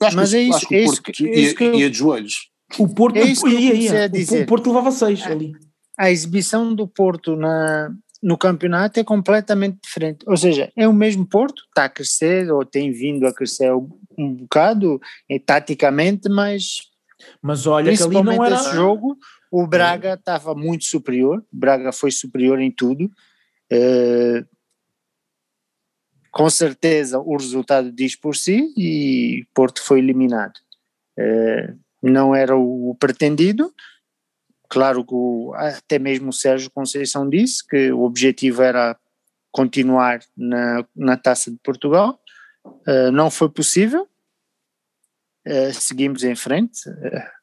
Acho 0.00 0.16
Mas 0.16 0.30
que, 0.30 0.36
é 0.36 0.42
isso, 0.42 0.56
acho 0.56 0.68
que 0.68 0.76
o 0.76 0.84
Porto 0.84 1.08
é 1.08 1.10
isso, 1.10 1.24
ia, 1.24 1.34
é 1.34 1.40
isso 1.40 1.54
que 1.54 1.64
eu... 1.64 1.74
ia 1.74 1.90
de 1.90 1.96
joelhos. 1.96 2.50
O 2.78 2.88
Porto, 2.88 3.16
é 3.16 3.22
isso 3.22 3.44
que 3.44 3.54
ia, 3.54 3.74
ia. 3.74 4.10
O, 4.32 4.42
o 4.42 4.46
Porto 4.46 4.66
levava 4.68 4.90
seis 4.90 5.22
a, 5.22 5.28
ali. 5.28 5.52
A 5.96 6.10
exibição 6.10 6.74
do 6.74 6.86
Porto 6.86 7.36
na, 7.36 7.90
no 8.22 8.36
campeonato 8.36 9.00
é 9.00 9.04
completamente 9.04 9.78
diferente. 9.82 10.24
Ou 10.26 10.36
seja, 10.36 10.70
é 10.76 10.86
o 10.86 10.92
mesmo 10.92 11.26
Porto, 11.26 11.62
está 11.68 11.84
a 11.84 11.88
crescer, 11.88 12.50
ou 12.50 12.64
tem 12.64 12.90
vindo 12.92 13.26
a 13.26 13.32
crescer 13.32 13.72
um 14.18 14.34
bocado, 14.34 15.00
é, 15.30 15.38
taticamente, 15.38 16.28
mas. 16.28 16.78
Mas 17.40 17.66
olha, 17.66 17.96
que 17.96 18.02
ali 18.02 18.22
não 18.22 18.44
era. 18.44 18.56
Esse 18.56 18.74
jogo, 18.74 19.16
o 19.58 19.66
Braga 19.66 20.12
estava 20.12 20.54
muito 20.54 20.84
superior, 20.84 21.38
o 21.38 21.56
Braga 21.56 21.90
foi 21.90 22.10
superior 22.10 22.60
em 22.60 22.70
tudo. 22.70 23.10
Uh, 23.72 24.46
com 26.30 26.50
certeza 26.50 27.18
o 27.18 27.34
resultado 27.38 27.90
diz 27.90 28.14
por 28.14 28.36
si 28.36 28.70
e 28.76 29.46
Porto 29.54 29.82
foi 29.82 30.00
eliminado. 30.00 30.54
Uh, 31.18 31.74
não 32.02 32.34
era 32.34 32.54
o 32.54 32.94
pretendido. 33.00 33.72
Claro 34.68 35.02
que 35.02 35.14
o, 35.14 35.54
até 35.54 35.98
mesmo 35.98 36.28
o 36.28 36.34
Sérgio 36.34 36.70
Conceição 36.70 37.26
disse 37.26 37.66
que 37.66 37.90
o 37.90 38.02
objetivo 38.02 38.62
era 38.62 38.94
continuar 39.50 40.20
na, 40.36 40.84
na 40.94 41.16
Taça 41.16 41.50
de 41.50 41.56
Portugal. 41.64 42.20
Uh, 42.86 43.10
não 43.10 43.30
foi 43.30 43.48
possível. 43.48 44.06
Uh, 45.46 45.72
seguimos 45.72 46.24
em 46.24 46.36
frente. 46.36 46.86
Uh, 46.90 47.35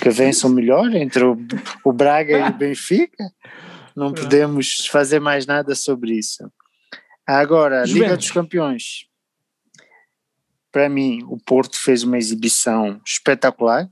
que 0.00 0.10
vençam 0.10 0.50
melhor 0.50 0.94
entre 0.94 1.24
o, 1.24 1.36
o 1.84 1.92
Braga 1.92 2.38
e 2.38 2.50
o 2.50 2.54
Benfica. 2.56 3.30
Não 3.96 4.12
podemos 4.12 4.86
fazer 4.86 5.20
mais 5.20 5.46
nada 5.46 5.74
sobre 5.74 6.12
isso. 6.12 6.50
Agora, 7.26 7.84
Liga 7.84 8.16
dos 8.16 8.30
Campeões. 8.30 9.06
Para 10.70 10.88
mim, 10.88 11.24
o 11.28 11.38
Porto 11.38 11.78
fez 11.80 12.02
uma 12.02 12.18
exibição 12.18 13.00
espetacular 13.04 13.88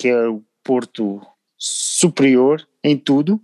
que 0.00 0.08
é 0.08 0.28
o 0.28 0.42
Porto 0.64 1.20
superior 1.58 2.66
em 2.82 2.96
tudo. 2.96 3.34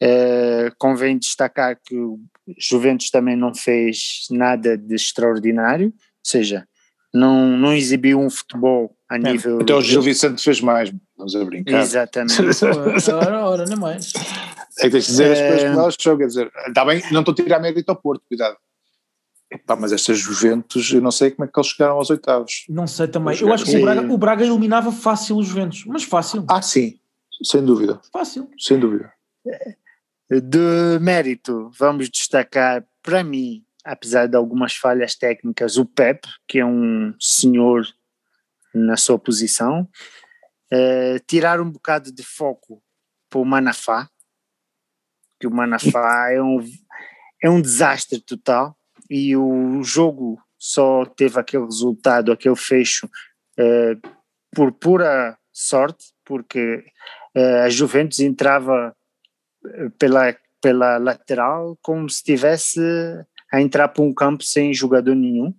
Uh, 0.00 0.70
convém 0.78 1.18
destacar 1.18 1.76
que 1.84 1.96
o 1.96 2.20
Juventus 2.56 3.10
também 3.10 3.34
não 3.34 3.52
fez 3.52 4.26
nada 4.30 4.78
de 4.78 4.94
extraordinário, 4.94 5.88
ou 5.88 5.92
seja, 6.22 6.68
não, 7.14 7.56
não 7.56 7.72
exibiu 7.72 8.18
um 8.20 8.28
futebol 8.28 8.94
a 9.08 9.16
nível. 9.16 9.60
Até 9.60 9.72
o 9.72 9.80
Gil 9.80 10.02
Vicente 10.02 10.42
fez 10.42 10.60
mais, 10.60 10.92
vamos 11.16 11.36
a 11.36 11.44
brincar. 11.44 11.80
Exatamente. 11.80 12.34
ora, 13.12 13.46
ora, 13.46 13.64
não 13.66 13.72
é 13.72 13.76
mais. 13.76 14.12
É 14.80 14.82
que 14.82 14.90
tens 14.90 15.04
de 15.04 15.10
dizer 15.12 15.32
as 15.32 15.38
coisas 15.38 15.70
como 15.70 15.80
elas 15.80 15.96
são, 15.98 16.18
quer 16.18 16.26
dizer, 16.26 16.52
está 16.66 16.84
bem, 16.84 17.00
não 17.12 17.20
estou 17.20 17.32
a 17.32 17.36
tirar 17.36 17.60
mérito 17.60 17.88
ao 17.88 17.96
Porto, 17.96 18.24
cuidado. 18.26 18.56
Epá, 19.48 19.76
mas 19.76 19.92
estas 19.92 20.18
Juventus, 20.18 20.92
eu 20.92 21.00
não 21.00 21.12
sei 21.12 21.30
como 21.30 21.44
é 21.44 21.48
que 21.48 21.56
eles 21.56 21.68
chegaram 21.68 21.94
aos 21.94 22.10
oitavos. 22.10 22.64
Não 22.68 22.88
sei 22.88 23.06
também. 23.06 23.38
Eu 23.40 23.52
acho 23.52 23.64
que 23.64 23.76
o 23.76 23.82
Braga, 23.82 24.12
o 24.12 24.18
Braga 24.18 24.44
eliminava 24.44 24.90
fácil 24.90 25.36
os 25.36 25.46
Juventus, 25.46 25.84
mas 25.86 26.02
fácil. 26.02 26.44
Ah, 26.48 26.60
sim, 26.60 26.98
sem 27.44 27.64
dúvida. 27.64 28.00
Fácil. 28.12 28.50
Sem 28.58 28.80
dúvida. 28.80 29.12
De 30.28 30.98
mérito, 31.00 31.70
vamos 31.78 32.10
destacar, 32.10 32.84
para 33.00 33.22
mim, 33.22 33.63
apesar 33.84 34.26
de 34.26 34.36
algumas 34.36 34.74
falhas 34.74 35.14
técnicas, 35.14 35.76
o 35.76 35.84
Pep, 35.84 36.26
que 36.48 36.58
é 36.58 36.64
um 36.64 37.14
senhor 37.20 37.86
na 38.74 38.96
sua 38.96 39.18
posição, 39.18 39.88
uh, 40.72 41.20
tirar 41.26 41.60
um 41.60 41.70
bocado 41.70 42.10
de 42.12 42.22
foco 42.22 42.82
para 43.28 43.38
o 43.38 43.44
Manafá, 43.44 44.08
que 45.38 45.46
o 45.46 45.50
Manafá 45.50 46.30
é 46.32 46.42
um, 46.42 46.64
é 47.42 47.50
um 47.50 47.60
desastre 47.60 48.20
total 48.20 48.76
e 49.10 49.36
o 49.36 49.82
jogo 49.82 50.42
só 50.58 51.04
teve 51.04 51.38
aquele 51.38 51.64
resultado, 51.64 52.32
aquele 52.32 52.56
fecho 52.56 53.06
uh, 53.06 54.10
por 54.54 54.72
pura 54.72 55.36
sorte, 55.52 56.06
porque 56.24 56.84
uh, 57.36 57.64
a 57.64 57.68
Juventus 57.68 58.20
entrava 58.20 58.96
pela, 59.98 60.34
pela 60.60 60.96
lateral 60.98 61.78
como 61.82 62.08
se 62.08 62.16
estivesse 62.16 62.80
a 63.54 63.60
entrar 63.60 63.88
para 63.88 64.02
um 64.02 64.12
campo 64.12 64.42
sem 64.42 64.74
jogador 64.74 65.14
nenhum. 65.14 65.54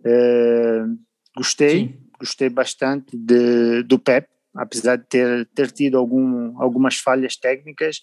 Uh, 0.00 0.98
gostei, 1.34 1.70
Sim. 1.70 1.98
gostei 2.18 2.48
bastante 2.50 3.16
de, 3.16 3.82
do 3.84 3.98
Pep, 3.98 4.28
apesar 4.54 4.96
de 4.96 5.04
ter, 5.06 5.46
ter 5.54 5.70
tido 5.70 5.96
algum, 5.96 6.60
algumas 6.60 6.96
falhas 6.96 7.36
técnicas, 7.36 8.00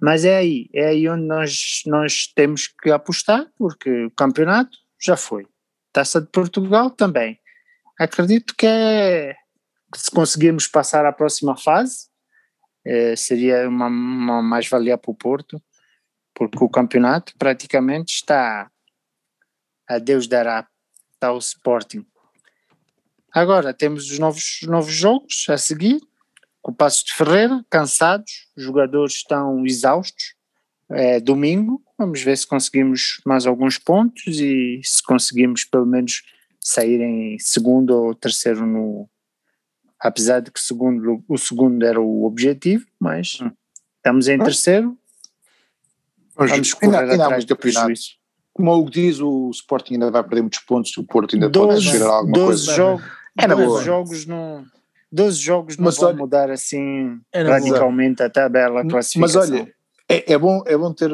mas 0.00 0.24
é 0.24 0.36
aí, 0.36 0.68
é 0.74 0.86
aí 0.86 1.08
onde 1.08 1.24
nós, 1.24 1.82
nós 1.86 2.26
temos 2.34 2.66
que 2.66 2.90
apostar, 2.90 3.46
porque 3.56 4.06
o 4.06 4.10
campeonato 4.10 4.76
já 5.00 5.16
foi. 5.16 5.46
Taça 5.92 6.20
de 6.20 6.26
Portugal 6.26 6.90
também. 6.90 7.38
Acredito 7.98 8.54
que 8.56 8.66
é 8.66 9.36
se 9.94 10.10
conseguirmos 10.10 10.66
passar 10.66 11.06
à 11.06 11.12
próxima 11.12 11.56
fase, 11.56 12.08
é, 12.84 13.14
seria 13.16 13.68
uma, 13.68 13.86
uma 13.86 14.42
mais-valia 14.42 14.98
para 14.98 15.10
o 15.10 15.14
Porto, 15.14 15.62
porque 16.38 16.62
o 16.62 16.68
campeonato 16.68 17.34
praticamente 17.36 18.14
está 18.14 18.70
a 19.88 19.98
Deus 19.98 20.28
dará, 20.28 20.68
está 21.12 21.32
o 21.32 21.38
Sporting. 21.38 22.06
Agora 23.32 23.74
temos 23.74 24.10
os 24.10 24.18
novos, 24.18 24.60
novos 24.62 24.92
jogos 24.92 25.46
a 25.48 25.58
seguir, 25.58 26.00
com 26.62 26.70
o 26.70 26.74
Passos 26.74 27.02
de 27.04 27.14
Ferreira, 27.14 27.64
cansados, 27.68 28.48
os 28.56 28.62
jogadores 28.62 29.14
estão 29.14 29.64
exaustos. 29.66 30.34
É 30.90 31.20
domingo, 31.20 31.82
vamos 31.98 32.22
ver 32.22 32.36
se 32.38 32.46
conseguimos 32.46 33.20
mais 33.26 33.46
alguns 33.46 33.76
pontos 33.78 34.40
e 34.40 34.80
se 34.82 35.02
conseguimos 35.02 35.64
pelo 35.64 35.84
menos 35.84 36.22
sair 36.60 37.00
em 37.00 37.38
segundo 37.38 37.90
ou 37.90 38.14
terceiro 38.14 38.64
no. 38.66 39.08
Apesar 40.00 40.40
de 40.40 40.50
que 40.50 40.60
segundo, 40.60 41.22
o 41.28 41.36
segundo 41.36 41.84
era 41.84 42.00
o 42.00 42.24
objetivo, 42.24 42.86
mas 42.98 43.38
hum. 43.40 43.50
estamos 43.96 44.28
em 44.28 44.38
terceiro. 44.38 44.97
Vamos 46.38 46.74
correr 46.74 46.96
ainda, 46.96 47.12
ainda 47.12 47.24
atrás 47.24 47.44
do 47.44 47.56
prejuízo. 47.56 48.10
Como 48.52 48.74
o 48.74 48.90
diz, 48.90 49.20
o 49.20 49.50
Sporting 49.50 49.94
ainda 49.94 50.10
vai 50.10 50.22
perder 50.22 50.42
muitos 50.42 50.60
pontos, 50.60 50.96
o 50.96 51.04
Porto 51.04 51.34
ainda 51.34 51.48
12, 51.48 51.68
pode 51.68 51.86
esperar 51.86 52.10
alguma 52.10 52.32
12 52.32 52.46
coisa. 52.46 52.74
Jogo, 52.74 53.02
era 53.38 53.54
12 53.54 53.66
boa. 53.66 53.82
jogos 53.82 54.26
não 54.26 54.64
12 55.10 55.38
jogos 55.38 55.76
não 55.76 55.84
mas 55.84 55.96
vão 55.96 56.08
olha, 56.08 56.22
olha, 56.22 56.52
assim 56.52 57.20
radicalmente 57.34 58.22
a 58.22 58.28
tabela, 58.28 58.80
a 58.80 58.88
classificação. 58.88 59.40
Mas 59.40 59.50
olha, 59.50 59.72
é, 60.08 60.32
é, 60.32 60.38
bom, 60.38 60.62
é 60.66 60.76
bom 60.76 60.92
ter, 60.92 61.10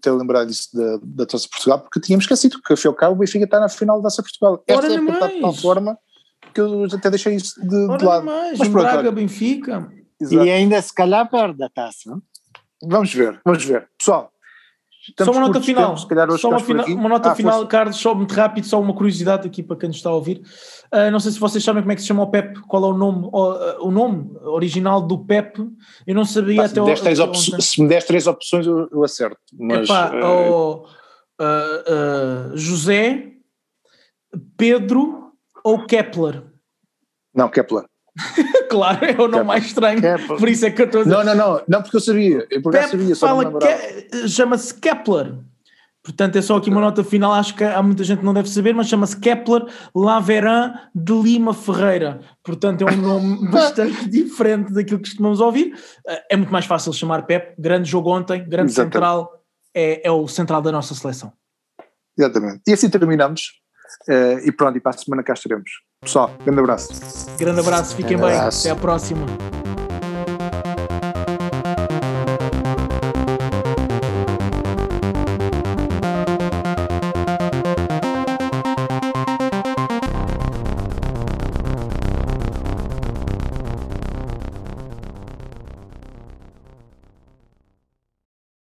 ter 0.00 0.10
lembrado 0.10 0.50
isso 0.50 0.76
da, 0.76 0.98
da 1.02 1.26
Taça 1.26 1.48
Portugal, 1.48 1.80
porque 1.80 2.00
tínhamos 2.00 2.24
esquecido 2.24 2.60
que, 2.60 2.72
afinal 2.72 2.94
cabo, 2.94 3.14
o 3.14 3.18
Benfica 3.18 3.44
está 3.44 3.60
na 3.60 3.68
final 3.68 3.98
da 3.98 4.04
Taça 4.04 4.22
Portugal. 4.22 4.62
Esta 4.66 4.86
Ora 4.86 4.94
é 4.94 4.98
está 4.98 5.26
de 5.28 5.40
tal 5.40 5.54
forma 5.54 5.98
que 6.52 6.60
eu 6.60 6.84
até 6.84 7.08
deixei 7.08 7.36
isso 7.36 7.60
de, 7.60 7.96
de 7.96 8.04
lado. 8.04 8.26
Mais, 8.26 8.58
mas 8.58 8.68
pronto, 8.68 8.84
Braga, 8.84 9.12
Benfica. 9.12 9.88
Exato. 10.20 10.44
E 10.44 10.50
ainda 10.50 10.80
se 10.82 10.92
calhar 10.92 11.28
perde 11.30 11.62
a 11.62 11.68
taça. 11.68 12.16
Vamos 12.82 13.14
ver, 13.14 13.40
vamos 13.44 13.64
ver. 13.64 13.88
Pessoal, 13.96 14.32
só 15.18 15.32
uma 15.32 15.40
nota 15.40 15.60
final, 15.60 15.96
tempo, 15.96 16.38
só 16.38 16.48
uma, 16.48 16.60
fina, 16.60 16.84
uma, 16.84 17.08
nota 17.08 17.32
ah, 17.32 17.34
final, 17.34 17.54
força. 17.54 17.68
Carlos, 17.68 17.96
só 17.96 18.14
muito 18.14 18.32
rápido, 18.32 18.66
só 18.66 18.80
uma 18.80 18.94
curiosidade 18.94 19.46
aqui 19.46 19.60
para 19.62 19.76
quem 19.76 19.88
nos 19.88 19.96
está 19.96 20.10
a 20.10 20.14
ouvir. 20.14 20.42
Uh, 20.94 21.10
não 21.10 21.18
sei 21.18 21.32
se 21.32 21.40
vocês 21.40 21.64
sabem 21.64 21.82
como 21.82 21.90
é 21.90 21.96
que 21.96 22.02
se 22.02 22.06
chama 22.06 22.22
o 22.22 22.30
PEP, 22.30 22.60
qual 22.68 22.84
é 22.84 22.86
o 22.86 22.96
nome, 22.96 23.28
o, 23.32 23.52
uh, 23.52 23.86
o 23.86 23.90
nome 23.90 24.30
original 24.42 25.02
do 25.02 25.24
PEP. 25.24 25.58
Eu 26.06 26.14
não 26.14 26.24
sabia 26.24 26.62
Pá, 26.62 26.64
até, 26.66 27.14
se, 27.34 27.52
me 27.52 27.62
se 27.62 27.82
me 27.82 27.88
des 27.88 28.04
três 28.04 28.26
opções, 28.28 28.64
eu, 28.64 28.88
eu 28.92 29.02
acerto. 29.02 29.38
Mas, 29.58 29.88
Epá, 29.88 30.12
uh, 31.40 32.56
José, 32.56 33.32
Pedro 34.56 35.32
ou 35.64 35.84
Kepler? 35.84 36.44
Não, 37.34 37.48
Kepler. 37.48 37.84
claro, 38.70 39.04
é 39.04 39.20
o 39.20 39.28
nome 39.28 39.44
mais 39.44 39.64
estranho. 39.64 40.00
Kepler. 40.00 40.38
Por 40.38 40.48
isso 40.48 40.66
é 40.66 40.70
que 40.70 40.82
eu 40.82 40.86
estou 40.86 41.00
a 41.00 41.04
dizer. 41.04 41.16
Não, 41.16 41.24
não, 41.24 41.34
não, 41.34 41.62
não, 41.68 41.82
porque 41.82 41.96
eu 41.96 42.00
sabia. 42.00 42.46
Eu 42.50 42.62
por 42.62 42.74
sabia, 42.74 43.14
só 43.14 43.28
fala 43.28 43.58
Ke 43.58 44.28
chama-se 44.28 44.74
Kepler. 44.74 45.34
Portanto, 46.02 46.34
é 46.34 46.42
só 46.42 46.56
aqui 46.56 46.68
uma 46.68 46.80
nota 46.80 47.04
final, 47.04 47.32
acho 47.32 47.54
que 47.54 47.62
há 47.62 47.80
muita 47.80 48.02
gente 48.02 48.18
que 48.18 48.24
não 48.24 48.34
deve 48.34 48.48
saber, 48.48 48.74
mas 48.74 48.88
chama-se 48.88 49.16
Kepler 49.20 49.64
Laveran 49.94 50.74
de 50.92 51.12
Lima 51.12 51.54
Ferreira. 51.54 52.20
Portanto, 52.42 52.82
é 52.82 52.92
um 52.92 52.96
nome 52.96 53.46
bastante 53.48 54.08
diferente 54.08 54.72
daquilo 54.72 54.98
que 54.98 55.08
costumamos 55.08 55.38
ouvir. 55.38 55.72
É 56.28 56.36
muito 56.36 56.52
mais 56.52 56.66
fácil 56.66 56.92
chamar 56.92 57.22
Pep. 57.24 57.54
Grande 57.56 57.88
jogo 57.88 58.10
ontem, 58.10 58.40
grande 58.40 58.72
Exatamente. 58.72 58.94
central, 58.94 59.44
é, 59.72 60.08
é 60.08 60.10
o 60.10 60.26
central 60.26 60.60
da 60.60 60.72
nossa 60.72 60.92
seleção. 60.92 61.32
Exatamente. 62.18 62.62
E 62.66 62.72
assim 62.72 62.90
terminamos. 62.90 63.62
Uh, 64.08 64.38
e 64.44 64.50
pronto, 64.50 64.76
e 64.76 64.80
para 64.80 64.90
a 64.90 64.98
semana 64.98 65.22
cá 65.22 65.34
estaremos. 65.34 65.70
Pessoal, 66.02 66.32
grande 66.44 66.58
abraço. 66.58 66.88
Grande 67.38 67.60
abraço, 67.60 67.94
fiquem 67.94 68.16
grande 68.16 68.32
bem. 68.32 68.40
Abraço. 68.40 68.66
Até 68.66 68.70
à 68.70 68.80
próxima. 68.80 69.24